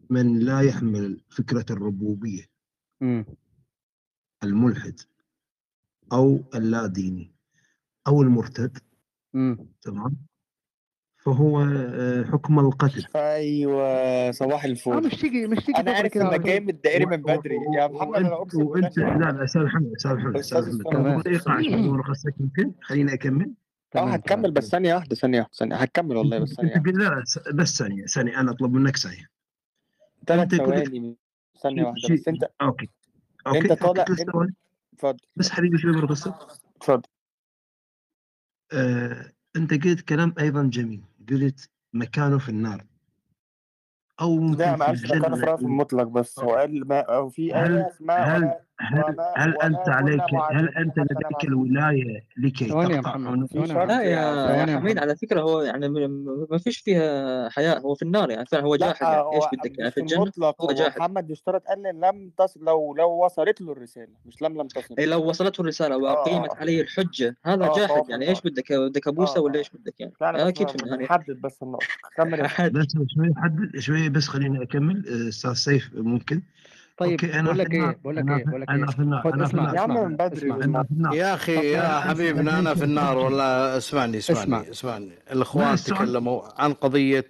[0.10, 2.44] من لا يحمل فكرة الربوبية
[3.02, 3.26] امم
[4.44, 5.00] الملحد
[6.14, 7.32] أو اللاديني
[8.08, 8.78] أو المرتد
[9.36, 10.16] امم تمام؟
[11.26, 13.06] فهو آه، حكم القتل.
[13.16, 15.06] أيوه صباح الفل.
[15.06, 17.58] مش تيجي مش تيجي أنا عارف إنك جاي من الدائري من بدري.
[17.78, 18.72] يا محمد أنا أقسم بالله.
[18.72, 21.28] وانت لا لا أستاذ محمد أستاذ محمد أستاذ أستاذ محمد.
[21.28, 23.54] ايقاع عشان مرخصك يمكن خليني أكمل.
[23.96, 25.76] آه هتكمل بس ثانية واحدة ثانية واحدة ثانية.
[25.76, 27.24] هتكمل والله بس ثانية لا
[27.54, 28.40] بس ثانية ثانية.
[28.40, 29.30] أنا أطلب منك ثانية.
[30.28, 31.16] ثلاث ثواني
[31.64, 32.14] ثانية واحدة.
[32.14, 32.90] بس انت Okay.
[33.48, 33.76] Okay.
[33.76, 34.56] طالع انت ثواني.
[34.94, 35.18] اتفضل.
[35.36, 36.34] بس حبيبي شوي مرخصك
[36.78, 37.10] اتفضل.
[38.74, 41.02] آه، أنت قلت كلام أيضا جميل.
[41.30, 42.86] قلت مكانه في النار.
[44.22, 47.00] أو لا ممكن ما في قالش مكانه في الرأي المطلق بس هو okay قال ما
[47.00, 52.66] أو في هل آية اسمها هل هل هل أنت عليك هل أنت لديك الولاية لكي
[52.66, 53.50] ثواني يا محمد
[53.88, 58.30] لا يا حميد على فكرة هو يعني م- ما فيش فيها حياء هو في النار
[58.32, 59.36] يعني فعلا هو جاحد يعني.
[59.36, 61.00] إيش بدك يعني؟ في المطلق هو جاحد.
[61.00, 64.96] محمد يشترط قال لم تصل لو لو وصلت له الرسالة مش لم لم تصل.
[65.00, 66.56] اي لو وصلته الرسالة آه وأقيمت آه.
[66.56, 68.30] عليه الحجة هذا فهو جاحد يعني.
[68.30, 71.64] إيش النار بدك بدك أبوسة ولا إيش بدك يعني؟ آه أكيد في النهاية بنحدد بس
[71.64, 71.86] النقطة.
[72.18, 72.42] كمل
[72.74, 75.06] بس شوي حد شوي بس خليني أكمل.
[75.26, 76.42] آه، أستاذ سيف ممكن؟
[76.98, 79.22] طيب بقول في لك النار إيه بقول لك إيه في بقول لك إيه.
[79.24, 79.62] خد أنا في اسمع.
[79.72, 80.38] النار يا عم اسمع من بدري.
[80.38, 84.42] اسمع أنا الموضوع في النار يا أخي يا حبيبنا أنا في النار ولا اسمعني اسمع.
[84.44, 85.06] اسمعني اسمعني.
[85.28, 87.26] لا الاخوان تكلموا عن قضية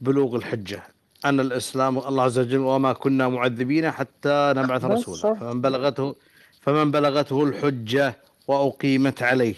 [0.00, 0.82] بلوغ الحجة.
[1.24, 5.34] ان الإسلام الله عز وجل وما كنا معذبين حتى نبعث رسولا.
[5.34, 6.14] فمن بلغته
[6.60, 8.16] فمن بلغته الحجة
[8.48, 9.54] وأقيمت عليه.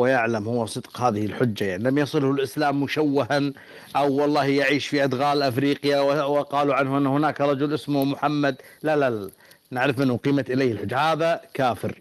[0.00, 1.84] ويعلم هو صدق هذه الحجة يعني.
[1.84, 3.52] لم يصله الإسلام مشوها
[3.96, 8.56] أو والله يعيش في أدغال أفريقيا و- وقالوا عنه أن هناك رجل اسمه محمد.
[8.82, 9.30] لا لا, لا.
[9.70, 10.98] نعرف من أقيمت إليه الحجة.
[10.98, 12.00] هذا كافر.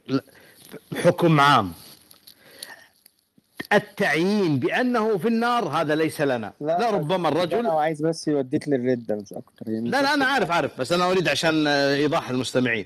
[1.03, 1.71] حكم عام.
[3.73, 6.53] التعيين بأنه في النار هذا ليس لنا.
[6.61, 9.65] لا لا ربما الرجل لو عايز بس يوديك للردة مش أكتر.
[9.67, 12.85] مش لا لا بس أنا عارف عارف بس أنا أريد عشان إيضاح المستمعين.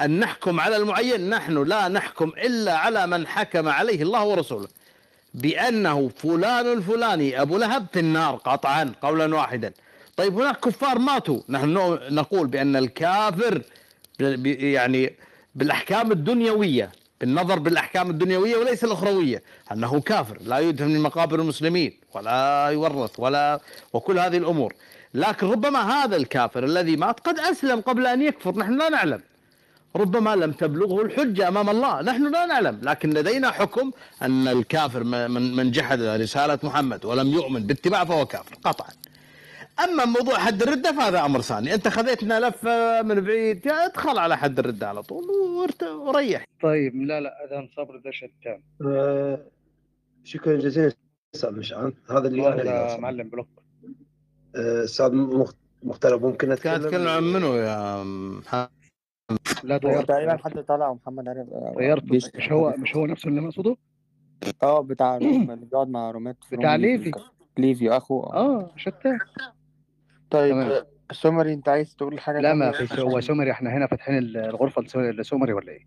[0.00, 1.30] أن نحكم على المعين.
[1.30, 4.68] نحن لا نحكم إلا على من حكم عليه الله ورسوله.
[5.34, 9.72] بأنه فلان الفلاني أبو لهب في النار قطعا قولا واحدا.
[10.16, 11.40] طيب هناك كفار ماتوا.
[11.48, 13.62] نحن نقول بأن الكافر
[14.44, 15.14] يعني
[15.54, 19.42] بالأحكام الدنيوية بالنظر بالأحكام الدنيوية وليس الأخروية.
[19.72, 23.60] أنه كافر لا يدفن من مقابر المسلمين ولا يورث ولا
[23.92, 24.74] وكل هذه الأمور.
[25.14, 28.58] لكن ربما هذا الكافر الذي مات قد أسلم قبل أن يكفر.
[28.58, 29.20] نحن لا نعلم.
[29.96, 32.02] ربما لم تبلغه الحجة أمام الله.
[32.02, 33.90] نحن لا نعلم لكن لدينا حكم
[34.22, 38.88] أن الكافر من من جحد رسالة محمد ولم يؤمن باتباع فهو كافر قطعا.
[39.84, 41.74] أما موضوع حد الردة فهذا أمر ثاني.
[41.74, 45.24] أنت خذيتنا لفة من بعيد يا ادخل على حد الردة على طول
[46.06, 46.44] وريح.
[46.62, 49.38] طيب لا لا أذان صبر ده شتان آه،
[50.24, 50.92] شكرا جزيلا
[51.34, 51.92] أستاذ مشعل.
[52.10, 52.96] هذا اللي أنا.
[52.96, 53.48] معلم بلوك.
[54.56, 58.68] آه، أستاذ مخ- مختار ممكن كان أتكلم عن منو يا محمد؟
[59.64, 63.40] لا هو تقريبا حد طالع ومحمد عارف آه، بيشتم مش هو مش هو نفسه اللي
[63.40, 63.76] مقصوده
[64.62, 67.12] آه بتاع اللي بيقعد مع رومات في بتاع ليفي.
[67.58, 69.18] ليفي اخوه آه شتان.
[70.30, 70.84] طيب تمام.
[71.12, 74.36] سمري انت عايز تقول حاجة لا ما تانية؟ في هو سومري إحنا هنا فاتحين ال-
[74.36, 75.86] الغرفة السومري ولا إيه؟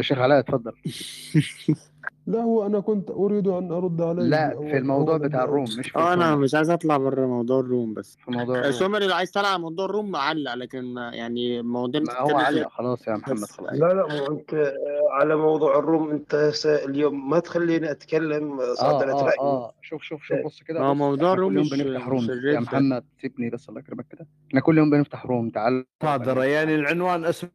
[0.00, 0.72] شيخ علاء اتفضل.
[2.26, 5.90] لا هو أنا كنت أريد أن أرد عليه لا في الموضوع بتاع ال room مش
[5.90, 8.16] في آه أنا مش عايز أطلع بره موضوع ال room بس.
[8.24, 8.72] في موضوع آه، ال room.
[8.72, 11.78] سمري لو عايز تطلع على موضوع ال room علق لكن ما- يعني اللي ما
[12.20, 13.50] هو علق خلاص يا محمد بس.
[13.52, 13.72] خلاص.
[13.72, 14.74] لا لا مو أنت آه،
[15.10, 19.38] على موضوع ال room أنت س- اليوم ما تخليني أتكلم آه، آه صادرة آه رأيي.
[19.40, 22.26] آه شوف شوف شوف بص كده ما موضوع ال room يوم مش بنفتح room.
[22.44, 24.26] يا محمد سيبني بس الله يكرمك كده.
[24.48, 25.84] إحنا كل يوم بنفتح روم تعال.
[26.02, 27.50] مصادرة يعني العنوان اسمه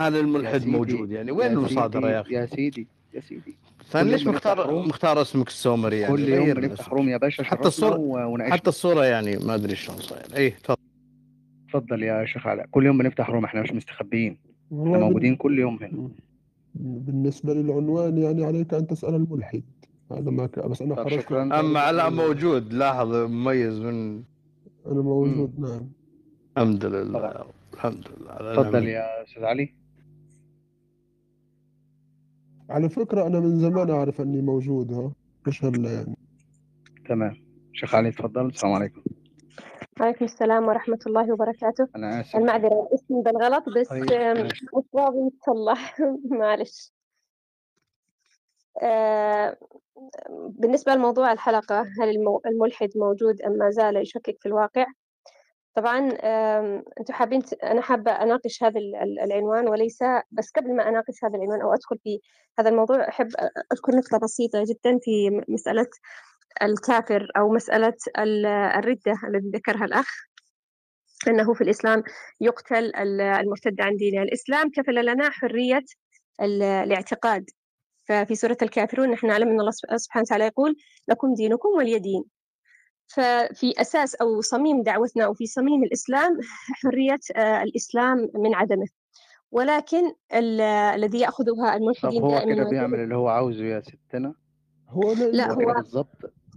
[0.00, 1.30] هذا الملحد موجود يعني.
[1.32, 2.88] وين يا المصادرة يا أخي؟ يا سيدي.
[3.14, 3.56] يا سيدي.
[3.90, 7.16] ثاني كل ليش يوم مختار مختار اسمك السومري يعني؟ كل يوم غير بنفتح روم يا
[7.16, 10.78] باشا حتى شرفنا الصورة و- ونعيشنا حتى الصورة يعني ما أدري شلون صاير إيه تفضل.
[11.68, 12.66] اتفضل يا شيخ علاء.
[12.70, 14.38] كل يوم بنفتح روم إحنا مش مستخبيين.
[14.72, 15.36] إحنا موجودين.
[15.36, 16.08] كل يوم هنا.
[16.74, 19.62] بالنسبة للعنوان يعني عليك أن تسأل الملحد.
[20.12, 20.58] هذا ما ك...
[20.58, 22.72] بس أنا طب خرجت أما علاء العنوان موجود.
[22.72, 24.22] لاحظ مميز من
[24.86, 25.88] أنا امم موجود نعم.
[26.56, 27.02] الحمد طبعا.
[27.02, 27.44] لله
[27.74, 28.62] الحمد لله.
[28.70, 29.74] نعمه يا أستاذ علي.
[32.70, 35.12] على فكرة أنا من زمان أعرف أني موجود ها.
[35.46, 36.16] مش هلا يعني
[37.08, 37.36] تمام.
[37.72, 39.02] شيخ علي اتفضل السلام عليكم.
[40.00, 41.88] عليكم السلام ورحمة الله وبركاته.
[41.96, 42.36] أنا آسف.
[42.36, 44.02] المعذرة الاسم بالغلط بس طيب
[44.44, 44.64] مش
[44.94, 45.96] راضي يتصلح
[46.30, 46.92] معلش.
[48.82, 49.56] آه،
[50.48, 54.86] بالنسبة لموضوع الحلقة هل المو- الملحد موجود أم ما زال يشكك في الواقع؟
[55.74, 59.98] طبعا آم، أنتم حابين أنا حابة أناقش هذا ال- ال- العنوان وليس
[60.30, 62.20] بس قبل ما أناقش هذا العنوان أو أدخل في
[62.58, 63.28] هذا الموضوع أحب
[63.72, 65.86] أذكر نقطة بسيطة جدا في م- مسألة
[66.62, 70.08] الكافر أو مسألة ال- الردة الذي ذكرها الأخ
[71.28, 72.02] أنه في الإسلام
[72.40, 74.22] يقتل ال- المرتد عن دينه.
[74.22, 75.82] الإسلام كفل لنا حرية
[76.42, 77.44] ال- الاعتقاد.
[78.08, 80.76] ففي سورة الكافرون نحن نعلم أن الله سبحانه وتعالى يقول
[81.08, 82.24] لكم دينكم ولي دين.
[83.08, 86.38] ففي أساس أو صميم دعوتنا أو في صميم الإسلام
[86.82, 88.86] حرية آه، الإسلام من عدمه.
[89.50, 94.34] ولكن الذي يأخذها الملحدين هو كده بيعمل اللي هو عاوزه يا ستنا؟
[94.88, 95.74] هو لا, هو هي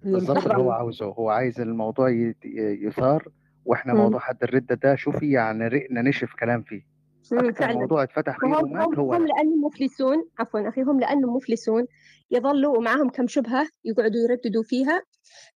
[0.03, 1.05] بالظبط اللي هو عاوزه.
[1.05, 2.35] هو عايز الموضوع ي-
[2.81, 3.27] يثار
[3.65, 3.93] وإحنا.
[3.93, 6.90] موضوع حد الردة ده شوفي يعني رقنا نشف كلام فيه.
[7.31, 7.79] مم، أكتر فعلا.
[7.79, 11.85] موضوع اتفتح فيه هم هو هم ده لأنهم مفلسون عفوا أخي هم لأنهم مفلسون
[12.31, 15.01] يظلوا ومعهم كم شبهة يقعدوا يرددوا فيها.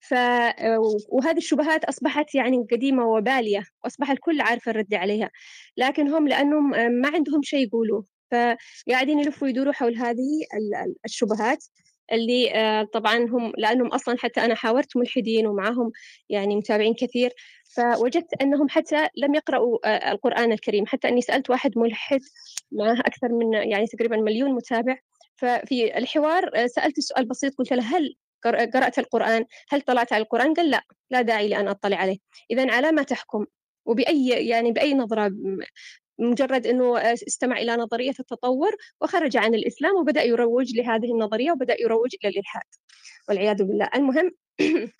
[0.00, 0.14] ف
[1.08, 5.30] وهذه الشبهات أصبحت يعني قديمة وبالية وأصبح الكل عارف الرد عليها.
[5.76, 11.64] لكن هم لأنهم ما عندهم شيء يقولوه فقاعدين يلفوا يدوروا حول هذه ال- ال- الشبهات.
[12.12, 15.92] اللي آه، طبعا هم لأنهم أصلا حتى أنا حاورت ملحدين ومعهم
[16.28, 17.30] يعني متابعين كثير
[17.76, 20.86] فوجدت أنهم حتى لم يقرأوا آه، القرآن الكريم.
[20.86, 22.20] حتى أني سألت واحد ملحد
[22.72, 24.96] معه أكثر من يعني تقريبا مليون متابع
[25.36, 28.14] ففي الحوار آه، سألت سؤال بسيط قلت له هل
[28.44, 32.16] قر- قرأت القرآن؟ هل طلعت على القرآن؟ قال لا لا داعي لأن أطلع عليه.
[32.50, 33.46] إذا على ما تحكم
[33.86, 35.32] وبأي يعني بأي نظرة
[36.18, 41.76] مجرد أنه آه، استمع إلى نظرية التطور وخرج عن الإسلام وبدأ يروج لهذه النظرية وبدأ
[41.80, 42.62] يروج إلى الإلحاد
[43.28, 43.88] والعياذ بالله.
[43.94, 44.30] المهم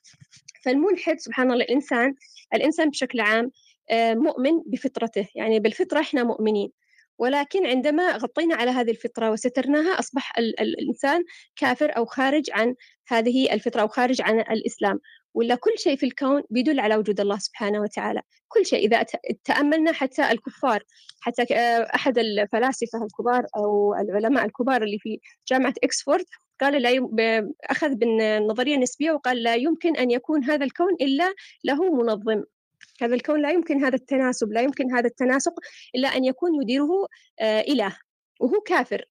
[0.64, 2.14] فالملحد سبحان الله الإنسان
[2.54, 3.50] الإنسان بشكل عام
[3.90, 6.72] آه، مؤمن بفطرته يعني بالفطرة إحنا مؤمنين
[7.18, 11.24] ولكن عندما غطينا على هذه الفطرة وسترناها أصبح ال- ال- الإنسان
[11.56, 12.74] كافر أو خارج عن
[13.08, 15.00] هذه الفطرة أو خارج عن الإسلام.
[15.34, 18.22] ولا كل شيء في الكون بيدل على وجود الله سبحانه وتعالى.
[18.48, 19.06] كل شيء إذا
[19.44, 20.82] تأملنا حتى الكفار
[21.20, 26.24] حتى آه، أحد الفلاسفة الكبار أو العلماء الكبار اللي في جامعة إكسفورد
[26.60, 27.08] قال لا يم...
[27.64, 31.34] أخذ بالنظرية النسبية وقال لا يمكن أن يكون هذا الكون إلا
[31.64, 32.42] له منظم.
[33.02, 35.52] هذا الكون لا يمكن هذا التناسب لا يمكن هذا التناسق
[35.94, 37.08] إلا أن يكون يديره
[37.40, 37.96] آه، إله
[38.40, 39.04] وهو كافر.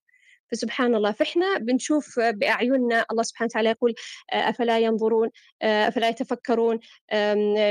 [0.52, 1.12] فسبحان الله.
[1.12, 3.94] فإحنا بنشوف بأعيننا الله سبحانه وتعالى يقول
[4.32, 5.30] آه، أفلا ينظرون
[5.62, 6.78] آه، أفلا يتفكرون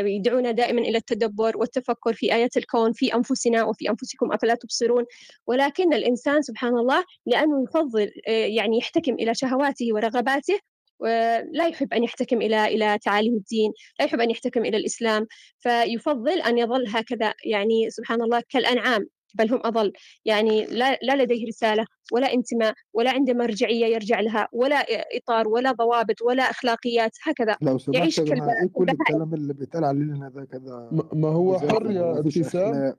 [0.05, 5.05] يدعونا دائما إلى التدبر والتفكر في آيات الكون في أنفسنا وفي أنفسكم أفلا تبصرون؟
[5.47, 10.59] ولكن الإنسان سبحان الله لأنه يفضل آه، يعني يحتكم إلى شهواته ورغباته
[10.99, 15.27] ولا يحب أن يحتكم إلى إلى تعاليم الدين لا يحب أن يحتكم إلى الإسلام
[15.59, 19.07] فيفضل أن يظل هكذا يعني سبحان الله كالأنعام.
[19.33, 19.93] بل هم أضل.
[20.25, 24.85] يعني لا, لا لديه رسالة ولا انتماء ولا عنده مرجعية يرجع لها ولا
[25.17, 27.57] إطار ولا ضوابط ولا أخلاقيات هكذا.
[27.61, 32.19] لو سمحت يعيش إيه كل الكلام اللي بيتقال علينا ده كده ما هو حر يا
[32.19, 32.93] ابتسام.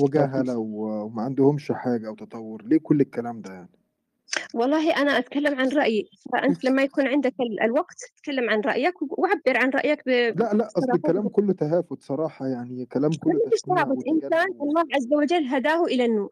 [0.00, 0.56] وجهلة.
[0.56, 3.68] وما عندهمش حاجة وتطور ليه كل الكلام ده يعني؟
[4.54, 6.10] والله أنا أتكلم عن رأيي.
[6.32, 10.08] فأنت لما يكون عندك ال- الوقت تتكلم عن رأيك وعبر عن رأيك ب-
[10.40, 15.44] لا لا أصل الكلام كله تهافت صراحة يعني كلام كله وتجنب إنسان الله عز وجل
[15.46, 16.30] هداه إلى النور.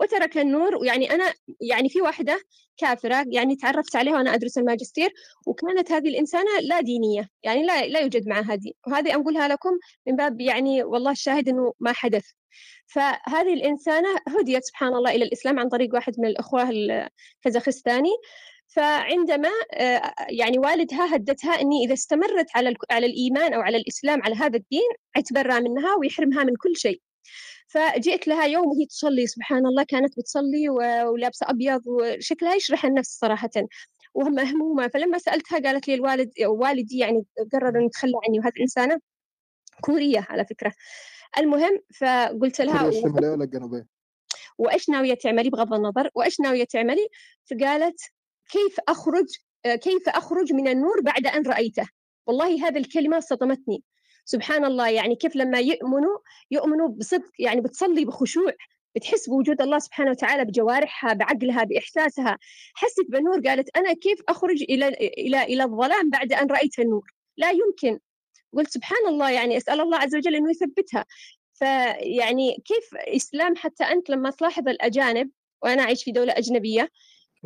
[0.00, 0.86] وترك النور.
[0.86, 2.40] يعني أنا يعني في واحدة
[2.76, 5.10] كافرة يعني تعرفت عليها وأنا أدرس الماجستير
[5.46, 8.72] وكانت هذه الإنسانة لا دينية يعني لا لا يوجد معها دين.
[8.86, 9.70] وهذه أقولها لكم
[10.06, 12.24] من باب يعني والله الشاهد إنه ما حدث.
[12.86, 18.10] فهذه الإنسانة هديت سبحان الله إلى الإسلام عن طريق واحد من الأخوة الكازاخستاني.
[18.76, 24.34] فعندما آه، يعني والدها هددها إني إذا استمرت على على الإيمان أو على الإسلام على
[24.34, 27.00] هذا الدين حيتبرى منها ويحرمها من كل شيء.
[27.70, 33.50] فجئت لها يوم وهي تصلي سبحان الله كانت بتصلي ولابسة أبيض وشكلها يشرح النفس صراحة.
[34.14, 38.38] ومهمومه فلما سألتها قالت لي الوالد والدي يعني قرر إنه يتخلى عني.
[38.38, 39.00] وهذه إنسانة
[39.80, 40.72] كورية على فكرة.
[41.38, 43.86] المهم فقلت لها كوريا الشمالية ولا الجنوبية؟
[44.58, 46.10] وإيش ناوية تعملي؟ بغض النظر.
[46.14, 47.08] وإيش ناوية تعملي؟
[47.50, 48.00] فقالت
[48.50, 49.26] كيف اخرج
[49.64, 51.88] كيف أخرج من النور بعد أن رأيته؟
[52.26, 53.82] والله هذه الكلمة صدمتني.
[54.30, 56.18] سبحان الله يعني كيف لما يؤمنوا
[56.50, 58.52] يؤمنوا بصدق يعني بتصلي بخشوع
[58.94, 62.38] بتحس بوجود الله سبحانه وتعالى بجوارحها بعقلها بإحساسها.
[62.74, 67.50] حست بالنور قالت أنا كيف أخرج إلى إلى إلى الظلام بعد أن رأيت النور؟ لا
[67.50, 67.98] يمكن.
[68.52, 71.04] قلت سبحان الله يعني أسأل الله عز وجل إنه يثبتها.
[71.54, 75.30] فيعني كيف إسلام حتى أنت لما تلاحظ الأجانب
[75.62, 76.88] وأنا أعيش في دولة أجنبية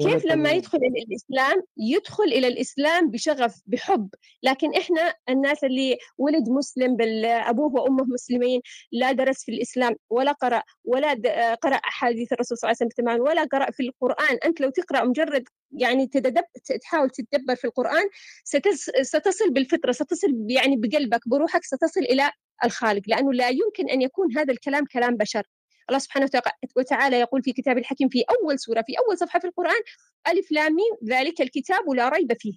[0.01, 0.51] كيف لما.
[0.51, 4.09] يدخل إلى الإسلام؟ يدخل إلى الإسلام بشغف بحب.
[4.43, 8.61] لكن إحنا الناس اللي ولد مسلم أبوه وأمه مسلمين
[8.93, 11.13] لا درس في الإسلام ولا قرأ ولا
[11.55, 14.39] قرأ أحاديث الرسول صلى الله عليه وسلم تماما ولا قرأ في القرآن.
[14.45, 16.45] أنت لو تقرأ مجرد يعني تدب
[16.83, 18.05] تحاول تتدبر في القرآن
[18.45, 22.31] ستس ستصل بالفطرة ستصل يعني بقلبك بروحك ستصل إلى
[22.65, 23.03] الخالق.
[23.07, 25.43] لأنه لا يمكن أن يكون هذا الكلام كلام بشر.
[25.89, 29.47] الله سبحانه وتع- وتعالى يقول في كتاب الحكيم في أول سورة في أول صفحة في
[29.47, 29.81] القرآن
[30.29, 30.77] ألف لام
[31.09, 32.55] ذلك الكتاب لا ريب فيه.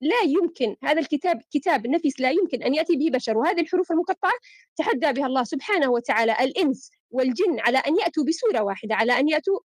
[0.00, 4.32] لا يمكن هذا الكتاب كتاب نفس لا يمكن أن يأتي به بشر وهذه الحروف المقطعة
[4.76, 9.60] تحدى بها الله سبحانه وتعالى الإنس والجن على أن يأتوا بسورة واحدة على أن يأتوا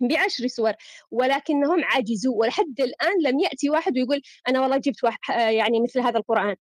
[0.00, 0.72] بعشر سور
[1.10, 5.18] ولكنهم عجزوا ولحد الآن لم يأتي واحد ويقول أنا والله جبت واحد
[5.54, 6.56] يعني مثل هذا القرآن.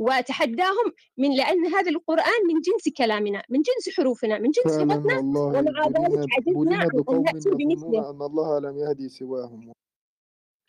[0.00, 5.86] وأتحداهم من لأن هذا القرآن من جنس كلامنا من جنس حروفنا من جنس لغتنا ومع
[5.86, 8.10] ذلك عجزنا بلينا أن نأتي بمثله.
[8.10, 9.72] أن الله لم يهدي سواهم.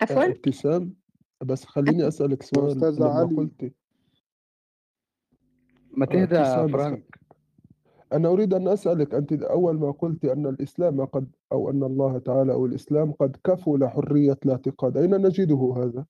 [0.01, 0.23] عفوا.
[0.23, 0.95] آه، ابتسام.
[1.43, 3.35] بس خليني أسألك سؤال أستاذ لما علي.
[3.35, 3.73] قلت.
[5.91, 7.19] ما آه، تهدى فرانك.
[8.13, 12.53] أنا أريد أن أسألك أنت أول ما قلت أن الإسلام قد أو أن الله تعالى
[12.53, 16.05] أو الإسلام قد كفل حرية الاعتقاد أين نجده هذا؟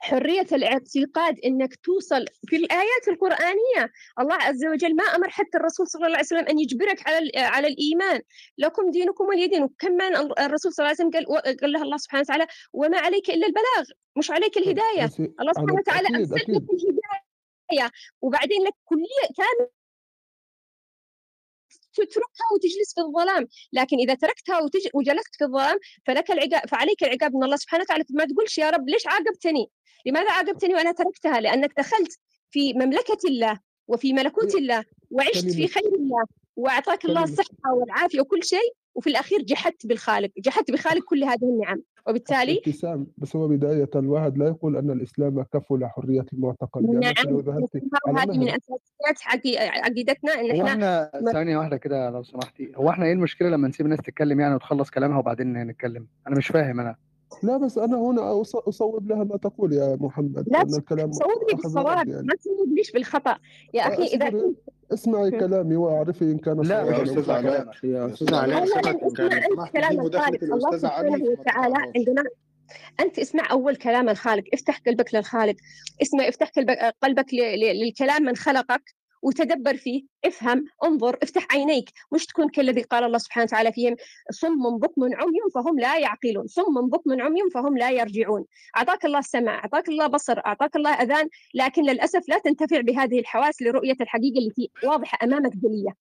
[0.00, 3.92] حرية الاعتقاد إنك توصل في الآيات القرآنية.
[4.20, 7.68] الله عز وجل ما أمر حتى الرسول صلى الله عليه وسلم أن يجبرك على على
[7.68, 8.20] الإيمان.
[8.58, 12.20] لكم دينكم ولي دين وكمان الرسول صلى الله عليه وسلم قال قال له الله سبحانه
[12.20, 13.84] وتعالى وما عليك إلا البلاغ.
[14.16, 15.10] مش عليك الهداية.
[15.40, 17.90] الله سبحانه وتعالى أكيد أرسل لك الهداية.
[18.22, 19.75] وبعدين لك كلية كاملة
[21.96, 23.46] تتركها وتجلس في الظلام.
[23.72, 24.88] لكن إذا تركتها وتج...
[24.94, 28.04] وجلست في الظلام فلك العقاب فعليك العقاب من الله سبحانه وتعالى.
[28.10, 29.70] ما تقولش يا رب ليش عاقبتني؟
[30.06, 32.18] لماذا عاقبتني وأنا تركتها؟ لأنك دخلت
[32.50, 36.24] في مملكة الله وفي ملكوت الله وعشت في خير الله
[36.56, 38.74] وأعطاك الله كلمة الصحة والعافية وكل شيء.
[38.96, 41.82] وفي الأخير جحدت بالخالق جحدت بخالق كل هذه النعم.
[42.08, 47.14] وبالتالي ابتسام بس هو بداية الواحد لا يقول أن الإسلام كفل حرية المعتقد نعم
[48.06, 53.06] وهذه من أساسيات عقي- عقيدتنا إن إحنا إحنا ثانية واحدة كده لو سمحتي هو إحنا
[53.06, 56.96] إيه المشكلة لما نسيب الناس تتكلم يعني وتخلص كلامها وبعدين نتكلم؟ أنا مش فاهم أنا.
[57.42, 61.56] لا بس أنا هنا أص- أصوب لها ما تقول يا محمد لا لأن الكلام ورد
[61.62, 62.26] بالصواب يعني.
[62.26, 63.38] ما تصوبنيش بالخطا
[63.74, 64.58] يا أخي إذا اصبري كنت
[64.92, 67.18] اسمعي كلامي وأعرفي إن كان لا يا يا أستاذ
[68.12, 69.00] أستاذ علاء أسمع انت
[69.52, 70.42] سمحت دي كلام الخالق.
[70.44, 72.22] الله سبحانه وتعالى عندما
[73.00, 74.44] أنت اسمع أول كلام الخالق.
[74.54, 75.56] افتح قلبك للخالق.
[76.02, 78.94] اسمع افتح قلبك قلبك ل- ل- للكلام من خلقك.
[79.22, 80.02] وتدبر فيه.
[80.24, 81.90] افهم انظر افتح عينيك.
[82.12, 83.96] مش تكون كالذي قال الله سبحانه وتعالى فيهم
[84.30, 86.46] صم بكم عمي فهم لا يعقلون.
[86.46, 88.44] صم بكم عمي فهم لا يرجعون.
[88.76, 93.62] أعطاك الله السمع أعطاك الله بصر أعطاك الله أذان لكن للأسف لا تنتفع بهذه الحواس
[93.62, 95.96] لرؤية الحقيقة التي واضحة أمامك جلية.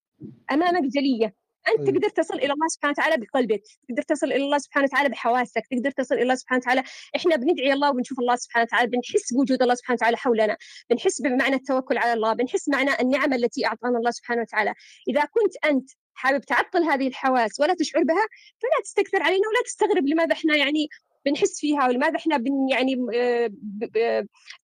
[0.51, 1.44] أمامك جلية.
[1.67, 5.09] أنت طيب تقدر تصل إلى الله سبحانه وتعالى بقلبك تقدر تصل إلى الله سبحانه وتعالى
[5.09, 6.83] بحواسك تقدر تصل إلى الله سبحانه وتعالى
[7.15, 10.57] إحنا بندعي الله وبنشوف الله سبحانه وتعالى بنحس بوجود الله سبحانه وتعالى حولنا
[10.89, 14.73] بنحس بمعنى التوكل على الله بنحس معنى النعم التي أعطانا الله سبحانه وتعالى.
[15.09, 18.27] إذا كنت أنت حابب تعطل هذه الحواس ولا تشعر بها
[18.61, 20.89] فلا تستكثر علينا ولا تستغرب لماذا إحنا يعني
[21.25, 23.51] بنحس فيها ولماذا إحنا بن يعني آه،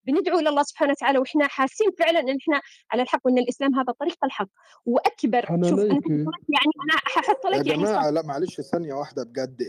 [0.08, 2.62] بندعو إلى الله سبحانه وتعالى وإحنا حاسين فعلا إن إحنا
[2.92, 4.48] على الحق وإن الإسلام هذا طريق الحق.
[4.86, 8.94] وأكبر شوف أنا حنانيك يعني أنا ححط يا لك يعني جماعة صف لا معلش ثانية
[8.94, 9.62] واحدة بجد.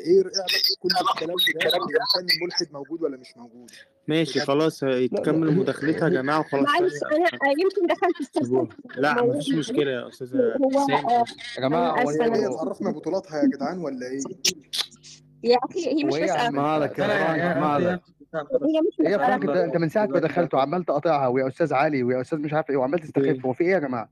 [0.96, 3.70] علاقة كل الكلام ده بالإنسان الملحد موجود ولا مش موجود؟
[4.08, 5.06] ماشي خلاص لا لا.
[5.06, 9.90] تكمل مداخلتها يا جماعة وخلاص معلش ثانية أنا آه، يمكن دخلت في لا مفيش مشكلة
[9.90, 11.24] يا أستاذ هو ابتسام آه،
[11.56, 14.20] يا جماعة أنا هو هي تعرفنا بطولاتها يا جدعان ولا إيه؟
[15.44, 18.00] يا أخي هي مش مساله عم مالك يا مالك
[18.62, 22.20] هي مش مساله فرانك أنت من ساعة ما دخلت وعمال تقاطعها ويا أستاذ علي ويا
[22.20, 24.08] أستاذ مش عارف إيه وعمال تستخف هو في إيه يا جماعة؟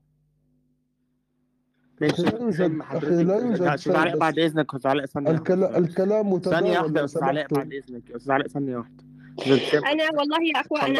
[2.01, 2.21] ماشي.
[2.21, 3.07] لا يوجد حضرتك.
[3.11, 3.95] لا يوجد أستاذ.
[3.95, 5.41] علاء بس بعد إذنك أستاذ علاء ثانية واحدة.
[5.41, 8.11] الكلا الكلام ثانية متداول واحدة يا لو أستاذ علاء بعد إذنك.
[8.15, 9.03] أستاذ علاء ثانية واحدة.
[9.39, 10.99] أستاذ أنا والله يا أخوة أنا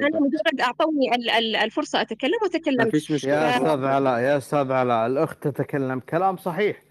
[0.00, 3.32] أنا مجرد أعطوني ال- ال- الفرصة أتكلم وتكلمت مشكلة.
[3.32, 6.82] يا أستاذ علاء يا أستاذ علاء الأخت تتكلم كلام صحيح.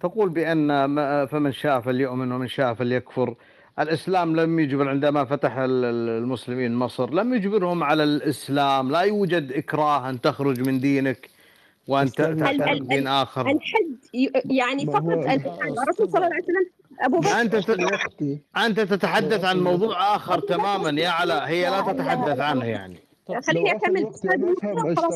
[0.00, 3.34] تقول بأن ما- فمن شاء فليؤمن ومن شاء فليكفر.
[3.78, 8.90] الإسلام لم يجبر عندما فتح ال- ال- المسلمين مصر لم يجبرهم على الإسلام.
[8.90, 11.28] لا يوجد إكراه أن تخرج من دينك
[11.88, 15.28] وأن ت- استنى ال- تعتنق ال- بدين ال- آخر الحد ي- يعني فقط ال-
[15.78, 16.70] الرسول صلى الله عليه وسلم
[17.00, 17.54] أبو بكر أنت
[18.56, 22.96] أنت تتحدث عن موضوع آخر تماما يا علاء هي لا تتحدث عنه يعني.
[23.46, 24.10] خليني أكمل.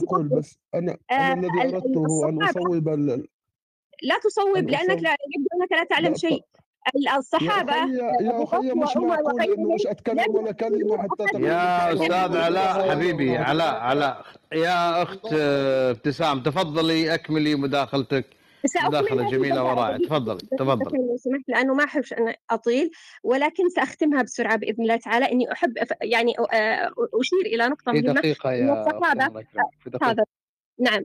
[0.07, 0.29] تقول.
[0.29, 3.27] بس أنا آه، أنا الذي ال- ال- أردته أن الصحابه أصوب ال-
[4.03, 6.45] لا تصوب لأنك لا يبدو أنك لا تعلم شيء.
[7.07, 7.77] يا الصحابة
[8.21, 13.75] يا بكر مش معقول مش أتكلم لم ولا كلمة حتى يا كلام علاء حبيبي علاء
[13.75, 14.25] علاء.
[14.53, 18.27] يا أخت آه، ابتسام تفضلي أكملي مداخلتك.
[18.85, 19.99] مداخلة جميلة ورائعة.
[19.99, 20.99] تفضلي تفضلي.
[20.99, 22.91] لو سمحت لأنه ما أحب أن أطيل
[23.25, 25.33] ولكن سأختمها بسرعة بإذن الله تعالى.
[25.33, 28.85] إني أحب يعني آه، أشير إلى نقطة في مهمة دقيقة يا
[29.85, 30.25] في دقيقة هذا
[30.79, 31.03] نعم.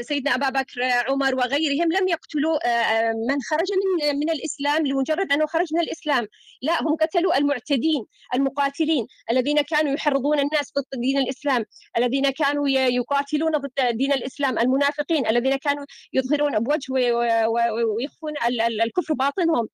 [0.00, 3.66] سيدنا أبا بكر آه، عمر وغيرهم لم يقتلوا آه، آه، من خرج
[4.00, 6.26] من من الإسلام لمجرد أنه خرج من الإسلام.
[6.62, 11.64] لا هم قتلوا المعتدين المقاتلين الذين كانوا يحرضون الناس ضد دين الإسلام
[11.98, 19.14] الذين كانوا يقاتلون ضد دين الإسلام المنافقين الذين كانوا يظهرون بوجه ويخفون ال- ال- الكفر
[19.14, 19.68] باطنهم.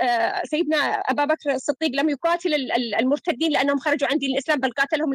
[0.00, 4.60] آه، سيدنا أبا بكر الصديق لم يقاتل ال- ال- المرتدين لأنهم خرجوا عن دين الإسلام
[4.60, 5.14] بل قاتلهم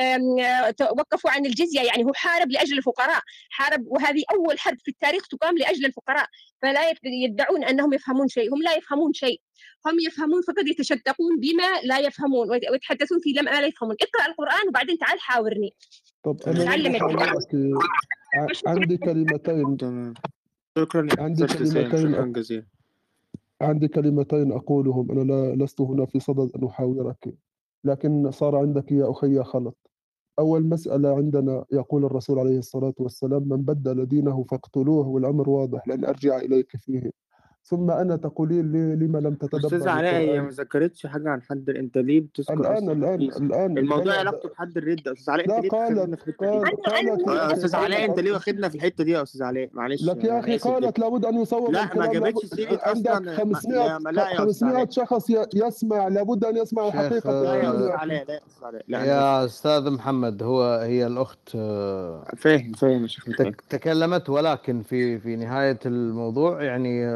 [0.00, 2.97] آه، وقفوا عن الجزية يعني هو حارب لأجل الفقراء.
[3.50, 6.26] حارب وهذه أول حرب في التاريخ تقام لأجل الفقراء.
[6.62, 9.40] فلا يدعون أنهم يفهمون شيء هم لا يفهمون شيء.
[9.86, 13.96] هم يفهمون فقط يتشدقون بما لا يفهمون ويت- ويتحدثون في لما لا يفهمون.
[14.02, 15.74] اقرأ القرآن وبعدين تعال حاورني.
[16.24, 17.38] طب أنا القرآن.
[18.66, 19.76] عندي كلمتين.
[19.76, 20.14] تمام.
[20.78, 21.08] شكرا.
[21.18, 22.66] عندي كلمتين شكرا أ- جزيلا.
[23.60, 25.10] عندي كلمتين أقولهم.
[25.10, 27.34] أنا لا لست هنا في صدد أن أحاورك
[27.84, 29.87] لكن صار عندك يا أخي خلط
[30.38, 35.08] أول مسألة عندنا يقول الرسول عليه الصلاة والسلام من بدل دينه فاقتلوه.
[35.08, 37.10] والأمر واضح لن أرجع إليك فيه.
[37.70, 41.70] ثم أنا تقولين لي لما لم تتدبر أستاذ علاء هي ما ذكرتش حاجة عن حد
[41.70, 43.78] أنت ليه بتذكر الآن أصلا؟ الآن حديث الآن.
[43.78, 47.28] الموضوع علاقته بحد الردة أستاذ علاء؟ لا أنت ليه قالت قالت.
[47.28, 50.40] يا أستاذ علاء قالت ليه واخدنا في الحتة دي يا أستاذ علاء؟ معلش لك يا
[50.40, 53.20] جدا قالت لابد أن يصوب لا ما جابتش سيرة عندك أصلا.
[53.20, 56.90] ما- 500 يا ما لا يا أستاذ 500 علاء شخص ي- يسمع لابد أن يسمعوا
[56.90, 60.62] شيخ حقيقة لا يا يا أخي علاء لا يا علاء أنا يا أستاذ محمد هو
[60.82, 61.48] هي الأخت
[62.36, 63.06] فاهم فاهم
[63.38, 67.06] يا تكلمت ولكن في في نهاية الموضوع يعني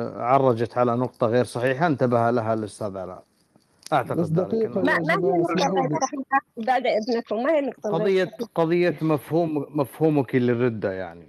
[0.45, 3.23] عرجت على نقطة غير صحيحة انتبه لها الأستاذ علاء.
[3.87, 6.41] بس اعتقد ذلك دقيقة ما ما هي صحيحة.
[6.57, 11.29] بعد إذنكم ما هي صحيحة؟ قضية مفهوم مفهومك للرده يعني.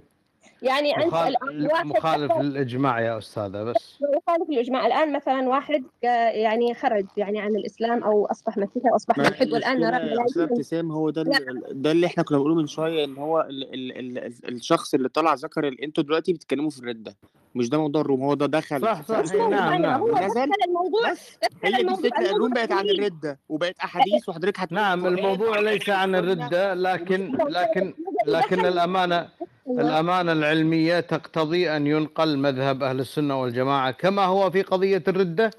[0.61, 3.99] يعني أنت مخال- الآن واحد مخالف مثلا للإجماع يا أستاذة بس.
[4.02, 8.95] يخالف الإجماع الآن مثلا واحد آه، يعني خرج يعني عن الإسلام أو أصبح مسيحي أو
[8.95, 11.23] أصبح ملحد والآن نرى ابتسام هو ده
[11.72, 15.34] ده اللي إحنا كنا بنقوله من شوية إن هو ال ال ال الشخص اللي طلع
[15.34, 17.15] ذكر أنتوا دلوقتي بتتكلموا في الردة.
[17.55, 18.81] مش ده موضوع الروم هو ده دخل.
[18.81, 19.17] صح صح.
[19.34, 19.99] موضوع نعم نعم.
[20.01, 25.05] هو دخل الموضوع بس هي دي الروم بقت عن الردة وبقت أحاديث وحضرتك هتقول نعم
[25.05, 27.93] الموضوع ليس عن الردة لكن لكن
[28.27, 29.30] لكن أيوه
[29.67, 35.51] الأمانة العلمية تقتضي أن ينقل مذهب أهل السنة والجماعة كما هو في قضية الردة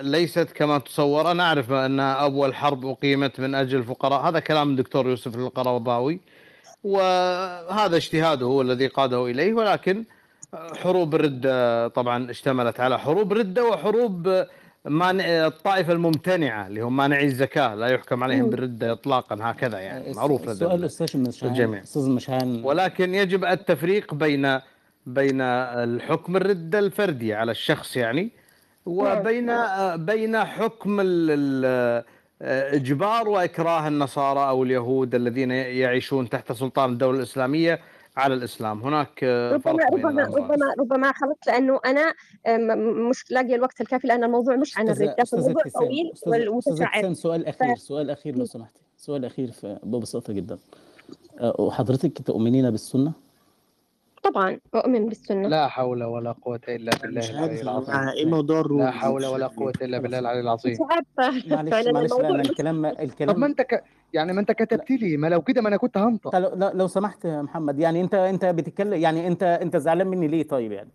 [0.00, 1.30] ليست كما تصور.
[1.30, 4.28] أنا أعرف أن أول حرب أقيمت من أجل الفقراء.
[4.28, 6.20] هذا كلام الدكتور يوسف القرضاوي.
[6.84, 9.54] وهذا اجتهاده هو الذي قاده إليه.
[9.54, 10.04] ولكن
[10.56, 14.44] حروب الردة طبعا اشتملت على حروب ردة وحروب
[14.84, 20.42] مانع الطائفة الممتنعة اللي هم مانعي الزكاة لا يحكم عليهم بالردة إطلاقا هكذا يعني معروف
[20.42, 21.82] لدى السؤال أستاذ مشان الجميع.
[21.82, 24.58] أستاذ مشان ولكن يجب التفريق بين
[25.06, 28.30] بين الحكم الردة الفردي على الشخص يعني
[28.86, 29.52] وبين
[29.96, 31.00] بين حكم
[32.42, 37.80] إجبار وإكراه النصارى أو اليهود الذين يعيشون تحت سلطان الدولة الإسلامية
[38.16, 38.82] على الإسلام.
[38.82, 42.14] هناك ربما ربما ربما ربما خلطت لأنه أنا
[43.10, 47.12] مش لاقيه الوقت الكافي لأن الموضوع مش عن الرده ابتسام طويل والمتشعب.
[47.12, 47.62] سؤال ف...
[47.62, 48.80] أخير سؤال أخير لو سمحتي.
[48.96, 50.58] سؤال أخير في- ببساطة جدا.
[51.40, 53.12] أه، وحضرتك تؤمنين بالسنة؟
[54.22, 55.48] طبعا أؤمن بالسنة.
[55.48, 57.86] لا حول ولا قوة إلا بالله العلي العظيم.
[57.94, 60.76] جماعة إيه موضوع لا حول ولا قوة إلا بالله العلي العظيم.
[61.18, 63.84] معلش معلش الموضوع لأن مش الكلام طب ما الكلام أنت ك...
[64.12, 66.38] يعني ما أنت كتبت لي ما لو كده ما أنا كنت هنطق.
[66.38, 70.42] لو, لو سمحت يا محمد يعني انت انت بتتكلم يعني انت انت زعلان مني ليه
[70.42, 70.90] طيب يعني؟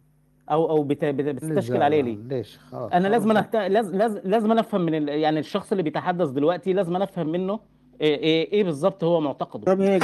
[0.52, 3.44] أو أو بت بتستشكل عليه ليه؟ ليش؟ خلاص أنا لازم خلاص.
[3.44, 3.56] أهت...
[3.56, 5.10] لازم لازم لازم أنا أفهم من ال...
[5.10, 7.60] يعني الشخص اللي بيتحدث دلوقتي لازم أنا أفهم منه
[8.02, 10.00] إيه إيه, إيه بالظبط هو معتقده.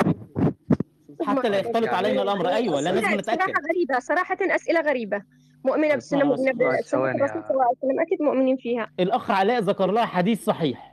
[1.21, 2.47] حتى لا يختلط علينا الأمر.
[2.47, 3.39] أيوه لا لازم أسئلة نتأكد.
[3.41, 5.21] صراحة غريبة صراحة أسئلة غريبة.
[5.65, 8.89] مؤمنة بالسنه مؤمنة بسنه ثواني الرسول يا صلى الله عليه وسلم أكيد مؤمنين فيها.
[8.99, 10.92] الأخ علاء ذكر لها حديث صحيح.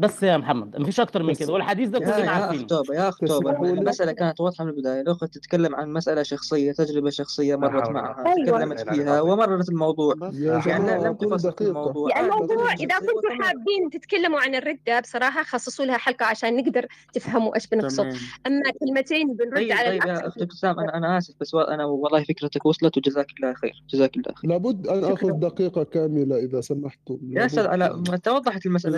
[0.00, 3.50] بس يا محمد مفيش أكتر من كده والحديث ده يا كلنا يا عارفينه يا توبة
[3.50, 7.60] تسمحوا لي المسألة كانت واضحة من البداية الأخت تتكلم عن مسألة شخصية تجربة شخصية لا
[7.60, 12.72] مرت معها أيوه تكلمت فيها ومررت الموضوع يا يا يعني لم تفصل الموضوع يا الموضوع
[12.72, 18.06] اذا كنتم حابين تتكلموا عن الرده بصراحه خصصوا لها حلقه عشان نقدر تفهموا إيش بنقصد
[18.46, 22.24] اما كلمتين بنرد طيب على طيب يا أخت ابتسام أنا أنا آسف بس أنا والله
[22.24, 26.60] فكرتك وصلت وجزاك الله خير جزاك الله خير لابد أن شكرا آخذ دقيقة كاملة إذا
[26.60, 28.96] سمحتم يا يعني ما توضحت المسألة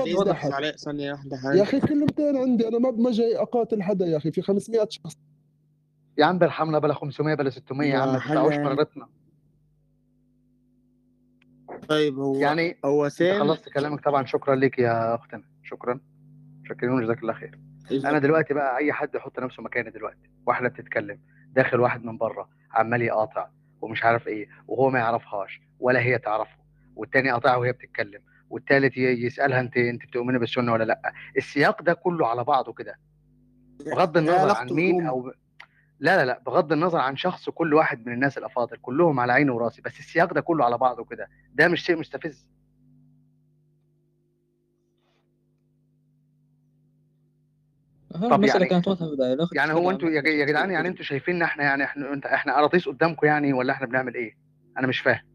[0.00, 4.30] وضحت ثانية واحدة يا أخي كلمتين عندي أنا ما ما جاي أقاتل حدا يا أخي
[4.32, 5.18] في 500 شخص.
[6.18, 9.08] يا عم برحمنا بلا 500 بلا 600 يا عم ما حاجة مرتنا.
[11.88, 14.24] طيب هو يعني هو سام خلصت كلامك طبعا.
[14.26, 15.44] شكرا لك يا أختنا.
[15.62, 16.00] شكرا.
[16.68, 17.58] شكرا جزاك الله خير.
[17.90, 21.20] أنا دلوقتي بقى أي حد يحط نفسه مكاني دلوقتي واحدة بتتكلم
[21.52, 23.48] داخل واحد من بره عمال يقاطع
[23.80, 26.56] ومش عارف إيه وهو ما يعرفهاش ولا هي تعرفه
[26.96, 28.20] والتاني قاطعها وهي بتتكلم.
[28.54, 31.12] والتالت ي- يسألها انت انت بتؤمني بالسنة ولا لأ.
[31.36, 32.98] السياق ده كله على بعضه كده.
[33.86, 35.32] بغض إيه النظر عن مين أو
[36.00, 39.50] لا لا لا بغض النظر عن شخص كل واحد من الناس الأفاضل كلهم على عيني
[39.50, 41.28] وراسي بس السياق ده كله على بعضه كده.
[41.54, 42.46] ده مش شيء مستفز.
[48.30, 51.44] طب يعني كانت واضحة من البداية الأخت يعني هو أنتوا يا جدعان يعني أنتوا شايفيننا
[51.44, 54.36] إحنا يعني إحنا إحنا قراطيس قدامكم يعني ولا إحنا بنعمل إيه؟
[54.78, 55.33] أنا مش فاهم.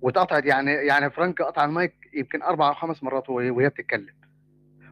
[0.00, 4.14] واتقطعت يعني يعني فرانك قطع المايك يمكن أربع أو خمس مرات وهي بتتكلم.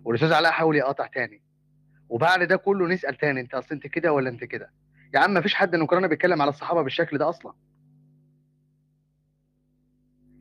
[0.05, 1.43] والأستاذ علاء حاول يقاطع تاني.
[2.09, 4.71] وبعد ده كله نسأل تاني أنت أصل أنت كده ولا أنت كده؟
[5.15, 7.55] يا عم مفيش حد نكراني بيتكلم على الصحابة بالشكل ده أصلا.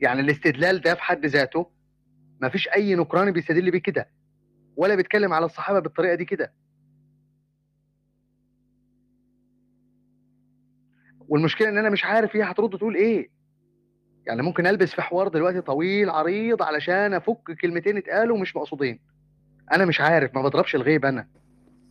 [0.01, 1.71] يعني الاستدلال ده في حد ذاته
[2.41, 4.09] مفيش أي نكراني بيستدل بيه كده
[4.75, 6.53] ولا بيتكلم على الصحابة بالطريقة دي كده.
[11.27, 13.32] والمشكلة إن أنا مش عارف هي هترد تقول إيه.
[14.27, 18.99] يعني ممكن البس في حوار دلوقتي طويل عريض علشان افك كلمتين اتقالوا مش مقصودين
[19.71, 21.27] أنا مش عارف ما بضربش الغيب أنا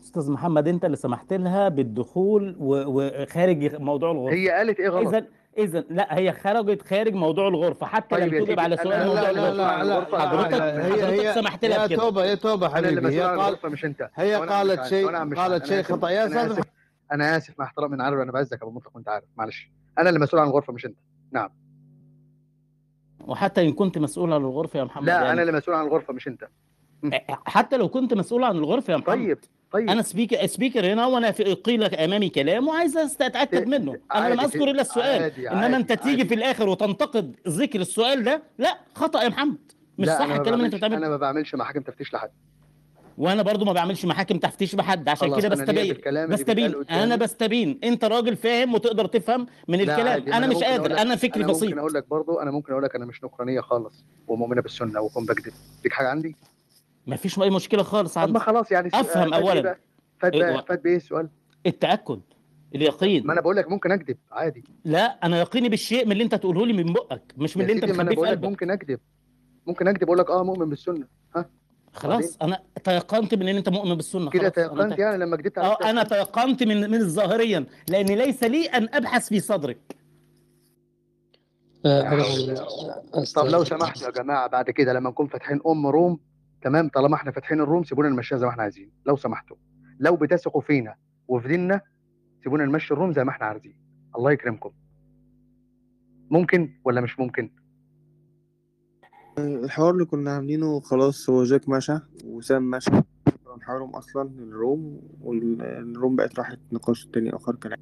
[0.02, 5.26] أستاذ محمد انت اللي سمحت لها بالدخول وخارج موضوع الغرفه هي قالت إيه غلط اذا
[5.58, 9.06] اذا لا هي خرجت خارج موضوع الغرفه حتى طيب لم يا تجب على سؤال لا-
[9.06, 12.18] موضوع لا- لا- الغرفه لا- لا- حضرتك لا- هي- حضرتك هي- سمحت لها يا توبة-
[12.18, 14.84] يا توبة أنا اللي حبيبي هي عن قال الغرفه مش انت هي قالت.
[14.84, 15.66] شيء قالت.
[15.66, 15.82] شيء.
[15.82, 16.64] خطأ يا أستاذ
[17.12, 20.08] أنا اسف مع احترامي أنا عارف أنا بعزك يا ابو مطلق وانت عارف معلش أنا
[20.08, 20.96] اللي مسؤول عن الغرفه مش انت
[21.32, 21.50] نعم
[23.26, 25.30] وحتى إن كنت مسؤول عن الغرفة يا محمد لا يعني.
[25.30, 26.48] أنا اللي مسؤول عن الغرفة مش أنت.
[27.28, 29.16] حتى لو كنت مسؤول عن الغرفة يا محمد.
[29.16, 29.38] طيب
[29.72, 29.90] طيب.
[29.90, 33.98] أنا سبيكر سبيكر هنا وأنا في قيل أمامي كلام وعايز أتأكد منه.
[34.14, 35.22] أنا لم عادي، أذكر إلا السؤال.
[35.22, 39.72] عادي، إنما أنت عادي، تيجي في الآخر وتنتقد ذكر السؤال ده لا خطأ يا محمد.
[39.98, 40.96] مش لا صح الكلام اللي أنت بتعمله.
[40.96, 42.30] أنا ما بعملش محاكم تفتيش لحد.
[43.18, 45.94] وأنا برضو ما بعملش محاكم تفتيش بحد عشان كده أنا بستبين
[46.28, 46.74] بستبين.
[46.90, 47.78] أنا بستبين.
[47.84, 50.32] أنت راجل فاهم وتقدر تفهم من لا الكلام.
[50.32, 51.64] أنا مش ممكن أقول قادر أنا فكري أنا بسيط.
[51.64, 55.24] ممكن أقول لك برضو أنا ممكن أقول لك أنا مش نكرانيه خالص ومؤمنة بالسنة واكون
[55.26, 55.52] بكذب
[55.84, 56.36] ليك حاجة عندي؟
[57.06, 58.38] ما فيش أي مشكلة خالص طب ما عندي.
[58.38, 59.76] خلاص يعني أفهم اولا؟
[60.20, 61.28] فات إيه، بقى- فات بايه السؤال؟
[61.66, 62.20] التأكد
[62.74, 63.26] اليقين.
[63.26, 64.64] ما أنا بقول لك ممكن أكذب عادي.
[64.84, 67.84] لا أنا يقيني بالشيء من اللي أنت تقوله لي من بقك مش من اللي أنت
[67.84, 68.44] مخبيه في قلبك.
[68.48, 69.00] ممكن أكذب.
[69.66, 71.06] ممكن أكذب أقول لك آه مؤمن بالسنة.
[71.36, 71.50] ها؟
[71.92, 76.02] خلاص أنا تيقنت من إن أنت مؤمن بالسنة كده تيقنت يعني لما كدبت آه أنا
[76.02, 79.96] تيقنت من من الظاهريا لأن ليس لي أن أبحث في صدرك.
[83.34, 86.18] طب لو سمحتوا يا جماعة بعد كده لما نكون فاتحين أم room
[86.62, 89.56] تمام؟ طالما إحنا فاتحين ال room سيبونا نمشيها زي ما إحنا عايزين لو سمحتوا.
[89.98, 90.94] لو بتثقوا فينا
[91.28, 91.80] وفي ديننا
[92.44, 93.76] سيبونا نمشي ال room زي ما إحنا عايزين.
[94.16, 94.70] الله يكرمكم.
[96.30, 97.50] ممكن ولا مش ممكن؟
[99.38, 102.90] الحوار اللي كنا عاملينه خلاص هو جاك مشى وسام مشى.
[103.56, 107.78] محورهم أصلا ال room وال room بقت راحت نقاش تاني آخر كلام.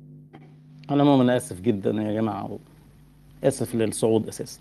[0.90, 2.59] أنا مؤمن آسف جدا يا جماعة
[3.44, 4.60] آسف للصعود أساسا.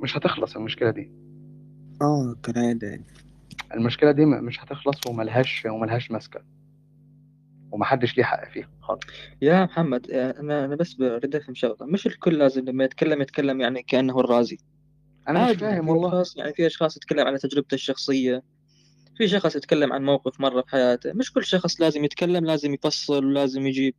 [0.00, 1.10] مش هتخلص المشكلة دي.
[2.02, 3.04] آه كالعادة يعني.
[3.74, 6.44] المشكلة دي مش هتخلص وملهاش وملهاش ماسكة.
[7.72, 8.68] ومحدش ليه حق فيها.
[8.80, 9.00] خالص.
[9.42, 13.60] يا محمد آه، أنا أنا بس بريد أفهم شغلة مش الكل لازم لما يتكلم يتكلم
[13.60, 14.58] يعني كأنه الرازي.
[15.28, 16.24] أنا مش فاهم في والله.
[16.36, 18.42] يعني في أشخاص يتكلم عن تجربته الشخصية.
[19.16, 21.12] في شخص يتكلم عن موقف مرة في حياته.
[21.12, 23.94] مش كل شخص لازم يتكلم لازم يفصل ولازم يجيب.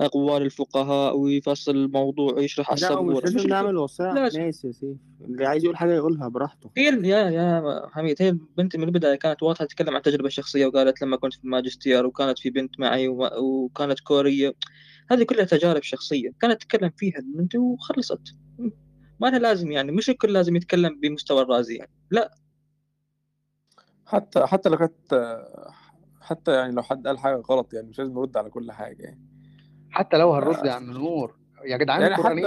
[0.00, 3.30] أقوال الفقهاء ويفصل الموضوع ويشرح لا ومش والورا.
[3.36, 3.46] مش.
[3.46, 4.08] نعمل وصاية.
[4.08, 4.40] على لازم.
[4.40, 4.96] الناس يا سيف.
[5.20, 6.70] اللي عايز يقول حاجة يقولها براحته.
[6.76, 11.02] هي يا يا حميد هي البنت من البداية كانت واضحة تتكلم عن تجربة شخصية وقالت
[11.02, 14.54] لما كنت في الماجستير وكانت في بنت معي وما- وكانت كورية
[15.10, 16.30] هذه كلها تجارب شخصية.
[16.40, 18.34] كانت تتكلم فيها البنت وخلصت.
[19.20, 21.90] ما لها لازم يعني مش الكل لازم يتكلم بمستوى الرازي يعني.
[22.10, 22.34] لا.
[24.06, 25.14] حتى حتى لو كانت
[26.20, 29.20] حتى يعني لو حد قال حاجة غلط يعني مش لازم نرد على كل حاجة يعني.
[29.90, 31.34] حتى لو هنرد يا عم نور
[31.64, 32.42] يا جدعان يعني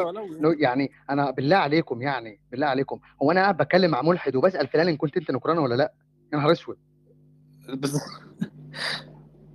[0.59, 4.87] يعني أنا بالله عليكم يعني بالله عليكم هو أنا قاعد بتكلم مع ملحد وبسأل فلان
[4.87, 5.93] إن كنت أنت نكران ولا لأ؟
[6.33, 6.77] يا نهار أسود.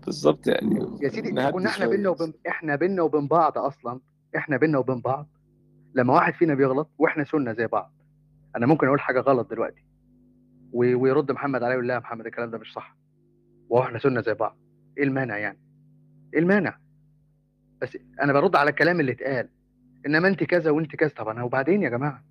[0.06, 0.47] بالظبط.
[0.47, 1.86] يعني يا سيدي كنا إحنا.
[1.86, 4.01] بينا وبين إحنا بينا وبين بعض أصلا
[4.36, 5.28] إحنا بينا وبين بعض
[5.94, 7.93] لما واحد فينا بيغلط وإحنا سنة زي بعض
[8.56, 9.85] أنا ممكن أقول حاجة غلط دلوقتي
[10.73, 12.97] و- ويرد محمد عليه ويقول لا يا محمد الكلام ده مش صح.
[13.69, 14.59] وهو إحنا سنة زي بعض.
[14.98, 15.59] إيه المانع يعني؟
[16.35, 16.78] إيه المانع؟
[17.82, 19.48] بس أنا برد على الكلام اللي اتقال.
[20.06, 21.09] إنما أنت كذا وأنت كذا.
[21.09, 22.24] طب أنا وبعدين يا جماعة؟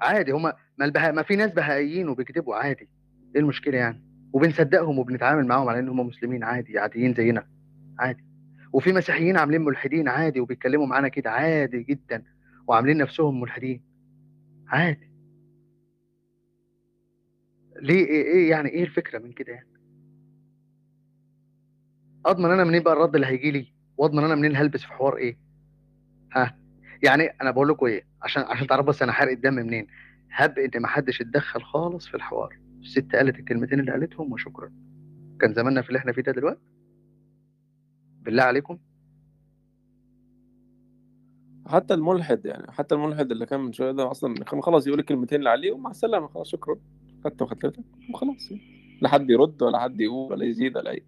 [0.00, 2.88] عادي هما ما البها ما في ناس بهائيين وبيكذبوا عادي.
[3.34, 7.46] إيه المشكلة يعني؟ وبنصدقهم وبنتعامل معاهم على إن هم مسلمين عادي عاديين زينا
[7.98, 8.24] عادي.
[8.72, 12.24] وفي مسيحيين عاملين ملحدين عادي وبيتكلموا معانا كده عادي جدا
[12.66, 13.82] وعاملين نفسهم ملحدين
[14.68, 15.10] عادي.
[17.82, 19.68] ليه؟ إيه, إيه يعني إيه الفكرة من كده يعني؟
[22.28, 25.38] أضمن أنا منين بقى الرد اللي هيجي لي؟ وأضمن أنا منين هلبس في حوار إيه؟
[26.32, 26.58] ها؟
[27.02, 29.86] يعني أنا بقول لكم إيه عشان عشان تعرفوا بس أنا حرق الدم منين.
[30.30, 32.58] هب إن ما حدش اتدخل خالص في الحوار.
[32.80, 34.72] الست قالت الكلمتين اللي قالتهم وشكرا.
[35.40, 36.60] كان زماننا في اللي إحنا فيه ده دلوقتي؟
[38.22, 38.78] بالله عليكم.
[41.66, 45.50] حتى الملحد يعني حتى الملحد اللي كان من شوية ده أصلا خلاص يقول الكلمتين اللي
[45.50, 46.76] عليه ومع السلامة خلاص شكرا.
[47.24, 47.84] خدت وخدتك
[48.14, 48.62] وخلاص يعني.
[49.02, 51.04] لا حد يرد ولا حد يقول ولا يزيد ولا أي.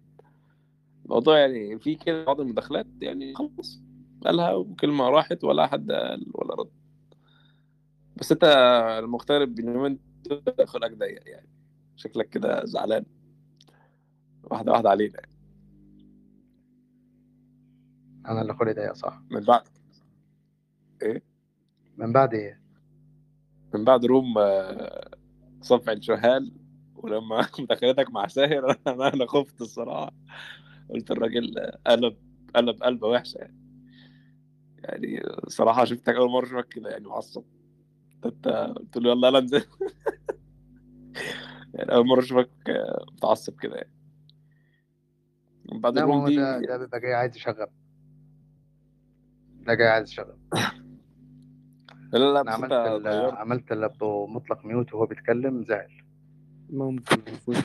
[1.05, 3.81] الموضوع يعني في كده بعض المداخلات يعني خلاص
[4.25, 6.71] قالها وكلمة راحت ولا حد قال ولا رد.
[8.15, 8.43] بس انت
[9.03, 9.99] المغترب باليومين
[10.65, 11.49] خلقك ضيق يعني
[11.95, 13.05] شكلك كده زعلان.
[14.43, 15.13] واحدة واحدة علينا.
[15.13, 15.31] يعني.
[18.27, 19.63] أنا اللي خلقي ضيق صح من بعد.
[21.01, 21.23] إيه؟
[21.97, 22.61] من بعد إيه؟
[23.73, 25.11] من بعد روم آه،
[25.61, 26.53] صفع الشهال
[26.95, 30.13] ولما مداخلتك مع ساهر أنا أنا خفت الصراحة.
[30.93, 31.53] قلت الراجل
[31.87, 32.17] قلب
[32.55, 33.57] قلب قلبة وحشة يعني.
[34.79, 37.43] يعني صراحة شفتك أول مرة أشوفك كده يعني معصب.
[38.25, 39.63] أنت قلت له يلا يلا أنزل.
[41.73, 43.93] يعني أول مرة أشوفك آه، متعصب كده يعني.
[45.71, 47.67] من بعد لا الروم دي ده ده بيبقى جاي عايز يشغل.
[49.65, 50.37] ده جاي عايز يشغل.
[52.13, 56.03] لا لا بس عملت انت عملت لابو مطلق ميوت وهو بيتكلم زعل.
[56.69, 57.21] ممكن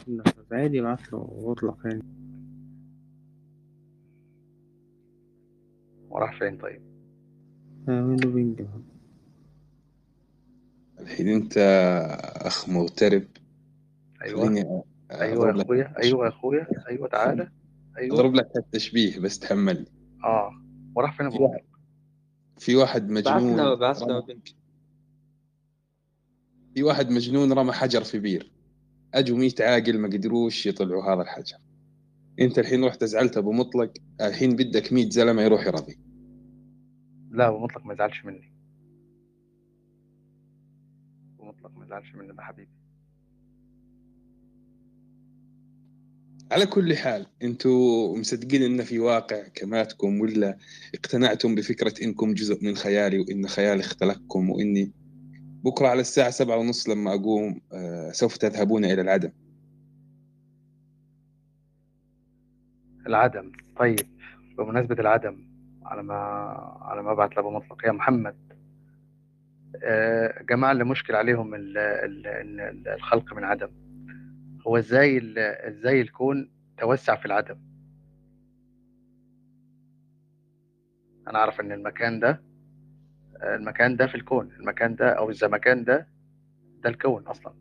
[0.09, 2.03] إنك عادي ابعت له واطلق يعني.
[6.17, 6.83] وراح فين طيب؟
[7.89, 8.63] اعمل له بينج
[11.01, 11.55] الحين انت
[12.37, 13.29] اخ مغترب.
[14.23, 14.47] أيوه.
[14.47, 14.83] خليني
[15.13, 15.95] أيوه يا أخويا.
[16.03, 16.67] أيوه يا أخويا.
[16.89, 17.51] أيوه تعالى
[17.99, 18.15] أيوه.
[18.15, 19.87] أضرب لك التشبيه بس تحملني
[20.25, 20.51] آه.
[20.95, 21.55] وراح فين في ابو
[22.59, 23.77] في واحد مجنون
[26.75, 28.53] في واحد مجنون رمى حجر في بير.
[29.15, 31.59] اجوا 100 عاقل ما قدروش يطلعوا هذا الحجر.
[32.41, 33.93] أنت الحين رحت زعلت أبو مطلق.
[34.21, 36.06] الحين بدك 100 زلمة يروح يرضي
[37.37, 38.53] لا ابو مطلق ما يزعلش مني.
[41.35, 42.71] ابو مطلق ما يزعلش مني ده حبيبي.
[46.53, 50.59] على كل حال أنتوا مصدقين إن في واقع كماتكم ولا
[50.95, 54.93] اقتنعتم بفكرة إنكم جزء من خيالي وإن خيالي اختلقكم وإني
[55.65, 59.33] بكرة على الساعة سبعة ونص لما أقوم آه، سوف تذهبون إلى العدم؟
[63.07, 63.53] العدم.
[63.77, 64.01] طيب
[64.59, 65.56] بمناسبة العدم
[65.87, 66.15] على ما
[66.83, 67.87] على ما ابعت لأبو مطلق.
[67.87, 68.37] يا محمد
[69.85, 72.27] آه، جماعة اللي مشكل عليهم ال- ال-
[72.61, 73.71] ال- الخلق من عدم
[74.67, 75.35] هو إزاي
[75.69, 77.59] إزاي الكون توسع في العدم؟
[81.29, 82.43] أنا أعرف إن المكان ده
[83.43, 86.09] المكان ده في الكون المكان ده أو الزمكان ده
[86.83, 87.55] ده الكون أصلا.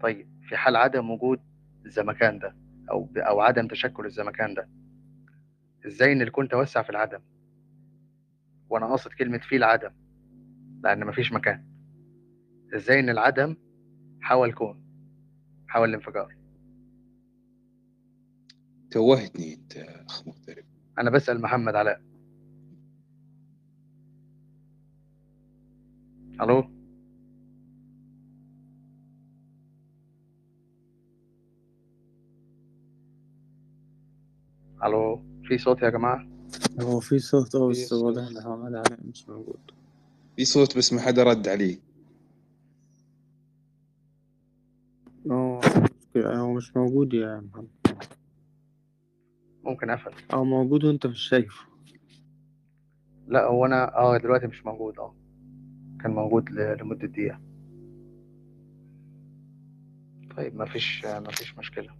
[0.00, 1.40] طيب في حال عدم وجود
[1.86, 2.56] الزمكان ده
[2.90, 4.68] أو أو عدم تشكل الزمكان ده
[5.86, 7.20] إزاي إن الكون توسع في العدم؟
[8.72, 9.90] وأنا قاصد كلمة في العدم
[10.84, 11.64] لأن مفيش مكان.
[12.76, 13.56] إزاي إن العدم
[14.20, 14.82] حول كون
[15.68, 16.36] حول الانفجار؟
[18.90, 20.64] توهتني أنت أخ مغترب.
[20.98, 22.02] أنا بسأل محمد علاء.
[26.40, 26.70] ألو؟
[34.84, 36.31] ألو؟ في صوت يا جماعة؟
[36.80, 39.60] هو في صوت في بس واضح صوت ان محمد علاء مش موجود.
[40.36, 41.78] في صوت بس ما حدا رد عليه.
[46.16, 47.68] هو مش موجود يا محمد.
[49.64, 51.66] ممكن اقفل آه موجود وأنت مش شايفه.
[53.28, 55.14] لا هو أنا آه دلوقتي مش موجود آه.
[56.00, 57.40] كان موجود ل- لمدة دقيقة.
[60.36, 61.94] طيب مفيش مفيش مشكلة.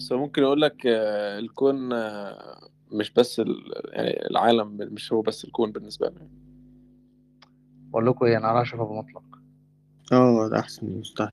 [0.00, 3.72] بس ممكن أقول لك آه، الكون آه، مش بس ال...
[3.92, 6.28] يعني العالم مش هو بس الكون بالنسبة لنا.
[7.90, 9.22] بقول لكم إيه أنا هروح أشوف أبو مطلق.
[10.12, 11.30] آه ده أحسن مستحيل